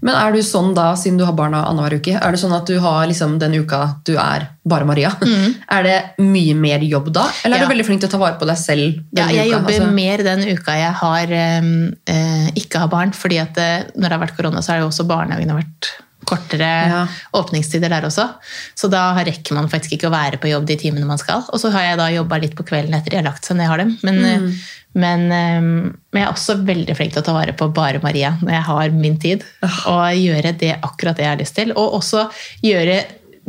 Men 0.02 0.14
er 0.14 0.32
du 0.34 0.38
sånn 0.46 0.72
da, 0.74 0.92
siden 0.98 1.18
du 1.18 1.24
har 1.26 1.34
barna 1.38 1.64
annenhver 1.66 1.96
uke, 1.98 2.14
er 2.18 2.34
det 2.34 2.38
sånn 2.40 2.54
at 2.54 2.66
du 2.70 2.76
har 2.82 3.06
liksom 3.10 3.36
den 3.42 3.54
uka 3.62 3.80
du 4.06 4.12
er 4.18 4.46
bare 4.68 4.86
Maria? 4.86 5.10
Er 5.74 5.82
det 5.86 5.96
mye 6.22 6.54
mer 6.58 6.82
jobb 6.86 7.10
da? 7.14 7.26
Eller 7.44 7.58
er 7.58 7.62
Mm. 7.62 7.68
Du 7.68 7.72
veldig 7.74 7.86
flink 7.86 8.00
til 8.02 8.10
å 8.10 8.12
ta 8.14 8.20
vare 8.22 8.38
på 8.38 8.46
deg 8.46 8.58
selv? 8.58 9.00
Ja, 9.14 9.26
jeg 9.34 9.48
uka? 9.50 9.56
jobber 9.56 9.74
Altså- 9.74 9.94
mer 9.98 10.22
den 10.26 10.42
uka 10.54 10.74
jeg 10.78 10.94
har, 11.02 11.32
eh, 11.42 11.70
eh, 12.14 12.50
ikke 12.62 12.78
har 12.84 12.88
barn, 12.94 13.10
fordi 13.14 13.38
at 13.42 13.58
eh, 13.58 13.84
når 13.96 14.08
det 14.08 14.14
har 14.18 14.22
vært 14.26 14.36
korona, 14.38 14.62
så 14.62 14.74
har 14.74 14.80
jo 14.82 14.90
også 14.90 15.06
barnehagen 15.06 15.54
vært 15.58 15.90
kortere 16.28 16.70
Ja. 16.88 17.02
åpningstider 17.34 17.88
der 17.92 18.04
også. 18.08 18.28
Så 18.76 18.90
da 18.92 19.06
rekker 19.16 19.56
man 19.56 19.68
faktisk 19.72 19.96
ikke 19.96 20.10
å 20.10 20.14
være 20.14 20.38
på 20.42 20.50
jobb 20.52 20.66
de 20.68 20.76
timene 20.80 21.06
man 21.08 21.18
skal. 21.20 21.44
Og 21.52 21.60
så 21.62 21.70
har 21.72 21.86
jeg 21.88 21.98
da 22.02 22.08
jobba 22.12 22.40
litt 22.44 22.54
på 22.58 22.66
kvelden 22.68 22.94
etter 22.98 23.10
de 23.16 23.22
har 23.22 23.28
lagt 23.30 23.44
seg 23.48 23.56
når 23.56 23.64
jeg 23.66 23.72
har 23.72 23.82
dem. 23.84 23.98
Men, 24.02 24.18
Mm. 24.22 24.54
men, 24.94 25.20
eh, 25.32 25.60
men 25.60 25.94
jeg 26.22 26.26
er 26.26 26.32
også 26.34 26.58
veldig 26.64 26.96
flink 26.96 27.12
til 27.14 27.22
å 27.22 27.24
ta 27.24 27.32
vare 27.36 27.52
på 27.56 27.72
bare 27.72 28.02
Maria 28.02 28.36
når 28.42 28.50
jeg 28.58 28.62
har 28.70 28.90
min 28.90 29.16
tid. 29.18 29.44
Og 29.62 30.12
gjøre 30.14 30.56
det 30.58 30.74
akkurat 30.82 31.16
det 31.16 31.24
jeg 31.24 31.32
har 31.34 31.40
lyst 31.44 31.54
til. 31.56 31.72
Og 31.76 31.98
også 32.02 32.28
gjøre 32.62 33.04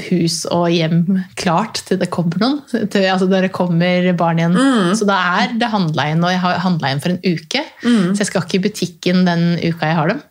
hus 0.10 0.46
og 0.48 0.70
hjem 0.72 1.26
klart 1.36 1.82
til 1.86 1.98
det 2.00 2.08
kommer 2.10 2.39
noen. 2.39 2.62
Til, 2.89 3.04
altså 3.12 3.28
det 3.30 3.52
kommer 3.52 4.13
barn 4.15 4.38
igjen. 4.39 4.54
Mm. 4.56 4.94
Så 4.96 5.06
da 5.10 5.18
er 5.42 5.52
det 5.60 5.68
handla 5.74 6.06
inn, 6.13 6.24
og 6.24 6.32
jeg 6.32 6.39
har 6.39 6.60
handla 6.63 6.92
inn 6.94 7.02
for 7.04 7.10
en 7.10 7.20
uke. 7.26 7.65
Mm. 7.84 8.13
Så 8.15 8.20
jeg 8.24 8.28
skal 8.30 8.46
ikke 8.46 8.60
i 8.62 8.63
butikken 8.70 9.26
den 9.28 9.44
uka 9.60 9.89
jeg 9.92 9.98
har 10.00 10.08
dem. 10.13 10.22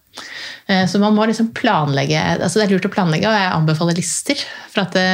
Eh, 0.68 0.84
Så 0.86 0.98
man 1.00 1.14
må 1.16 1.24
liksom 1.26 1.48
planlegge 1.56 2.20
altså 2.20 2.60
Det 2.60 2.66
er 2.66 2.74
lurt 2.74 2.84
å 2.88 2.92
planlegge, 2.92 3.24
og 3.30 3.36
jeg 3.38 3.52
anbefaler 3.56 3.96
lister. 3.96 4.42
For 4.68 4.82
at 4.84 4.92
det, 4.92 5.06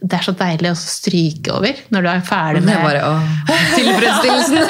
det 0.00 0.18
er 0.18 0.24
så 0.24 0.32
deilig 0.38 0.70
å 0.72 0.78
stryke 0.80 1.52
over 1.58 1.82
når 1.92 2.06
du 2.06 2.08
er 2.14 2.24
ferdig 2.24 2.62
med 2.64 2.80
bare, 2.82 3.02
å, 3.04 3.18
tilfredsstillelsen. 3.76 4.62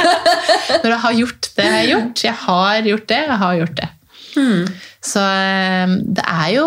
Når 0.83 0.89
du 0.91 0.97
har 1.07 1.19
gjort 1.23 1.51
det 1.57 1.69
jeg 1.69 1.77
har 1.79 1.91
gjort. 1.93 2.25
Jeg 2.27 2.39
har 2.47 2.89
gjort 2.91 3.07
det, 3.15 3.21
jeg 3.29 3.39
har 3.45 3.61
gjort 3.63 3.77
det. 3.79 3.89
Hmm. 4.35 4.67
Så 5.05 5.21
eh, 5.21 5.95
det 6.17 6.25
er 6.25 6.49
jo 6.55 6.65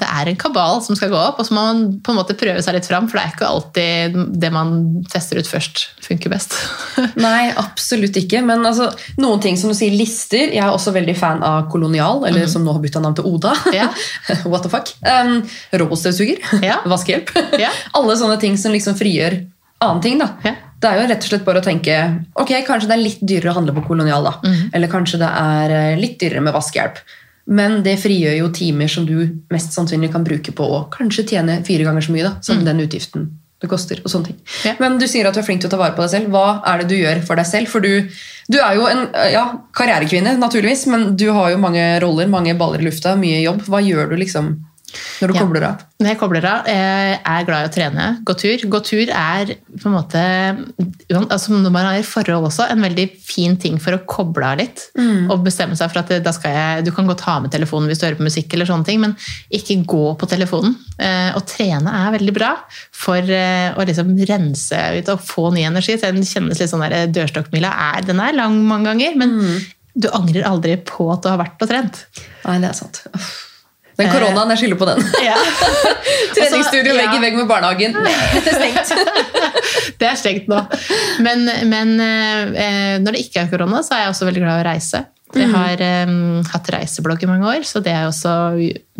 det 0.00 0.06
er 0.06 0.30
en 0.30 0.38
kabal 0.40 0.80
som 0.84 0.96
skal 0.98 1.12
gå 1.12 1.18
opp, 1.18 1.40
og 1.40 1.46
så 1.46 1.54
må 1.54 1.64
man 1.66 1.82
på 2.02 2.12
en 2.12 2.18
måte 2.18 2.36
prøve 2.38 2.62
seg 2.64 2.76
litt 2.76 2.88
fram, 2.88 3.08
for 3.08 3.18
det 3.18 3.24
er 3.24 3.34
ikke 3.34 3.50
alltid 3.50 4.18
det 4.42 4.50
man 4.54 4.72
tester 5.10 5.40
ut 5.40 5.48
først, 5.48 5.84
funker 6.04 6.32
best. 6.32 6.56
Nei, 7.26 7.50
absolutt 7.60 8.16
ikke. 8.20 8.42
Men 8.46 8.64
altså, 8.66 8.90
noen 9.20 9.42
ting 9.44 9.60
som 9.60 9.72
du 9.72 9.76
sier, 9.76 9.94
lister. 9.96 10.50
Jeg 10.54 10.64
er 10.64 10.72
også 10.72 10.94
veldig 10.96 11.16
fan 11.18 11.44
av 11.46 11.68
Kolonial, 11.72 12.24
eller 12.28 12.48
som 12.50 12.64
nå 12.66 12.74
har 12.76 12.82
bytta 12.82 13.02
navn 13.04 13.18
til 13.20 13.28
Oda. 13.30 13.54
Yeah. 13.74 13.94
What 14.50 14.66
the 14.66 14.72
fuck? 14.72 14.92
Um, 15.04 15.40
Robotstøvsuger. 15.76 16.42
Yeah. 16.60 16.84
Vaskehjelp. 16.92 17.34
Yeah. 17.58 17.76
Alle 17.98 18.18
sånne 18.18 18.40
ting 18.42 18.58
som 18.60 18.74
liksom 18.74 18.98
frigjør 18.98 19.42
annen 19.80 20.04
ting. 20.04 20.20
da. 20.20 20.34
Det 20.80 20.88
er 20.88 21.00
jo 21.00 21.08
rett 21.10 21.24
og 21.26 21.32
slett 21.32 21.44
bare 21.44 21.60
å 21.60 21.64
tenke 21.64 21.96
ok, 22.40 22.52
kanskje 22.66 22.88
det 22.88 22.96
er 22.96 23.02
litt 23.02 23.20
dyrere 23.20 23.52
å 23.52 23.58
handle 23.58 23.74
på 23.76 23.84
Kolonial. 23.88 24.24
da. 24.24 24.36
mm. 24.44 24.70
Eller 24.76 24.92
kanskje 24.92 25.20
det 25.20 25.28
er 25.40 25.74
eh, 25.76 25.98
litt 26.00 26.16
dyrere 26.22 26.44
med 26.46 26.56
vaskehjelp. 26.56 27.02
Men 27.50 27.80
det 27.84 27.98
frigjør 28.00 28.36
jo 28.38 28.48
timer 28.54 28.88
som 28.88 29.06
du 29.08 29.16
mest 29.50 29.74
sannsynlig 29.74 30.12
kan 30.14 30.24
bruke 30.24 30.54
på 30.56 30.66
å 30.66 30.84
kanskje 30.92 31.26
tjene 31.32 31.60
fire 31.66 31.86
ganger 31.86 32.06
så 32.06 32.14
mye 32.14 32.26
da, 32.28 32.34
som 32.44 32.64
den 32.64 32.82
utgiften 32.84 33.30
det 33.60 33.68
koster. 33.68 34.00
og 34.04 34.08
sånne 34.08 34.30
ting. 34.30 34.38
Ja. 34.64 34.74
Men 34.80 34.96
du 35.00 35.06
sier 35.10 35.28
at 35.28 35.36
du 35.36 35.42
er 35.42 35.44
flink 35.44 35.60
til 35.60 35.68
å 35.68 35.74
ta 35.74 35.80
vare 35.80 35.92
på 35.96 36.04
deg 36.04 36.12
selv. 36.14 36.30
Hva 36.32 36.60
er 36.64 36.80
det 36.80 36.88
du 36.92 36.96
gjør 36.96 37.20
for 37.26 37.40
deg 37.40 37.48
selv? 37.48 37.68
For 37.68 37.84
du, 37.84 38.08
du 38.48 38.56
er 38.56 38.78
jo 38.78 38.86
en 38.88 39.04
ja, 39.32 39.44
karrierekvinne, 39.76 40.36
naturligvis, 40.40 40.86
men 40.92 41.10
du 41.20 41.28
har 41.36 41.52
jo 41.52 41.60
mange 41.60 41.84
roller, 42.00 42.30
mange 42.32 42.56
baller 42.56 42.80
i 42.80 42.88
lufta, 42.88 43.12
mye 43.20 43.42
jobb. 43.42 43.66
Hva 43.68 43.82
gjør 43.84 44.14
du 44.14 44.16
liksom 44.22 44.54
når 45.20 45.28
du 45.28 45.34
Ja. 45.34 45.40
kobler 45.44 45.64
av? 45.68 45.82
Når 46.00 46.08
jeg 46.08 46.18
kobler 46.18 46.44
av, 46.48 46.66
jeg 46.66 47.20
er 47.26 47.44
glad 47.44 47.64
i 47.64 47.68
å 47.68 47.72
trene, 47.74 48.04
gå 48.24 48.34
tur. 48.40 48.62
Gå 48.72 48.78
tur 48.84 49.10
er 49.12 49.50
på 49.80 49.86
en 49.86 49.92
måte, 49.92 50.20
altså 51.28 51.52
når 51.52 51.70
man 51.74 51.86
er 51.90 51.98
i 52.00 52.06
forhold 52.06 52.46
også, 52.48 52.70
en 52.72 52.80
veldig 52.82 53.04
fin 53.20 53.56
ting 53.60 53.76
for 53.82 53.92
å 53.96 54.00
koble 54.08 54.44
av 54.48 54.58
litt. 54.62 54.86
Og 55.30 55.44
bestemme 55.44 55.76
seg 55.76 55.92
for 55.92 56.00
at 56.02 56.14
da 56.24 56.32
skal 56.32 56.54
jeg, 56.56 56.84
du 56.86 56.90
kan 56.96 57.06
godt 57.06 57.20
ha 57.28 57.38
med 57.40 57.52
telefonen 57.52 57.88
hvis 57.90 58.00
du 58.00 58.06
hører 58.06 58.16
på 58.20 58.26
musikk, 58.28 58.52
eller 58.54 58.66
sånne 58.70 58.86
ting, 58.88 59.00
men 59.00 59.16
ikke 59.52 59.84
gå 59.84 60.16
på 60.20 60.28
telefonen. 60.30 60.76
Eh, 60.98 61.30
Å 61.36 61.40
trene 61.46 61.92
er 61.92 62.16
veldig 62.18 62.32
bra 62.34 62.54
for 62.92 63.16
eh, 63.20 63.74
å 63.76 63.84
liksom 63.86 64.14
rense 64.28 64.80
ut 64.98 65.08
og 65.12 65.20
få 65.20 65.50
ny 65.54 65.62
energi. 65.68 65.98
Så 66.00 66.10
Den 66.12 66.24
kjennes 66.26 66.58
litt 66.58 66.70
sånn 66.72 66.82
der, 66.88 67.06
Dørstokkmila 67.12 67.70
er, 67.96 68.02
den 68.08 68.20
er 68.20 68.32
lang 68.32 68.56
mange 68.66 68.90
ganger, 68.90 69.16
men 69.20 69.60
du 69.94 70.08
angrer 70.14 70.46
aldri 70.48 70.76
på 70.86 71.10
at 71.12 71.22
du 71.22 71.28
har 71.28 71.38
vært 71.38 71.60
og 71.60 71.68
trent. 71.68 72.04
Nei, 72.46 72.58
det 72.62 72.70
er 72.70 72.78
sant. 72.78 73.02
Uff. 73.14 73.46
Den 74.00 74.10
koronaen, 74.12 74.52
jeg 74.54 74.64
skylder 74.64 74.80
på 74.80 74.88
den. 74.88 75.04
Ja. 75.30 75.36
Treningsstudio 76.36 76.96
ja. 76.96 77.06
i 77.12 77.22
vegg 77.22 77.38
med 77.38 77.48
barnehagen. 77.50 77.96
Det 78.46 78.50
er 78.50 78.84
stengt. 78.84 78.92
Det 80.00 80.08
er 80.08 80.18
stengt 80.18 80.50
nå. 80.50 80.60
Men, 81.24 81.48
men 81.68 81.96
eh, 82.00 82.98
når 83.02 83.16
det 83.16 83.24
ikke 83.26 83.44
er 83.44 83.50
korona, 83.52 83.82
så 83.84 83.96
er 83.96 84.06
jeg 84.06 84.14
også 84.14 84.28
veldig 84.28 84.44
glad 84.44 84.60
i 84.60 84.64
å 84.64 84.68
reise. 84.70 85.02
Jeg 85.30 85.50
har 85.52 85.82
um, 86.10 86.40
hatt 86.50 86.70
reiseblogg 86.74 87.22
i 87.22 87.28
mange 87.30 87.46
år, 87.46 87.66
så 87.68 87.82
det 87.84 87.92
har 87.94 88.08
jeg 88.08 88.14
også 88.14 88.32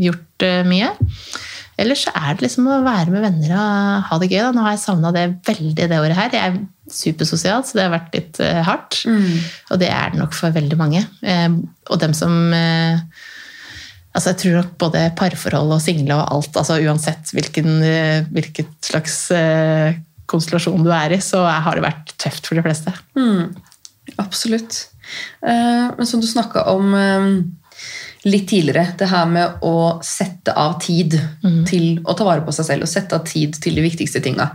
gjort 0.05 0.45
uh, 0.47 0.61
mye. 0.69 0.91
Ellers 1.81 2.05
så 2.05 2.13
er 2.15 2.37
det 2.37 2.45
liksom 2.45 2.69
å 2.71 2.83
være 2.85 3.11
med 3.11 3.25
venner 3.25 3.55
og 3.57 4.05
ha 4.07 4.19
det 4.21 4.29
gøy. 4.31 4.39
Da. 4.45 4.53
Nå 4.55 4.63
har 4.67 4.77
jeg 4.77 4.83
savna 4.85 5.11
det 5.17 5.25
veldig 5.49 5.89
det 5.91 5.99
året 5.99 6.19
her. 6.19 6.37
Jeg 6.37 6.53
er 6.53 6.93
supersosial, 6.93 7.65
så 7.67 7.79
det 7.79 7.87
har 7.87 7.95
vært 7.97 8.15
litt 8.19 8.41
uh, 8.45 8.61
hardt. 8.69 9.01
Og 9.09 9.83
det 9.83 9.91
er 9.91 10.13
det 10.13 10.21
nok 10.21 10.37
for 10.37 10.55
veldig 10.55 10.79
mange. 10.79 11.03
Uh, 11.25 11.59
og 11.91 12.03
dem 12.05 12.15
som 12.15 12.55
eh, 12.55 13.01
Altså 14.11 14.33
jeg 14.33 14.39
tror 14.43 14.57
nok 14.59 14.71
både 14.81 15.05
parforhold 15.19 15.75
og 15.77 15.83
single 15.85 16.17
og 16.19 16.35
alt, 16.35 16.57
altså 16.59 16.81
uansett 16.83 17.31
hvilken, 17.37 17.77
eh, 17.87 18.25
hvilket 18.35 18.73
slags 18.83 19.19
eh, 19.31 19.95
konstellasjon 20.31 20.83
du 20.83 20.91
er 20.95 21.15
i, 21.15 21.21
så 21.23 21.45
har 21.47 21.79
det 21.79 21.85
vært 21.87 22.15
tøft 22.19 22.49
for 22.51 22.59
de 22.59 22.65
fleste. 22.67 22.95
Absolutt. 24.19 24.81
Eh, 25.47 25.87
Men 25.95 26.07
som 26.11 26.23
du 26.23 26.27
snakka 26.27 26.67
om 26.73 26.91
litt 28.29 28.49
tidligere, 28.51 28.93
det 29.01 29.09
her 29.09 29.29
med 29.31 29.63
å 29.65 30.01
sette 30.05 30.53
av 30.53 30.75
tid 30.83 31.17
til 31.69 32.01
å 32.05 32.13
ta 32.17 32.27
vare 32.27 32.45
på 32.45 32.53
seg 32.53 32.67
selv 32.69 32.85
og 32.85 32.91
sette 32.93 33.17
av 33.17 33.25
tid 33.29 33.57
til 33.63 33.79
de 33.79 33.85
viktigste 33.87 34.21
tinga. 34.25 34.51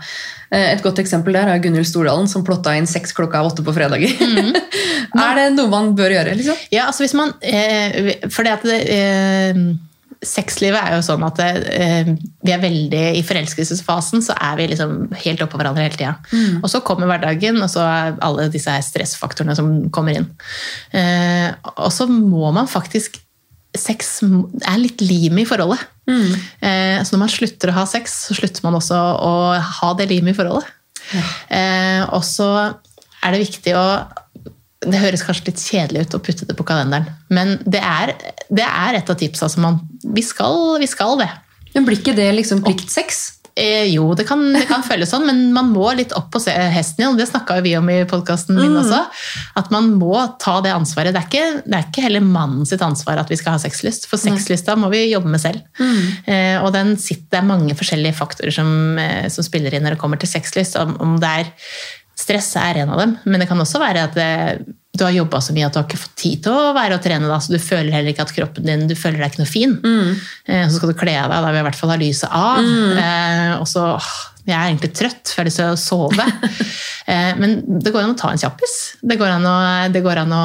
Eh, 0.52 0.74
Et 0.76 0.84
godt 0.84 1.02
eksempel 1.02 1.34
der 1.34 1.50
er 1.50 1.64
Gunhild 1.64 1.90
Stordalen 1.90 2.30
som 2.30 2.46
plotta 2.46 2.76
inn 2.78 2.86
seks 2.90 3.16
klokka 3.18 3.42
åtte 3.42 3.66
på 3.66 3.74
fredager. 3.74 4.14
er 5.26 5.36
det 5.40 5.48
noe 5.56 5.72
man 5.72 5.96
bør 5.98 6.14
gjøre? 6.14 6.38
liksom? 6.38 6.62
Ja, 6.76 6.86
altså 6.92 7.08
hvis 7.08 7.18
man 7.18 7.34
eh, 7.42 8.14
det 8.22 8.54
at 8.54 8.70
det, 8.70 8.80
eh, 8.94 9.66
Sexlivet 10.26 10.80
er 10.80 10.96
jo 10.96 11.02
sånn 11.06 11.22
at 11.28 11.42
eh, 11.44 12.08
vi 12.42 12.54
er 12.54 12.62
veldig 12.62 13.02
I 13.20 13.22
forelskelsesfasen 13.28 14.24
så 14.26 14.34
er 14.42 14.56
vi 14.58 14.70
liksom 14.72 15.12
helt 15.22 15.44
oppå 15.44 15.60
hverandre 15.60 15.84
hele 15.86 16.00
tida. 16.00 16.14
Og 16.64 16.70
så 16.72 16.80
kommer 16.88 17.10
hverdagen, 17.12 17.60
og 17.62 17.70
så 17.70 17.84
er 17.84 18.16
alle 18.26 18.48
disse 18.54 18.74
stressfaktorene 18.88 19.58
som 19.58 19.70
kommer 19.94 20.18
inn. 20.18 20.30
Eh, 20.96 21.52
og 21.76 21.92
så 21.94 22.08
må 22.10 22.50
man 22.56 22.72
faktisk 22.72 23.20
Sex 23.80 24.18
er 24.26 24.82
litt 24.82 25.04
limet 25.04 25.46
i 25.46 25.50
forholdet. 25.50 25.84
Eh, 26.62 27.00
så 27.02 27.16
når 27.16 27.24
man 27.24 27.34
slutter 27.34 27.72
å 27.72 27.78
ha 27.80 27.86
sex, 27.90 28.20
så 28.28 28.38
slutter 28.38 28.66
man 28.66 28.78
også 28.78 28.98
å 28.98 29.34
ha 29.80 29.94
det 30.00 30.10
limet 30.12 30.36
i 30.36 30.38
forholdet. 30.38 30.70
Eh, 31.54 32.02
og 32.16 32.24
så 32.26 32.50
er 33.26 33.34
det 33.34 33.44
viktig 33.44 33.76
å 33.78 33.88
det 34.86 35.00
høres 35.02 35.24
kanskje 35.26 35.50
litt 35.50 35.62
kjedelig 35.66 36.04
ut 36.06 36.16
å 36.18 36.22
putte 36.22 36.46
det 36.46 36.54
på 36.58 36.66
kalenderen, 36.68 37.08
men 37.34 37.56
det 37.66 37.82
er, 37.82 38.12
det 38.54 38.66
er 38.66 39.00
et 39.00 39.10
av 39.10 39.18
tipsa 39.18 39.50
som 39.50 39.66
man 39.66 39.80
Vi 40.16 40.22
skal, 40.22 40.78
vi 40.78 40.86
skal 40.86 41.18
det. 41.18 41.30
Men 41.74 41.88
Blir 41.88 41.98
ikke 41.98 42.14
det 42.16 42.28
liksom 42.38 42.62
pliktsex? 42.64 43.35
Eh, 43.56 43.86
jo, 43.94 44.10
det 44.20 44.26
kan, 44.28 44.42
det 44.52 44.66
kan 44.68 44.84
føles 44.84 45.10
sånn, 45.14 45.24
men 45.30 45.38
man 45.56 45.70
må 45.72 45.88
litt 45.96 46.12
opp 46.18 46.28
på 46.34 46.42
hesten 46.44 47.04
igjen. 47.04 47.20
Det 47.20 47.28
snakka 47.30 47.62
vi 47.64 47.76
om 47.80 47.88
i 47.92 48.02
podkasten 48.10 48.58
min 48.60 48.76
også. 48.82 49.00
At 49.56 49.72
man 49.72 49.94
må 49.96 50.18
ta 50.44 50.58
det 50.66 50.74
ansvaret. 50.76 51.16
Det 51.16 51.22
er, 51.22 51.30
ikke, 51.30 51.64
det 51.64 51.80
er 51.80 51.88
ikke 51.88 52.06
heller 52.10 52.26
mannen 52.26 52.68
sitt 52.68 52.84
ansvar 52.84 53.22
at 53.22 53.32
vi 53.32 53.40
skal 53.40 53.56
ha 53.56 53.64
sexlyst, 53.64 54.10
for 54.12 54.20
sexlysta 54.20 54.76
må 54.80 54.92
vi 54.92 55.06
jobbe 55.08 55.32
med 55.32 55.44
selv. 55.44 55.64
Eh, 56.28 56.58
og 56.60 56.74
den 56.76 56.98
sitter, 57.00 57.30
det 57.32 57.40
er 57.40 57.48
mange 57.48 57.78
forskjellige 57.80 58.18
faktorer 58.18 58.54
som, 58.54 58.72
eh, 59.02 59.30
som 59.32 59.46
spiller 59.48 59.74
inn 59.74 59.88
når 59.88 59.96
det 59.96 60.04
kommer 60.04 60.20
til 60.20 60.32
sexlyst. 60.32 60.76
Om, 60.82 60.98
om 61.04 61.20
det 61.24 61.38
er 61.44 61.54
Stress 62.16 62.54
er 62.56 62.78
en 62.80 62.94
av 62.96 63.00
dem, 63.02 63.18
men 63.28 63.42
det 63.42 63.46
kan 63.50 63.60
også 63.60 63.80
være 63.82 64.06
at 64.08 64.14
det, 64.16 64.28
du 64.98 65.06
har 65.06 65.16
jobba 65.16 65.42
så 65.44 65.56
mye 65.56 65.68
at 65.68 65.76
du 65.76 65.80
har 65.80 65.88
ikke 65.88 66.02
fått 66.02 66.16
tid 66.20 66.44
til 66.46 66.56
å 66.56 66.74
være 66.76 66.98
og 66.98 67.04
trene. 67.04 67.30
Da, 67.32 67.40
så 67.44 67.54
du 67.54 67.60
føler 67.62 67.94
heller 67.94 68.14
ikke 68.14 68.26
at 68.28 68.34
kroppen 68.36 68.68
din 68.68 68.86
du 68.90 68.96
føler 68.98 69.22
deg 69.22 69.34
ikke 69.34 69.44
noe 69.44 69.52
fin. 69.52 69.76
Eh, 70.48 70.66
så 70.68 70.78
skal 70.78 70.92
du 70.92 70.98
kle 71.00 71.16
av 71.20 71.32
deg, 71.32 71.42
da 71.42 71.52
vil 71.52 71.60
jeg 71.60 71.66
i 71.66 71.68
hvert 71.70 71.80
fall 71.82 71.94
ha 71.94 72.00
lyset 72.02 72.38
av. 72.40 72.72
Eh, 73.06 73.52
og 73.60 73.68
så 73.70 73.90
Jeg 74.46 74.54
er 74.54 74.68
egentlig 74.70 74.92
trøtt, 74.94 75.32
for 75.34 75.40
jeg 75.40 75.42
har 75.42 75.48
lyst 75.48 75.58
til 75.58 75.72
å 75.72 75.78
sove. 75.82 76.26
eh, 77.12 77.32
men 77.42 77.56
det 77.82 77.90
går 77.90 78.04
an 78.04 78.14
å 78.14 78.20
ta 78.20 78.30
en 78.30 78.38
kjappis. 78.38 78.76
Det 79.02 79.18
går 79.18 79.32
an 79.40 79.48
å, 79.50 79.56
det 79.90 80.04
går 80.06 80.22
an 80.22 80.36
å, 80.38 80.44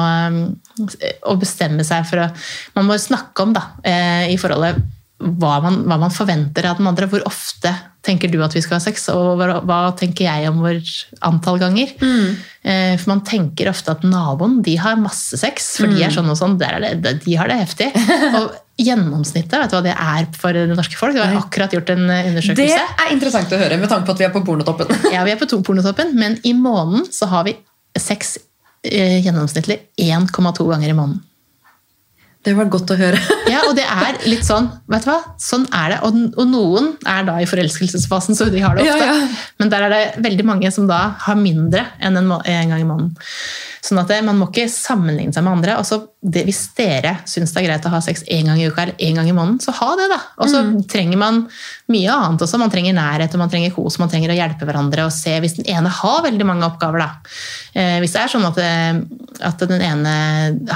eh, 0.97 1.19
å 1.29 1.35
bestemme 1.37 1.85
seg 1.85 2.07
for 2.09 2.23
å 2.23 2.31
Man 2.79 2.89
må 2.89 2.97
snakke 2.97 3.45
om 3.45 3.53
da, 3.53 3.67
eh, 3.85 4.31
i 4.33 4.39
forholdet 4.41 4.81
hva 5.21 5.59
man, 5.63 5.81
hva 5.87 5.97
man 6.01 6.13
forventer 6.13 6.67
av 6.69 6.79
den 6.79 6.89
andre. 6.89 7.07
Hvor 7.11 7.23
ofte 7.29 7.71
tenker 8.05 8.31
du 8.31 8.39
at 8.41 8.55
vi 8.55 8.61
skal 8.63 8.79
ha 8.79 8.83
sex, 8.83 9.05
og 9.13 9.37
hva, 9.37 9.59
hva 9.67 9.79
tenker 9.97 10.25
jeg 10.25 10.49
om 10.49 10.61
vår 10.63 10.79
antall 11.27 11.59
ganger? 11.61 11.93
Eh, 12.01 12.95
for 12.97 13.11
man 13.11 13.23
tenker 13.27 13.69
ofte 13.69 13.93
at 13.93 14.05
naboen 14.07 14.59
de 14.65 14.75
har 14.81 14.99
masse 14.99 15.37
sex, 15.37 15.75
for 15.79 15.91
de 15.91 16.01
er 16.05 16.13
sånn 16.13 16.29
og 16.31 16.39
sånn. 16.39 16.57
Der 16.61 16.79
er 16.79 16.97
det, 16.97 17.15
de 17.25 17.37
har 17.37 17.51
det 17.51 17.61
heftig. 17.61 17.91
Og 18.41 18.51
gjennomsnittet, 18.81 19.53
vet 19.53 19.71
du 19.71 19.77
hva 19.77 19.83
det 19.85 19.93
er 19.93 20.29
for 20.41 20.57
det 20.57 20.77
norske 20.77 20.97
folk? 20.97 21.13
Vi 21.17 21.21
har 21.21 21.37
akkurat 21.37 21.73
gjort 21.75 21.91
en 21.93 22.07
undersøkelse. 22.09 22.57
Det 22.57 23.05
er 23.05 23.13
interessant 23.13 23.53
å 23.53 23.59
høre, 23.61 23.77
med 23.81 23.91
tanke 23.91 24.09
på 24.09 24.15
at 24.15 24.23
vi 24.23 24.29
er 24.29 24.33
på 24.33 24.45
pornotoppen. 24.47 24.95
Ja, 25.15 25.25
vi 25.27 25.35
er 25.35 25.41
på 25.41 25.49
to 25.49 25.61
pornotoppen, 25.65 26.15
men 26.17 26.39
i 26.47 26.55
måneden 26.57 27.05
så 27.13 27.29
har 27.29 27.45
vi 27.45 27.53
sex 27.99 28.37
eh, 28.87 29.19
gjennomsnittlig 29.21 29.83
1,2 30.01 30.71
ganger 30.71 30.89
i 30.89 30.97
måneden. 30.97 31.21
Det 32.41 32.53
var 32.57 32.69
godt 32.73 32.93
å 32.93 32.97
høre. 32.97 33.19
Ja, 33.51 33.65
og 33.67 33.75
det 33.75 33.83
er 33.83 34.15
litt 34.31 34.45
sånn, 34.47 34.69
vet 34.87 35.03
du 35.03 35.09
hva? 35.11 35.17
Sånn 35.41 35.65
er 35.75 35.91
det. 35.91 35.97
Og, 36.07 36.19
og 36.39 36.45
noen 36.47 36.85
er 37.09 37.25
da 37.27 37.33
i 37.43 37.47
forelskelsesfasen, 37.49 38.37
så 38.37 38.47
de 38.47 38.61
har 38.63 38.77
det 38.77 38.85
ofte. 38.85 38.93
Ja, 39.03 39.17
ja. 39.17 39.49
Men 39.59 39.73
der 39.73 39.87
er 39.89 39.91
det 39.91 40.23
veldig 40.23 40.45
mange 40.47 40.71
som 40.71 40.87
da 40.87 41.01
har 41.25 41.35
mindre 41.35 41.83
enn 41.99 42.15
en, 42.21 42.31
en 42.31 42.71
gang 42.71 42.79
i 42.79 42.87
måneden. 42.87 43.11
Sånn 43.81 43.97
at 43.97 44.11
man 44.25 44.37
må 44.37 44.51
ikke 44.51 44.67
sammenligne 44.69 45.33
seg 45.33 45.45
med 45.45 45.55
andre. 45.57 45.79
Og 45.81 46.09
det, 46.21 46.43
hvis 46.45 46.67
dere 46.77 47.15
syns 47.25 47.49
det 47.53 47.63
er 47.63 47.65
greit 47.65 47.85
å 47.89 47.91
ha 47.95 48.01
sex 48.05 48.21
én 48.29 48.45
gang 48.45 48.59
i 48.61 48.67
uka 48.69 48.83
eller 48.83 48.99
én 49.01 49.17
gang 49.17 49.29
i 49.29 49.33
måneden, 49.33 49.57
så 49.63 49.73
ha 49.79 49.89
det, 49.97 50.05
da. 50.11 50.19
Og 50.37 50.51
så 50.51 50.61
trenger 50.91 51.17
man 51.17 51.39
mye 51.89 52.13
annet 52.13 52.45
også. 52.45 52.59
Man 52.61 52.73
trenger 52.73 52.93
nærhet, 52.93 53.33
og 53.33 53.41
man 53.41 53.49
trenger 53.49 53.73
kos, 53.73 53.97
man 54.01 54.11
trenger 54.11 54.33
å 54.33 54.37
hjelpe 54.37 54.67
hverandre 54.69 55.07
og 55.07 55.15
se 55.15 55.33
hvis 55.41 55.57
den 55.57 55.69
ene 55.73 55.89
har 55.89 56.21
veldig 56.27 56.45
mange 56.45 56.67
oppgaver, 56.67 57.01
da. 57.01 57.33
Eh, 57.73 57.97
hvis 58.03 58.13
det 58.13 58.21
er 58.21 58.31
sånn 58.33 58.45
at, 58.45 58.59
det, 58.59 59.41
at 59.47 59.65
den 59.65 59.81
ene 59.81 60.13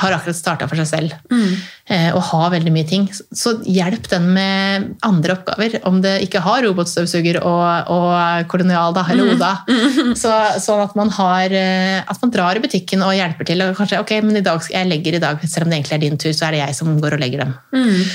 har 0.01 0.15
akkurat 0.15 0.37
starta 0.37 0.69
for 0.71 0.79
seg 0.79 0.87
selv 0.87 1.15
eh, 1.29 2.09
og 2.15 2.21
har 2.31 2.53
veldig 2.55 2.73
mye 2.73 2.87
ting, 2.89 3.05
så 3.13 3.57
hjelp 3.67 4.09
den 4.11 4.29
med 4.33 4.89
andre 5.05 5.35
oppgaver. 5.37 5.77
Om 5.85 6.01
det 6.01 6.15
ikke 6.25 6.41
har 6.45 6.63
robotstøvsuger 6.65 7.41
og, 7.43 7.91
og 7.93 8.49
kolonial, 8.51 8.95
da, 8.95 9.05
eller 9.11 9.35
Oda. 9.35 9.53
Så, 10.21 10.31
sånn 10.63 10.83
at 10.83 10.93
man 10.97 11.09
har 11.15 11.53
eh, 11.53 11.97
At 12.07 12.21
man 12.21 12.31
drar 12.31 12.57
i 12.57 12.61
butikken 12.63 12.94
og 13.03 13.15
hjelper 13.15 13.47
til. 13.49 13.63
Og 13.65 13.77
kanskje, 13.77 13.99
ok, 14.03 14.13
men 14.23 14.39
i 14.39 14.43
dag, 14.45 14.61
jeg 14.71 14.89
legger 14.89 15.17
i 15.17 15.23
dag, 15.23 15.41
selv 15.49 15.65
om 15.65 15.73
det 15.73 15.79
egentlig 15.79 15.97
er 15.97 16.03
din 16.05 16.21
tur, 16.21 16.31
så 16.35 16.47
er 16.47 16.55
det 16.55 16.61
jeg 16.61 16.77
som 16.77 16.93
går 17.01 17.17
og 17.17 17.23
legger 17.23 17.43
dem. 17.43 17.55
Mm. 17.75 18.13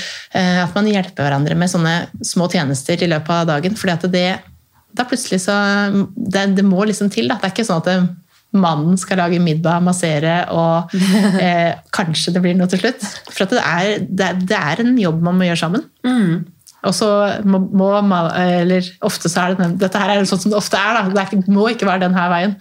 At 0.63 0.77
man 0.77 0.89
hjelper 0.89 1.27
hverandre 1.27 1.57
med 1.59 1.71
sånne 1.71 1.95
små 2.25 2.47
tjenester 2.51 3.03
i 3.03 3.11
løpet 3.11 3.35
av 3.35 3.51
dagen. 3.51 3.77
fordi 3.77 3.93
at 3.93 4.07
det, 4.13 4.25
da 4.97 5.05
plutselig 5.07 5.43
så 5.43 5.57
det, 6.15 6.47
det 6.57 6.65
må 6.65 6.85
liksom 6.87 7.11
til. 7.13 7.29
Da. 7.29 7.37
Det 7.41 7.49
er 7.49 7.55
ikke 7.55 7.67
sånn 7.67 7.83
at 7.83 7.91
det, 7.91 7.99
mannen 8.51 8.97
skal 8.99 9.21
lage 9.21 9.39
middag, 9.43 9.83
massere, 9.83 10.41
og 10.51 10.91
eh, 11.45 11.77
kanskje 11.95 12.35
det 12.35 12.43
blir 12.43 12.57
noe 12.57 12.69
til 12.71 12.83
slutt. 12.83 13.05
For 13.29 13.45
at 13.45 13.55
det, 13.55 13.61
er, 13.63 14.33
det, 14.41 14.57
er, 14.57 14.83
en 14.83 14.97
jobb 14.99 15.21
man 15.23 15.39
må 15.39 15.47
gjøre 15.47 15.61
sammen. 15.63 15.85
Og 16.87 16.95
så 16.97 17.07
må, 17.45 17.59
må 17.77 17.91
man 18.01 18.31
eller 18.41 18.87
ofte 19.05 19.29
så 19.29 19.43
er 19.43 19.53
det 19.53 19.61
den, 19.61 19.77
Dette 19.83 20.01
her 20.01 20.15
er 20.15 20.25
sånn 20.25 20.41
som 20.41 20.53
det 20.53 20.57
ofte 20.57 20.79
er, 20.79 20.97
da. 20.97 21.13
Det 21.13 21.25
ikke, 21.27 21.53
må 21.53 21.67
ikke 21.69 21.89
være 21.89 22.07
den 22.07 22.17
her 22.17 22.31
veien. 22.33 22.55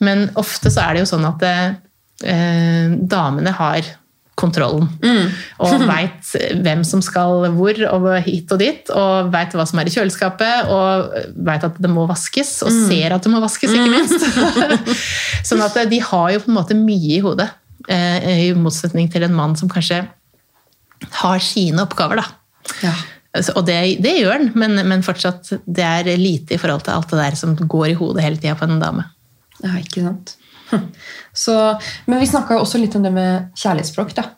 Men 0.00 0.28
ofte 0.40 0.72
så 0.72 0.86
er 0.86 0.96
det 0.96 1.04
jo 1.04 1.10
sånn 1.12 1.28
at 1.28 1.44
eh, 2.24 2.94
damene 3.10 3.52
har 3.58 3.84
kontrollen. 4.40 4.88
Og 5.60 5.84
veit 5.90 6.30
hvem 6.64 6.84
som 6.88 7.02
skal 7.04 7.44
hvor 7.56 7.82
og 7.90 8.08
hit 8.24 8.52
og 8.54 8.62
dit. 8.62 8.92
Og 8.96 9.30
veit 9.34 9.52
hva 9.56 9.66
som 9.68 9.82
er 9.82 9.90
i 9.90 9.94
kjøleskapet, 9.94 10.72
og 10.72 11.36
veit 11.50 11.66
at 11.68 11.76
det 11.82 11.92
må 11.92 12.06
vaskes. 12.08 12.56
Og 12.66 12.72
ser 12.88 13.16
at 13.16 13.26
det 13.26 13.32
må 13.34 13.42
vaskes, 13.44 13.76
ikke 13.76 13.92
minst. 13.92 14.24
sånn 15.50 15.64
at 15.66 15.76
de 15.90 16.00
har 16.08 16.32
jo 16.36 16.44
på 16.46 16.52
en 16.52 16.58
måte 16.62 16.78
mye 16.78 17.18
i 17.18 17.22
hodet. 17.24 17.50
eh, 17.88 18.48
I 18.48 18.50
motsetning 18.56 19.12
til 19.12 19.28
en 19.28 19.36
mann 19.36 19.56
som 19.60 19.70
kanskje 19.72 20.02
har 21.20 21.40
sine 21.44 21.84
oppgaver, 21.84 22.20
da. 22.20 22.26
Ja. 22.84 22.92
Altså, 23.36 23.54
Og 23.58 23.66
det, 23.68 23.78
det 24.02 24.16
gjør 24.18 24.42
den, 24.42 24.52
men, 24.58 24.80
men 24.90 25.06
fortsatt 25.06 25.52
det 25.66 25.86
er 25.86 26.10
lite 26.18 26.56
i 26.56 26.60
forhold 26.60 26.82
til 26.86 26.96
alt 26.96 27.12
det 27.12 27.20
der 27.20 27.38
som 27.38 27.54
går 27.54 27.92
i 27.92 27.96
hodet 27.98 28.24
hele 28.26 28.40
tida 28.40 28.56
på 28.58 28.66
en 28.66 28.82
dame. 28.82 29.06
ja, 29.62 29.76
ikke 29.78 30.02
sant. 30.06 30.36
Hm. 30.70 30.86
Så, 31.34 31.54
men 32.06 32.20
vi 32.22 32.28
snakka 32.30 32.56
jo 32.56 32.64
også 32.64 32.78
litt 32.78 32.94
om 32.98 33.02
det 33.06 33.10
med 33.14 33.50
kjærlighetsspråk. 33.58 34.14
da. 34.18 34.30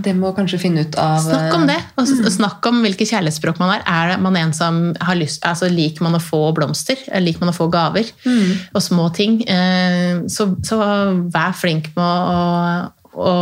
Det 0.00 0.12
må 0.16 0.30
kanskje 0.32 0.60
finne 0.62 0.86
ut 0.86 0.94
av 1.00 1.18
Snakk 1.20 1.54
om 1.56 1.66
det, 1.68 1.76
og 1.98 2.06
mm. 2.08 2.28
snakk 2.32 2.68
om 2.70 2.78
hvilke 2.84 3.04
kjærlighetsspråk 3.08 3.58
man 3.60 3.74
har. 3.74 3.82
Er 3.84 4.22
man 4.22 4.38
en 4.38 4.54
som 4.56 4.78
har 5.02 5.18
lyst, 5.18 5.42
altså 5.44 5.68
Liker 5.68 6.06
man 6.06 6.16
å 6.16 6.22
få 6.22 6.40
blomster? 6.56 7.02
Liker 7.20 7.44
man 7.44 7.52
å 7.52 7.56
få 7.56 7.66
gaver? 7.72 8.08
Og 8.72 8.82
små 8.84 9.10
ting? 9.16 9.42
Eh, 9.44 10.22
Så, 10.32 10.48
så 10.64 10.78
vær 11.34 11.52
flink 11.58 11.90
med 11.98 12.06
å, 12.06 12.86
å, 13.20 13.34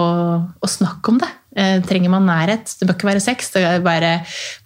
å 0.59 0.71
snakke 0.71 1.13
om 1.13 1.21
det. 1.23 1.31
Eh, 1.57 1.77
Trenger 1.87 2.11
man 2.11 2.25
nærhet? 2.27 2.73
Det 2.81 2.87
bør 2.89 2.97
ikke 2.97 3.07
være 3.13 3.21
sex. 3.23 3.51
Det 3.55 3.63
er 3.63 3.81
bare, 3.85 4.09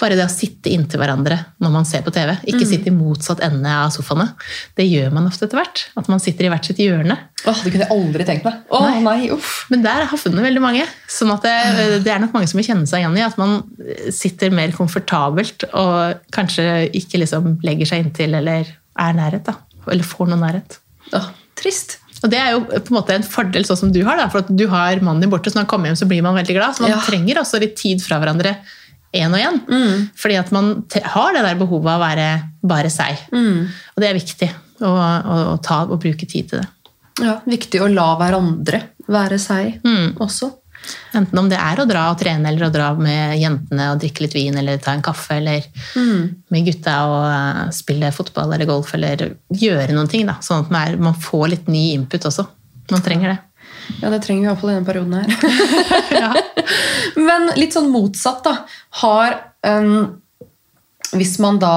bare 0.01 0.16
det 0.16 0.24
å 0.24 0.32
sitte 0.32 0.70
inntil 0.72 1.01
hverandre 1.03 1.36
når 1.61 1.72
man 1.74 1.84
ser 1.89 2.01
på 2.07 2.12
TV. 2.14 2.32
Ikke 2.49 2.64
sitte 2.68 2.89
i 2.89 2.95
motsatt 2.97 3.43
ende 3.45 3.68
av 3.68 3.91
sofaene. 3.93 4.30
Det 4.78 4.86
gjør 4.89 5.12
man 5.12 5.26
ofte 5.28 5.45
etter 5.45 5.61
hvert. 5.61 5.82
At 6.01 6.09
man 6.09 6.22
sitter 6.24 6.49
i 6.49 6.53
hvert 6.53 6.64
sitt 6.70 6.80
hjørne. 6.80 7.18
Åh, 7.45 7.61
Det 7.64 7.70
kunne 7.74 7.84
jeg 7.86 7.93
aldri 7.93 8.24
tenkt 8.28 8.49
meg. 8.49 8.62
Åh, 8.72 8.86
Nei. 8.89 9.03
nei, 9.05 9.28
uff. 9.36 9.66
Men 9.70 9.84
der 9.84 10.07
har 10.09 10.18
funnet 10.24 10.43
veldig 10.49 10.64
mange. 10.64 10.86
Sånn 11.12 11.30
at 11.36 11.45
det, 11.45 12.01
det 12.07 12.12
er 12.14 12.24
nok 12.24 12.32
mange 12.34 12.49
som 12.51 12.59
vil 12.59 12.66
kjenne 12.70 12.89
seg 12.89 13.05
igjen 13.05 13.18
i 13.20 13.26
at 13.28 13.36
man 13.39 13.59
sitter 14.14 14.51
mer 14.55 14.72
komfortabelt 14.76 15.68
og 15.72 16.24
kanskje 16.34 16.89
ikke 16.97 17.20
liksom 17.22 17.59
legger 17.66 17.86
seg 17.93 18.07
inntil 18.07 18.34
eller 18.41 18.66
er 18.99 19.12
nærhet. 19.20 19.45
da. 19.47 19.55
Eller 19.89 20.05
får 20.05 20.32
noe 20.32 20.41
nærhet. 20.41 20.80
Åh, 21.16 21.28
trist. 21.59 21.99
Og 22.25 22.31
det 22.33 22.39
er 22.43 22.51
jo 22.57 22.62
på 22.66 22.91
en 22.91 22.97
måte 22.99 23.14
en 23.14 23.23
fordel 23.27 23.64
sånn 23.69 23.79
som 23.79 23.93
du 23.95 24.01
har, 24.07 24.16
da, 24.19 24.27
for 24.33 24.43
at 24.43 24.49
du 24.51 24.64
har 24.73 24.99
mannen 25.05 25.23
din 25.23 25.31
borte, 25.31 25.51
så 25.53 25.59
når 25.59 25.66
han 25.66 25.71
kommer 25.71 25.91
hjem 25.93 25.99
så 26.01 26.09
blir 26.11 26.23
man 26.27 26.35
veldig 26.35 26.57
glad. 26.57 26.75
Så 26.75 26.83
man 26.83 26.91
Ja. 26.97 27.01
trenger 27.07 27.39
også 27.43 27.61
litt 27.62 27.77
tid 27.79 28.03
fra 28.03 28.19
hverandre 28.19 28.57
én 29.14 29.33
og 29.33 29.39
én. 29.41 30.09
Fordi 30.19 30.37
at 30.39 30.51
man 30.53 30.85
har 31.14 31.33
det 31.33 31.43
der 31.47 31.55
behovet 31.61 31.87
av 31.93 32.01
å 32.01 32.05
være 32.07 32.27
bare 32.62 32.91
seg. 32.91 33.16
Og 33.33 34.03
det 34.03 34.09
er 34.11 34.19
viktig 34.19 34.51
å, 34.83 34.91
å, 34.91 35.37
å 35.55 35.62
ta 35.62 35.85
og 35.87 36.01
bruke 36.03 36.27
tid 36.29 36.49
til 36.51 36.59
det. 36.61 36.69
Ja, 37.23 37.41
Viktig 37.47 37.81
å 37.83 37.89
la 37.91 38.12
hverandre 38.19 38.83
være 39.09 39.39
seg 39.43 39.81
også. 40.21 40.53
Enten 41.16 41.41
om 41.41 41.49
det 41.51 41.59
er 41.61 41.80
å 41.80 41.86
dra 41.89 42.07
og 42.12 42.18
trene, 42.20 42.51
eller 42.51 42.68
å 42.68 42.72
dra 42.72 42.91
med 42.99 43.39
jentene 43.41 43.91
og 43.93 44.01
drikke 44.03 44.24
litt 44.24 44.36
vin, 44.36 44.59
eller 44.61 44.80
ta 44.82 44.95
en 44.97 45.05
kaffe, 45.05 45.39
eller 45.41 45.66
med 46.53 46.68
gutta 46.68 46.97
og 47.09 47.26
eh, 47.30 47.64
spille 47.76 48.12
fotball 48.14 48.55
eller 48.57 48.68
golf, 48.68 48.95
eller 48.99 49.26
gjøre 49.53 49.97
noen 49.97 50.11
ting. 50.11 50.26
Da, 50.28 50.39
sånn 50.45 50.66
at 50.66 50.97
man, 51.01 51.16
får 51.18 51.53
litt 51.55 51.68
ny 51.72 51.91
input 51.97 52.28
også. 52.30 52.47
Man 52.93 53.05
trenger 53.05 53.34
det. 53.34 53.39
Ja, 54.03 54.11
det 54.12 54.20
trenger 54.24 54.43
vi 54.43 54.49
iallfall 54.51 54.70
i 54.70 54.76
denne 54.76 54.89
perioden 54.89 55.14
her. 55.16 56.39
Men 57.28 57.51
litt 57.57 57.76
sånn 57.76 57.91
motsatt, 57.93 58.45
da. 58.45 58.55
Har 59.03 59.39
um, 59.64 60.20
Hvis 61.17 61.39
man 61.41 61.59
da 61.63 61.75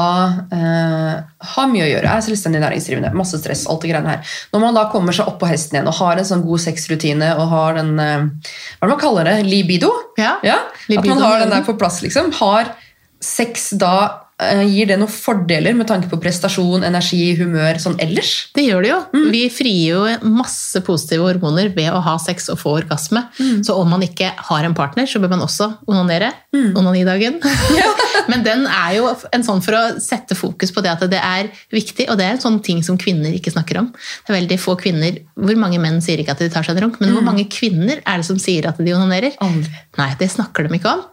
eh, 0.51 1.21
har 1.53 1.69
mye 1.71 1.85
å 1.85 1.89
gjøre, 1.89 2.11
er 2.11 2.23
selvstendig 2.25 2.61
næringsdrivende, 2.63 3.13
masse 3.17 3.39
stress, 3.39 3.63
alt 3.71 3.85
det 3.85 3.91
greiene 3.93 4.15
her. 4.15 4.33
Når 4.51 4.63
man 4.65 4.77
da 4.77 4.87
kommer 4.91 5.15
seg 5.15 5.29
opp 5.31 5.39
på 5.41 5.49
hesten 5.49 5.77
igjen 5.77 5.89
og 5.91 5.97
har 6.01 6.19
en 6.19 6.27
sånn 6.27 6.43
god 6.45 6.63
sexrutine 6.65 7.33
og 7.37 7.45
har 7.53 7.79
den 7.79 7.93
eh, 8.01 8.27
Hva 8.27 8.85
er 8.85 8.89
det 8.89 8.93
man 8.93 9.03
kaller 9.03 9.29
det? 9.31 9.37
Libido? 9.47 9.91
Ja, 10.19 10.35
At 10.57 10.89
libido, 10.91 11.15
man 11.15 11.25
har 11.25 11.45
den 11.45 11.55
der 11.55 11.67
på 11.67 11.77
plass, 11.79 12.01
liksom. 12.05 12.33
Har 12.41 12.73
sex 13.21 13.69
da 13.79 14.20
Gir 14.41 14.87
det 14.89 14.97
noen 14.97 15.11
fordeler 15.11 15.75
med 15.77 15.85
tanke 15.89 16.09
på 16.09 16.17
prestasjon, 16.21 16.81
energi, 16.87 17.35
humør 17.37 17.77
sånn 17.83 17.99
ellers? 18.01 18.31
Det 18.57 18.63
gjør 18.65 18.81
det 18.81 18.89
jo. 18.89 18.99
Vi 19.33 19.41
frigir 19.53 19.91
jo 19.93 20.31
masse 20.33 20.81
positive 20.85 21.27
hormoner 21.27 21.69
ved 21.75 21.91
å 21.93 22.01
ha 22.01 22.15
sex 22.21 22.49
og 22.49 22.57
få 22.61 22.73
orgasme. 22.79 23.21
Så 23.61 23.75
om 23.77 23.91
man 23.93 24.01
ikke 24.05 24.31
har 24.49 24.65
en 24.65 24.77
partner, 24.77 25.05
så 25.05 25.21
bør 25.21 25.35
man 25.35 25.45
også 25.45 25.69
onanere. 25.85 26.31
Onanidagen. 26.57 27.37
Men 28.31 28.43
den 28.45 28.65
er 28.69 28.97
jo 28.97 29.11
en 29.33 29.45
sånn 29.45 29.61
for 29.65 29.77
å 29.77 29.83
sette 30.01 30.37
fokus 30.37 30.73
på 30.73 30.83
det 30.85 30.91
at 30.93 31.05
det 31.11 31.21
er 31.21 31.49
viktig, 31.73 32.07
og 32.11 32.17
det 32.19 32.27
er 32.27 32.35
en 32.35 32.43
sånn 32.43 32.59
ting 32.65 32.81
som 32.85 32.99
kvinner 33.01 33.33
ikke 33.37 33.53
snakker 33.53 33.81
om. 33.81 33.89
Det 33.93 34.33
er 34.33 34.39
veldig 34.39 34.59
få 34.61 34.77
kvinner, 34.79 35.21
Hvor 35.35 35.57
mange 35.59 35.79
menn 35.81 36.01
sier 36.03 36.21
ikke 36.21 36.35
at 36.35 36.43
de 36.43 36.49
tar 36.53 36.65
seg 36.65 36.77
en 36.77 36.87
runk, 36.87 36.99
men 37.01 37.13
hvor 37.15 37.25
mange 37.25 37.47
kvinner 37.51 38.01
er 38.05 38.21
det 38.21 38.27
som 38.27 38.39
sier 38.41 38.67
at 38.69 38.79
de 38.81 38.93
onanerer? 38.95 39.37
Aldri. 39.43 39.73
Nei, 39.99 40.11
det 40.19 40.29
snakker 40.33 40.67
de 40.67 40.77
ikke 40.77 40.93
om. 40.97 41.03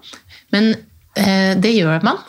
Men 0.54 0.70
eh, 0.74 0.84
det 1.58 1.72
gjør 1.74 2.04
man. 2.06 2.20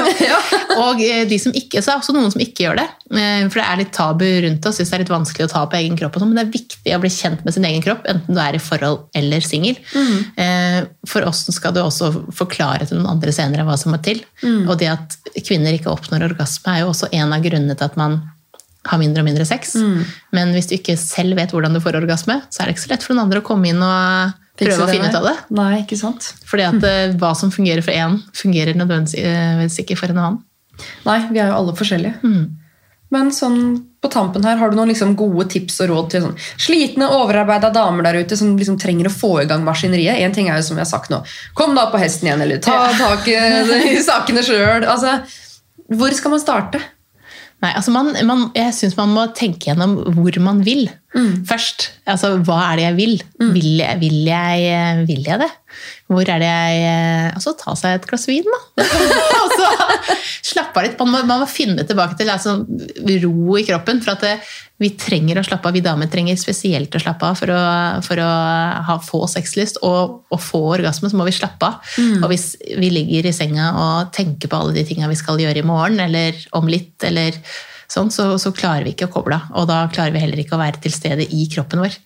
og 0.84 1.02
eh, 1.02 1.24
de 1.28 1.38
som 1.40 1.54
ikke, 1.56 1.80
så 1.80 1.90
er 1.90 1.98
det 1.98 2.02
også 2.02 2.14
noen 2.14 2.32
som 2.32 2.42
ikke 2.42 2.66
gjør 2.66 2.80
det. 2.80 2.86
Eh, 3.10 3.44
for 3.48 3.60
det 3.60 3.66
er 3.66 3.80
litt 3.80 3.92
tabu 3.96 4.26
rundt 4.44 4.68
oss. 4.68 4.78
Synes 4.78 4.92
det 4.92 4.98
er 4.98 5.04
litt 5.04 5.12
vanskelig 5.12 5.48
å 5.48 5.52
ta 5.52 5.64
på 5.70 5.78
egen 5.80 5.98
kropp. 5.98 6.16
Og 6.16 6.24
sånn, 6.24 6.32
men 6.32 6.40
det 6.40 6.46
er 6.46 6.58
viktig 6.58 6.96
å 6.96 7.00
bli 7.02 7.12
kjent 7.14 7.44
med 7.46 7.56
sin 7.56 7.68
egen 7.68 7.84
kropp, 7.84 8.06
enten 8.10 8.36
du 8.36 8.42
er 8.42 8.56
i 8.56 8.62
forhold 8.62 9.06
eller 9.16 9.44
singel. 9.44 9.78
Mm. 9.90 10.88
for 11.08 11.24
oss 11.26 11.42
skal 11.52 11.72
du 11.74 11.80
også 11.82 12.10
forklare 12.36 12.86
til 12.86 12.98
noen 12.98 13.16
andre 13.16 13.32
senere 13.34 13.64
hva 13.66 13.76
som 13.80 13.92
må 13.94 14.00
til. 14.04 14.22
Og 14.44 14.74
det 14.80 14.90
at 14.92 15.16
kvinner 15.46 15.74
ikke 15.76 15.92
oppnår 15.92 16.28
orgasme, 16.30 16.72
er 16.72 16.84
jo 16.84 16.92
også 16.92 17.10
en 17.16 17.34
av 17.34 17.44
grunnene 17.44 17.76
til 17.76 17.88
at 17.88 17.98
man 18.00 18.20
har 18.88 19.00
mindre 19.00 19.22
og 19.22 19.28
mindre 19.28 19.46
sex. 19.48 19.74
Men 20.36 20.54
hvis 20.56 20.70
du 20.70 20.76
ikke 20.78 20.96
selv 21.00 21.36
vet 21.38 21.52
hvordan 21.54 21.76
du 21.76 21.82
får 21.82 21.98
orgasme, 22.00 22.40
så 22.48 22.62
er 22.62 22.68
det 22.68 22.76
ikke 22.76 22.86
så 22.86 22.92
lett 22.94 23.06
for 23.06 23.16
noen 23.16 23.28
andre 23.28 23.42
å 23.42 23.46
komme 23.46 23.72
inn 23.72 23.82
og 23.84 24.38
prøve 24.60 24.86
å 24.86 24.90
finne 24.90 25.10
ut 25.10 25.18
av 25.18 25.26
det. 25.26 25.34
Nei, 25.56 25.72
ikke 25.82 25.98
sant? 25.98 26.30
Fordi 26.48 26.68
at 26.68 26.78
mm. 26.80 27.18
hva 27.20 27.32
som 27.38 27.52
fungerer 27.54 27.84
for 27.84 27.96
én, 27.96 28.20
fungerer 28.36 28.78
nødvendigvis 28.78 29.80
ikke 29.82 29.98
for 29.98 30.12
en 30.12 30.22
annen. 30.22 30.40
Nei, 31.04 31.20
vi 31.30 31.40
er 31.42 31.50
jo 31.50 31.60
alle 31.60 31.76
forskjellige. 31.76 32.20
Men 33.10 33.32
sånn 33.34 33.60
på 34.00 34.08
tampen 34.08 34.44
her, 34.46 34.56
har 34.56 34.70
du 34.70 34.78
noen 34.78 34.92
liksom 34.92 35.16
gode 35.18 35.44
tips 35.52 35.80
og 35.84 35.90
råd 35.90 36.06
til 36.12 36.22
sånn 36.24 36.36
slitne, 36.54 37.08
overarbeida 37.18 37.72
damer 37.74 38.06
der 38.06 38.20
ute 38.22 38.38
som 38.38 38.54
liksom 38.56 38.78
trenger 38.80 39.10
å 39.10 39.12
få 39.12 39.32
i 39.42 39.48
gang 39.50 39.64
maskineriet? 39.66 40.22
En 40.24 40.36
ting 40.36 40.48
er 40.48 40.60
jo 40.60 40.68
som 40.70 40.78
jeg 40.78 40.86
har 40.86 40.92
sagt 40.92 41.12
nå, 41.12 41.18
kom 41.58 41.74
da 41.76 41.88
på 41.92 42.00
hesten 42.00 42.30
igjen, 42.30 42.44
eller 42.46 42.62
ta 42.64 42.78
tak 42.96 43.28
i 43.28 43.98
sakene 44.08 44.44
sjøl. 44.46 44.86
Altså, 44.88 45.18
hvor 45.90 46.16
skal 46.16 46.36
man 46.36 46.42
starte? 46.42 46.80
Nei, 47.60 47.74
altså 47.74 47.92
man, 47.92 48.14
man, 48.24 48.46
jeg 48.56 48.72
syns 48.72 48.96
man 48.96 49.10
må 49.12 49.26
tenke 49.36 49.68
gjennom 49.68 49.98
hvor 50.16 50.38
man 50.40 50.62
vil 50.64 50.86
først. 51.10 51.88
Altså, 52.06 52.36
hva 52.46 52.60
er 52.68 52.78
det 52.78 52.84
jeg 52.84 52.96
vil? 52.98 53.16
Vil, 53.54 53.70
jeg, 53.80 53.98
vil, 53.98 54.18
jeg, 54.28 55.06
vil 55.08 55.24
jeg 55.26 55.42
det? 55.42 55.48
Hvor 56.10 56.26
er 56.26 56.42
det 56.42 56.48
jeg 56.50 57.32
Altså, 57.34 57.54
ta 57.58 57.74
seg 57.78 57.96
et 57.96 58.06
glass 58.10 58.26
vin, 58.30 58.46
da. 58.46 58.86
altså, 59.42 59.68
slappe 60.52 60.80
av 60.80 60.86
litt. 60.86 60.98
Man 61.00 61.12
må, 61.12 61.22
man 61.26 61.42
må 61.42 61.48
finne 61.50 61.86
tilbake 61.86 62.18
til 62.18 62.30
altså, 62.30 62.60
ro 63.24 63.58
i 63.58 63.64
kroppen. 63.66 64.02
For 64.04 64.14
at 64.14 64.26
det, 64.26 64.34
vi 64.82 64.92
trenger 64.98 65.40
å 65.40 65.44
slappe 65.46 65.70
av. 65.70 65.76
Vi 65.76 65.84
damer 65.84 66.10
trenger 66.12 66.38
spesielt 66.40 66.94
å 66.94 67.02
slappe 67.02 67.30
av 67.30 67.38
for 67.38 67.54
å, 67.54 67.62
for 68.06 68.22
å 68.22 68.28
ha, 68.86 68.98
få 69.04 69.24
sexlyst. 69.30 69.82
Og, 69.86 70.20
og 70.30 70.44
få 70.44 70.62
orgasme, 70.76 71.10
så 71.10 71.18
må 71.18 71.26
vi 71.28 71.34
slappe 71.36 71.72
av. 71.72 71.90
Og 72.20 72.30
hvis 72.32 72.52
vi 72.70 72.92
ligger 72.94 73.30
i 73.30 73.34
senga 73.34 73.72
og 73.74 74.14
tenker 74.16 74.50
på 74.50 74.62
alle 74.62 74.78
de 74.78 74.86
tinga 74.86 75.10
vi 75.10 75.18
skal 75.18 75.42
gjøre 75.42 75.62
i 75.62 75.66
morgen, 75.66 75.98
eller 76.06 76.38
om 76.58 76.70
litt, 76.70 76.94
eller 77.06 77.38
sånn, 77.90 78.12
så, 78.14 78.30
så 78.38 78.52
klarer 78.54 78.86
vi 78.86 78.94
ikke 78.94 79.08
å 79.10 79.12
koble 79.12 79.36
av. 79.36 79.50
Og 79.58 79.68
da 79.70 79.82
klarer 79.92 80.14
vi 80.14 80.22
heller 80.22 80.40
ikke 80.42 80.56
å 80.56 80.62
være 80.62 80.80
til 80.84 80.94
stede 80.94 81.26
i 81.26 81.46
kroppen 81.50 81.82
vår. 81.82 81.96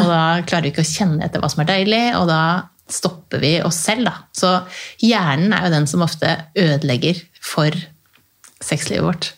Og 0.00 0.10
da 0.10 0.22
klarer 0.46 0.66
vi 0.66 0.74
ikke 0.74 0.84
å 0.84 0.90
kjenne 0.90 1.26
etter 1.26 1.42
hva 1.42 1.50
som 1.52 1.62
er 1.64 1.70
deilig, 1.70 2.04
og 2.18 2.28
da 2.30 2.42
stopper 2.90 3.42
vi 3.42 3.56
oss 3.62 3.78
selv. 3.86 4.08
Da. 4.08 4.14
Så 4.34 4.54
hjernen 5.06 5.54
er 5.54 5.68
jo 5.68 5.74
den 5.76 5.86
som 5.90 6.02
ofte 6.06 6.34
ødelegger 6.58 7.20
for 7.40 7.76
sexlivet 8.60 9.06
vårt. 9.06 9.30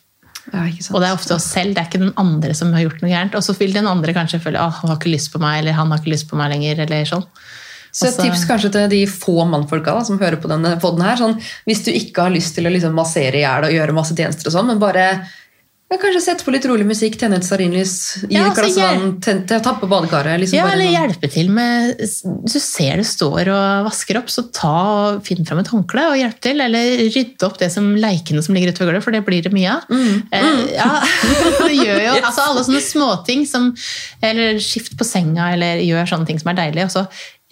Ja? 0.50 0.64
Og 0.90 0.98
det 0.98 1.08
er 1.08 1.14
ofte 1.14 1.36
oss 1.36 1.46
selv, 1.52 1.76
det 1.76 1.82
er 1.84 1.90
ikke 1.90 2.02
den 2.02 2.16
andre 2.18 2.54
som 2.56 2.72
har 2.74 2.86
gjort 2.86 3.02
noe 3.04 3.12
gærent. 3.12 3.36
Og 3.38 3.44
så 3.46 3.54
vil 3.58 3.76
den 3.76 3.88
andre 3.88 4.14
kanskje 4.16 4.40
føle 4.42 4.60
at 4.60 4.80
han 4.80 4.90
har 4.90 4.98
ikke 4.98 5.12
lyst 5.12 5.32
på 5.34 5.40
meg, 5.42 5.60
eller 5.60 5.76
han 5.78 5.92
har 5.92 6.02
ikke 6.02 6.14
lyst 6.14 6.28
på 6.30 6.40
meg 6.40 6.54
lenger. 6.54 6.82
eller 6.86 7.04
sånn. 7.08 7.26
Så 7.92 8.06
et 8.06 8.14
Altså- 8.14 8.24
tips 8.24 8.44
kanskje 8.48 8.72
til 8.72 8.88
de 8.88 9.04
få 9.06 9.44
mannfolka 9.44 9.92
da, 9.92 10.02
som 10.02 10.18
hører 10.18 10.40
på 10.40 10.48
denne 10.48 10.80
podden 10.80 11.02
her, 11.04 11.16
sånn, 11.16 11.36
hvis 11.66 11.84
du 11.84 11.90
ikke 11.92 12.22
har 12.22 12.30
lyst 12.30 12.54
til 12.54 12.64
å 12.64 12.72
liksom 12.72 12.94
massere 12.94 13.36
i 13.36 13.44
hjel 13.44 13.64
og 13.68 13.70
gjøre 13.70 13.92
masse 13.92 14.16
tjenester 14.16 14.48
og 14.48 14.52
sånn, 14.54 14.66
men 14.66 14.78
bare 14.78 15.28
ja, 15.92 15.98
kanskje 16.00 16.20
sette 16.24 16.46
på 16.46 16.52
litt 16.54 16.64
rolig 16.68 16.86
musikk, 16.88 17.18
tenne 17.20 17.36
et 17.38 17.44
stearinlys, 17.46 17.92
gi 18.24 18.34
Ja, 18.38 18.46
et 18.50 18.56
glass 18.58 18.78
vann, 18.80 19.18
tente, 19.24 19.58
tappe 19.64 19.88
badekaret. 19.90 20.40
Liksom 20.40 20.56
Ja, 20.58 20.70
eller 20.72 20.88
sånn- 20.88 20.96
hjelpe 20.96 21.30
til 21.32 21.50
med 21.52 21.98
Hvis 22.00 22.16
du 22.24 22.58
ser 22.58 22.96
du 22.96 23.04
står 23.04 23.50
og 23.52 23.86
vasker 23.90 24.18
opp, 24.22 24.30
så 24.32 24.46
ta 24.52 24.72
og 25.16 25.22
finn 25.26 25.44
fram 25.48 25.60
et 25.62 25.68
håndkle 25.72 26.06
og 26.10 26.16
hjelp 26.18 26.40
til. 26.40 26.60
Eller 26.64 27.04
rydde 27.12 27.46
opp 27.46 27.58
det 27.60 27.70
som 27.74 27.92
leikene 27.94 28.42
som 28.42 28.54
ligger 28.56 28.72
utover 28.72 28.92
gulvet, 28.92 29.04
for 29.04 29.12
det 29.12 29.24
blir 29.26 29.42
det 29.44 29.52
mye 29.52 29.76
av. 29.76 29.86
Eh, 29.92 30.74
ja, 30.74 30.90
det 31.68 31.76
gjør 31.76 32.02
jo 32.08 32.16
altså 32.26 32.48
alle 32.48 32.64
sånne 32.64 32.82
småting 32.82 33.46
som 33.46 33.70
Eller 34.22 34.58
skift 34.62 34.96
på 34.96 35.04
senga, 35.04 35.52
eller 35.52 35.82
gjør 35.84 36.08
sånne 36.08 36.26
ting 36.26 36.38
som 36.40 36.50
er 36.54 36.60
deilig. 36.64 36.88
Og 36.88 36.90
så 36.96 37.06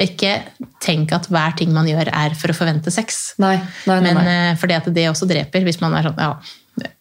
ikke 0.04 0.32
tenk 0.82 1.12
at 1.14 1.28
hver 1.30 1.54
ting 1.58 1.74
man 1.74 1.88
gjør, 1.88 2.08
er 2.12 2.34
for 2.38 2.52
å 2.52 2.56
forvente 2.56 2.92
sex. 2.94 3.20
Nei, 3.42 3.56
nei, 3.88 3.98
nei. 4.00 4.14
Men 4.14 4.32
eh, 4.32 4.56
fordi 4.60 4.76
at 4.78 4.88
det 4.94 5.06
også 5.10 5.28
dreper, 5.30 5.64
hvis 5.66 5.80
man 5.82 5.96
er 5.98 6.08
sånn 6.08 6.20
ja, 6.20 6.32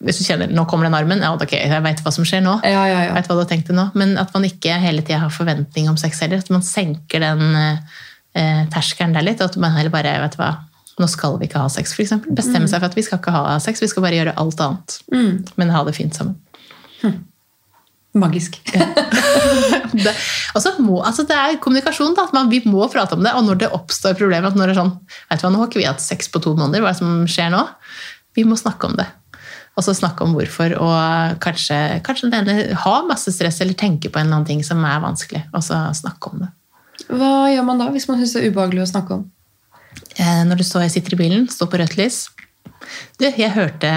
Hvis 0.04 0.20
du 0.20 0.26
kjenner 0.28 0.52
nå 0.52 0.66
kommer 0.70 0.90
den 0.90 0.98
armen, 0.98 1.24
ja, 1.24 1.32
ok, 1.36 1.56
jeg 1.56 1.84
veit 1.86 2.04
hva 2.04 2.14
som 2.14 2.28
skjer 2.28 2.44
nå. 2.46 2.58
Ja, 2.68 2.84
ja, 2.90 3.04
ja. 3.08 3.16
Vet 3.16 3.30
hva 3.30 3.38
du 3.38 3.44
har 3.46 3.52
tenkt 3.52 3.70
deg 3.72 3.78
nå. 3.80 3.90
Men 4.00 4.18
at 4.22 4.34
man 4.36 4.48
ikke 4.48 4.80
hele 4.84 5.06
tida 5.06 5.22
har 5.24 5.34
forventning 5.34 5.88
om 5.92 6.00
sex 6.00 6.20
heller. 6.26 6.44
At 6.44 6.52
man 6.54 6.66
senker 6.66 7.24
den 7.24 7.46
eh, 7.56 8.02
eh, 8.40 8.66
terskelen 8.74 9.16
der 9.16 9.28
litt. 9.28 9.40
og 9.40 9.54
At 9.54 9.62
man 9.62 9.78
heller 9.78 9.94
bare 9.94 10.18
vet 10.26 10.40
hva, 10.40 10.56
Nå 11.00 11.08
skal 11.08 11.38
vi 11.40 11.48
ikke 11.48 11.62
ha 11.64 11.70
sex, 11.72 11.94
f.eks. 11.96 12.18
Bestemme 12.36 12.68
seg 12.68 12.82
for 12.82 12.90
at 12.90 12.96
vi 12.98 13.06
skal 13.08 13.22
ikke 13.22 13.32
ha 13.32 13.56
sex, 13.64 13.80
vi 13.80 13.88
skal 13.88 14.04
bare 14.04 14.18
gjøre 14.18 14.34
alt 14.42 14.60
annet. 14.66 14.98
Men 15.56 15.72
ha 15.72 15.86
det 15.88 15.96
fint 15.96 16.18
sammen. 16.18 16.36
Magisk. 18.18 18.58
Det, 19.90 20.12
altså 20.54 20.76
må, 20.86 21.00
altså 21.06 21.24
det 21.26 21.34
er 21.34 21.56
kommunikasjon, 21.62 22.14
da. 22.18 22.28
at 22.28 22.34
Man, 22.36 22.50
vi 22.52 22.60
må 22.70 22.86
prate 22.94 23.16
om 23.18 23.24
det. 23.26 23.32
Og 23.38 23.46
når 23.48 23.62
det 23.64 23.70
oppstår 23.74 24.18
problemer 24.20 24.50
at 24.50 24.58
når 24.58 24.70
det 24.70 24.76
er 24.76 24.80
sånn, 24.84 24.92
vet 25.32 25.42
du 25.42 25.46
hva, 25.46 25.52
Nå 25.54 25.62
har 25.62 25.70
ikke 25.70 25.82
vi 25.82 25.88
hatt 25.88 26.04
sex 26.04 26.30
på 26.30 26.42
to 26.44 26.54
måneder, 26.58 26.84
hva 26.84 26.92
er 26.92 26.98
det 26.98 27.02
som 27.02 27.24
skjer 27.30 27.50
nå? 27.54 27.64
Vi 28.38 28.46
må 28.46 28.58
snakke 28.60 28.90
om 28.90 28.94
det. 29.00 29.08
Og 29.78 29.86
så 29.86 29.96
snakke 29.98 30.26
om 30.26 30.36
hvorfor, 30.38 30.76
og 30.78 31.40
kanskje, 31.42 31.78
kanskje 32.06 32.32
denne 32.34 32.56
har 32.84 33.06
masse 33.10 33.32
stress 33.34 33.62
eller 33.64 33.78
tenker 33.80 34.12
på 34.14 34.22
en 34.22 34.28
eller 34.28 34.42
annen 34.42 34.50
ting 34.50 34.64
som 34.68 34.82
er 34.86 35.02
vanskelig, 35.04 35.46
og 35.56 35.64
så 35.66 35.82
snakke 35.98 36.34
om 36.34 36.44
det. 36.44 36.50
Hva 37.10 37.34
gjør 37.50 37.66
man 37.66 37.82
da, 37.82 37.88
hvis 37.94 38.10
man 38.10 38.20
syns 38.20 38.36
det 38.36 38.44
er 38.44 38.54
ubehagelig 38.54 38.84
å 38.86 38.90
snakke 38.92 39.18
om? 39.18 39.26
Eh, 40.20 40.44
Når 40.50 40.60
du 40.60 40.66
står, 40.68 40.90
sitter 40.92 41.16
i 41.16 41.22
bilen, 41.24 41.48
står 41.50 41.72
på 41.72 41.80
rødt 41.82 41.98
lys 41.98 42.28
Du, 43.20 43.26
jeg 43.28 43.52
hørte 43.54 43.90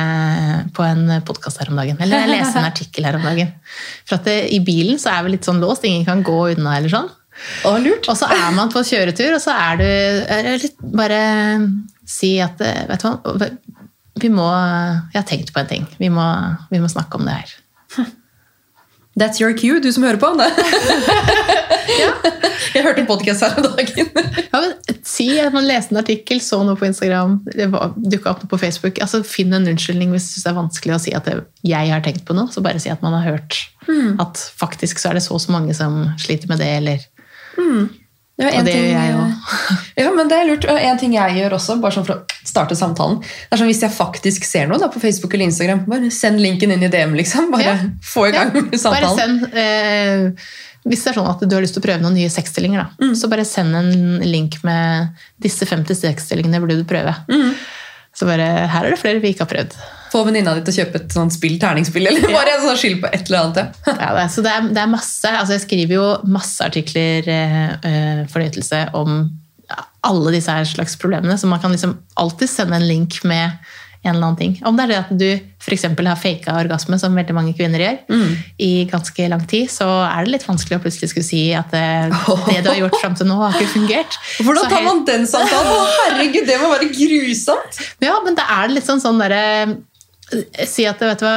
på 0.77 0.85
en 0.85 1.07
podkast 1.27 1.61
her 1.63 1.71
om 1.71 1.79
dagen, 1.79 1.99
eller 2.03 2.25
jeg 2.25 2.33
leste 2.33 2.61
en 2.61 2.69
artikkel 2.73 3.07
her 3.07 3.19
om 3.19 3.27
dagen. 3.27 3.53
For 4.05 4.19
at 4.19 4.29
det, 4.29 4.37
i 4.53 4.61
bilen 4.65 5.01
så 5.01 5.15
er 5.15 5.25
vi 5.25 5.37
litt 5.37 5.49
sånn 5.49 5.63
låst, 5.63 5.87
ingen 5.89 6.07
kan 6.09 6.25
gå 6.27 6.39
unna 6.53 6.77
eller 6.79 6.93
sånn. 6.93 7.11
Og, 7.69 7.79
lurt. 7.81 8.09
Og 8.13 8.19
så 8.19 8.29
er 8.31 8.51
man 8.55 8.71
på 8.73 8.83
kjøretur, 8.85 9.37
og 9.39 9.43
så 9.43 9.55
er 9.57 9.81
du 9.81 10.59
litt, 10.67 10.77
Bare 10.93 11.21
si 12.09 12.35
at 12.45 12.61
eh, 12.61 12.83
Vet 12.91 13.01
du 13.01 13.09
hva, 13.09 13.49
vi 14.21 14.29
må 14.29 14.45
Jeg 14.45 15.17
har 15.17 15.29
tenkt 15.29 15.55
på 15.55 15.63
en 15.63 15.71
ting. 15.71 15.87
Vi 15.97 16.11
må, 16.13 16.27
vi 16.71 16.83
må 16.83 16.91
snakke 16.93 17.19
om 17.19 17.25
det 17.29 17.39
her. 17.39 17.55
That's 19.19 19.41
your 19.43 19.53
cue, 19.53 19.81
du 19.81 19.93
som 19.93 20.05
hører 20.07 20.17
på. 20.17 20.31
Det. 20.39 20.51
Jeg 22.73 22.85
hørte 22.87 23.03
en 23.03 23.09
podkast 23.09 23.43
her 23.45 23.59
om 23.61 23.67
dagen. 23.77 24.09
Ja, 24.47 24.61
men 24.63 24.73
Si 25.05 25.27
at 25.43 25.53
man 25.53 25.67
leste 25.69 25.93
en 25.93 26.01
artikkel, 26.01 26.41
så 26.41 26.63
noe 26.65 26.79
på 26.79 26.87
Instagram, 26.89 27.35
dukka 27.45 28.31
opp 28.33 28.41
noe 28.45 28.49
på 28.49 28.59
Facebook. 28.63 29.01
altså 29.05 29.21
Finn 29.27 29.53
en 29.53 29.67
unnskyldning 29.69 30.11
hvis 30.15 30.31
det 30.39 30.49
er 30.49 30.57
vanskelig 30.57 30.95
å 30.97 31.01
si 31.03 31.13
at 31.17 31.27
det, 31.29 31.35
jeg 31.67 31.91
har 31.93 32.01
tenkt 32.05 32.25
på 32.29 32.37
noe. 32.39 32.49
Så 32.55 32.63
bare 32.65 32.81
si 32.81 32.89
at 32.93 33.03
man 33.05 33.13
har 33.19 33.27
hørt 33.35 33.59
at 34.23 34.41
faktisk 34.57 34.99
så 35.03 35.09
er 35.11 35.15
det 35.19 35.25
så 35.27 35.35
og 35.37 35.43
så 35.45 35.53
mange 35.53 35.75
som 35.77 36.07
sliter 36.23 36.49
med 36.49 36.59
det, 36.63 36.71
eller 36.81 36.99
Det 38.51 38.59
Og 38.59 38.65
det 38.67 38.73
ting, 38.75 38.89
gjør 38.91 39.07
jeg 39.07 39.15
òg. 39.21 39.29
Ja, 40.03 40.11
men 40.17 40.29
det 40.31 40.37
er 40.41 40.47
lurt. 40.49 40.65
Og 40.73 40.79
en 40.81 40.99
ting 40.99 41.13
jeg 41.15 41.37
gjør 41.39 41.55
også, 41.59 41.77
bare 41.83 41.95
sånn 41.95 42.07
for 42.09 42.15
å 42.17 42.47
starte 42.49 42.77
samtalen, 42.79 43.21
det 43.23 43.53
er 43.55 43.61
sånn 43.61 43.69
hvis 43.71 43.83
jeg 43.85 43.93
faktisk 43.95 44.45
ser 44.49 44.67
noe 44.71 44.81
da, 44.83 44.89
på 44.93 45.01
Facebook 45.03 45.35
eller 45.37 45.47
Instagram, 45.51 45.85
bare 45.87 46.11
send 46.15 46.41
linken 46.43 46.73
inn 46.75 46.83
i 46.83 46.91
DM, 46.93 47.15
liksom. 47.21 47.51
Bare 47.55 47.63
Ja. 47.71 47.77
få 48.15 48.27
i 48.29 48.33
gang 48.35 48.51
Ja, 48.57 48.63
Bare 48.65 48.83
samtalen. 48.83 49.19
send 49.19 49.55
eh, 49.55 50.25
Hvis 50.89 51.05
det 51.05 51.13
er 51.13 51.21
sånn 51.21 51.29
at 51.31 51.45
du 51.47 51.55
har 51.55 51.63
lyst 51.63 51.77
til 51.77 51.83
å 51.83 51.87
prøve 51.87 52.03
noen 52.03 52.17
nye 52.19 52.31
sexstillinger, 52.33 52.83
da, 52.83 53.07
Mm. 53.07 53.15
så 53.15 53.29
bare 53.31 53.45
send 53.47 53.77
en 53.79 53.93
link 54.27 54.57
med 54.67 55.13
disse 55.41 55.63
50 55.69 55.95
sexstillingene 55.95 56.59
burde 56.65 56.81
du 56.81 56.85
prøve. 56.89 57.15
Mm. 57.31 57.53
Så 58.15 58.27
bare 58.29 58.47
Her 58.69 58.85
er 58.87 58.93
det 58.95 59.01
flere 59.01 59.21
vi 59.23 59.31
ikke 59.33 59.47
har 59.47 59.51
prøvd. 59.55 59.77
Få 60.13 60.21
venninna 60.27 60.53
di 60.59 60.61
til 60.67 60.75
å 60.75 60.79
kjøpe 60.83 60.99
et 61.01 61.15
sånt 61.15 61.33
spill, 61.33 61.55
terningspill, 61.63 62.05
eller 62.11 62.27
bare 62.35 62.57
en 62.59 62.65
sånn 62.67 62.77
skyld 62.77 62.99
på 63.01 63.09
et 63.17 63.31
eller 63.31 63.47
annet. 63.47 63.79
Ja. 63.87 63.95
Ja, 64.03 64.11
det, 64.17 64.25
er- 64.27 64.33
så 64.35 64.43
det 64.45 64.51
er, 64.53 64.67
det 64.77 64.83
er 64.83 64.91
masse 64.93 65.31
altså 65.33 65.55
Jeg 65.57 65.63
skriver 65.65 65.95
jo 65.97 66.09
masse 66.35 66.67
artikler 66.67 67.31
eh, 67.33 67.63
eh, 67.89 68.21
for 68.29 68.45
nytelse 68.45 68.83
om 68.99 69.23
alle 70.05 70.33
disse 70.35 70.53
her 70.53 70.67
slags 70.69 70.97
problemene, 71.01 71.39
så 71.39 71.47
man 71.49 71.61
kan 71.63 71.73
liksom 71.73 71.95
alltid 72.21 72.51
sende 72.51 72.77
en 72.77 72.85
link 72.89 73.21
med 73.25 73.55
en 74.05 74.17
eller 74.17 74.27
annen 74.27 74.39
ting. 74.39 74.55
Om 74.67 74.77
det 74.77 74.83
er 74.85 74.91
det 74.91 74.97
at 74.99 75.11
du 75.19 75.29
f.eks. 75.63 75.85
har 75.87 76.19
faka 76.19 76.57
orgasme, 76.59 76.99
som 76.99 77.15
veldig 77.15 77.35
mange 77.37 77.53
kvinner 77.55 77.79
gjør, 77.85 77.99
Mm. 78.11 78.33
i 78.59 78.71
ganske 78.91 79.29
lang 79.31 79.45
tid, 79.47 79.71
så 79.71 79.87
er 80.09 80.25
det 80.25 80.33
litt 80.35 80.47
vanskelig 80.49 80.81
å 80.81 80.83
plutselig 80.83 81.13
skulle 81.13 81.29
si 81.29 81.43
at 81.55 81.71
det, 81.71 81.85
det 82.51 82.65
du 82.65 82.71
har 82.73 82.81
gjort 82.83 82.99
fram 83.01 83.15
til 83.15 83.31
nå, 83.31 83.39
har 83.39 83.55
ikke 83.61 83.77
fungert. 83.77 84.19
Hvordan 84.43 84.69
tar 84.73 84.83
man 84.89 85.05
den 85.07 85.27
samtalen? 85.31 85.71
Å, 85.71 85.87
herregud, 86.01 86.47
det 86.51 86.59
må 86.63 86.73
være 86.75 86.91
grusomt! 86.91 87.79
Ja, 88.03 88.19
men 88.25 88.35
det 88.39 88.45
er 88.51 88.75
litt 88.75 88.89
sånn 88.91 89.01
sånn 89.03 89.23
derre 89.23 89.43
Si 90.69 90.85
at 90.89 91.01
vet 91.03 91.21
du 91.21 91.27
hva, 91.27 91.37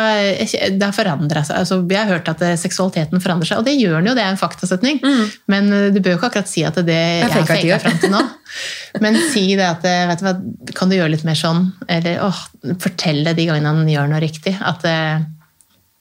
det 0.72 0.86
har 0.86 0.96
forandra 0.96 1.41
seg. 1.43 1.58
Altså, 1.62 1.80
vi 1.88 1.98
har 1.98 2.08
hørt 2.10 2.30
at 2.32 2.41
eh, 2.46 2.56
seksualiteten 2.60 3.22
forandrer 3.24 3.50
seg, 3.50 3.60
og 3.60 3.68
det 3.68 3.76
gjør 3.76 3.98
den 4.00 4.10
jo, 4.12 4.16
det 4.18 4.24
er 4.24 4.32
en 4.32 4.39
faktasetning. 4.39 5.02
Men 5.52 5.68
eh, 5.76 5.89
du 5.93 6.00
bør 6.00 6.16
jo 6.16 6.20
ikke 6.20 6.32
akkurat 6.32 6.52
si 6.52 6.64
at 6.68 6.80
det 6.88 6.96
jeg 6.96 7.26
har 7.26 7.36
faker 7.36 7.60
ikke. 7.60 7.80
faka 7.80 7.84
fram 7.84 8.02
til 8.04 8.14
nå. 8.16 8.24
Men 9.04 9.20
si 9.34 9.46
det 9.60 9.68
at 9.68 9.88
eh, 9.89 10.06
vet 10.12 10.22
du 10.22 10.28
hva, 10.28 10.36
kan 10.78 10.91
du 10.91 10.98
gjøre 10.98 11.12
litt 11.16 11.26
mer 11.28 11.39
sånn? 11.39 11.68
Eller 11.91 12.24
åh, 12.24 12.41
fortelle 12.84 13.36
de 13.36 13.50
gangene 13.50 13.74
han 13.74 13.91
gjør 13.91 14.12
noe 14.14 14.24
riktig. 14.24 14.56
At 14.64 14.86
det, 14.86 14.98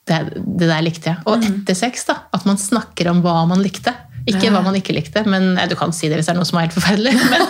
det 0.07 0.69
der 0.69 0.85
likte 0.85 1.15
jeg. 1.15 1.25
Og 1.27 1.43
etter 1.43 1.79
sex, 1.79 2.07
da. 2.11 2.21
At 2.37 2.47
man 2.49 2.61
snakker 2.61 3.11
om 3.11 3.25
hva 3.25 3.41
man 3.51 3.65
likte. 3.65 3.97
Ikke 4.31 4.49
hva 4.53 4.63
man 4.65 4.77
ikke 4.79 4.95
likte, 4.97 5.21
men 5.29 5.53
eh, 5.59 5.69
du 5.69 5.75
kan 5.77 5.93
si 5.93 6.09
det 6.09 6.17
hvis 6.17 6.31
det 6.31 6.33
er 6.33 6.39
noe 6.39 6.49
som 6.49 6.59
er 6.59 6.67
helt 6.67 6.77
forferdelig. 6.77 7.13
Men, 7.35 7.45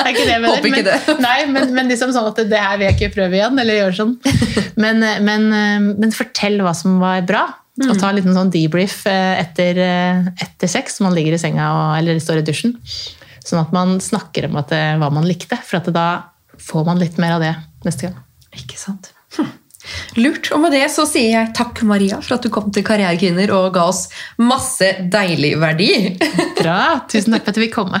er 0.00 0.14
ikke 0.14 0.26
det 0.26 0.36
mener. 0.40 0.54
Håper 0.54 0.68
ikke 0.70 0.82
men, 0.84 0.88
det. 0.88 1.14
Nei, 1.26 1.38
men, 1.50 1.72
men 1.76 1.90
liksom 1.90 2.12
sånn 2.14 2.28
at 2.30 2.38
det 2.48 2.60
her 2.62 2.78
vil 2.78 2.86
jeg 2.86 2.96
ikke 2.96 3.14
prøve 3.18 3.36
igjen, 3.36 3.58
eller 3.60 3.76
gjøre 3.76 3.96
sånn. 3.98 4.14
Men, 4.80 5.02
men, 5.26 5.48
men 5.98 6.14
fortell 6.14 6.60
hva 6.64 6.72
som 6.76 6.96
var 7.02 7.26
bra. 7.28 7.42
Og 7.88 7.96
ta 7.96 8.10
en 8.10 8.18
liten 8.18 8.36
sånn 8.36 8.50
debrief 8.52 9.02
eh, 9.08 9.40
etter, 9.40 9.78
eh, 9.80 10.28
etter 10.44 10.70
sex, 10.70 10.98
man 11.04 11.14
ligger 11.16 11.36
i 11.36 11.40
senga 11.40 11.68
og, 11.72 11.84
eller 12.00 12.20
står 12.20 12.42
i 12.42 12.46
dusjen. 12.48 12.74
Sånn 13.46 13.62
at 13.62 13.72
man 13.74 13.96
snakker 14.04 14.48
om 14.50 14.58
at, 14.60 14.72
det- 14.72 14.98
hva 15.00 15.08
man 15.14 15.28
likte, 15.28 15.56
for 15.64 15.80
at 15.80 15.88
da 15.94 16.08
får 16.60 16.84
man 16.88 17.00
litt 17.00 17.16
mer 17.22 17.38
av 17.38 17.44
det 17.44 17.54
neste 17.86 18.08
gang. 18.08 18.18
Ikke 18.56 18.76
sant? 18.80 19.12
Hm. 19.38 19.52
Lurt. 20.20 20.52
Og 20.54 20.62
med 20.64 20.74
det 20.76 20.86
så 20.92 21.06
sier 21.08 21.34
jeg 21.34 21.52
takk, 21.56 21.82
Maria, 21.88 22.20
for 22.22 22.36
at 22.36 22.46
du 22.46 22.50
kom 22.52 22.70
til 22.74 22.84
Karrierekvinner 22.86 23.50
og 23.56 23.72
ga 23.74 23.86
oss 23.90 24.06
masse 24.40 24.92
deilig 25.12 25.56
verdi. 25.60 25.90
Bra! 26.60 26.80
Tusen 27.10 27.36
takk 27.36 27.46
for 27.48 27.54
at 27.54 27.60
du 27.60 27.66
kom. 27.72 27.80
komme. 27.80 28.00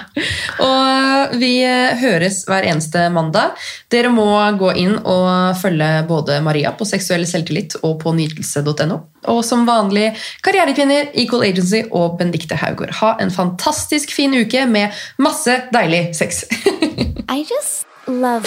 Og 0.64 1.36
vi 1.40 1.52
eh, 1.64 1.96
høres 2.00 2.44
hver 2.48 2.66
eneste 2.68 3.06
mandag. 3.14 3.56
Dere 3.92 4.12
må 4.12 4.28
gå 4.60 4.72
inn 4.78 4.96
og 4.98 5.56
følge 5.60 5.90
både 6.08 6.40
Maria 6.44 6.74
på 6.76 6.88
Seksuell 6.88 7.26
selvtillit 7.28 7.78
og 7.82 7.98
på 8.02 8.14
nytelse.no. 8.16 9.00
Og 9.30 9.42
som 9.44 9.66
vanlig 9.68 10.10
Karrierekvinner, 10.44 11.12
Equal 11.14 11.44
Agency 11.48 11.82
og 11.90 12.18
Benedicte 12.20 12.58
Haugård. 12.60 12.94
Ha 13.00 13.16
en 13.20 13.32
fantastisk 13.34 14.14
fin 14.16 14.34
uke 14.36 14.66
med 14.70 14.96
masse 15.20 15.60
deilig 15.74 16.10
sex. 16.18 16.44
I 17.30 17.44
just 17.44 17.86
love 18.06 18.46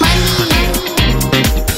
money. 0.00 1.77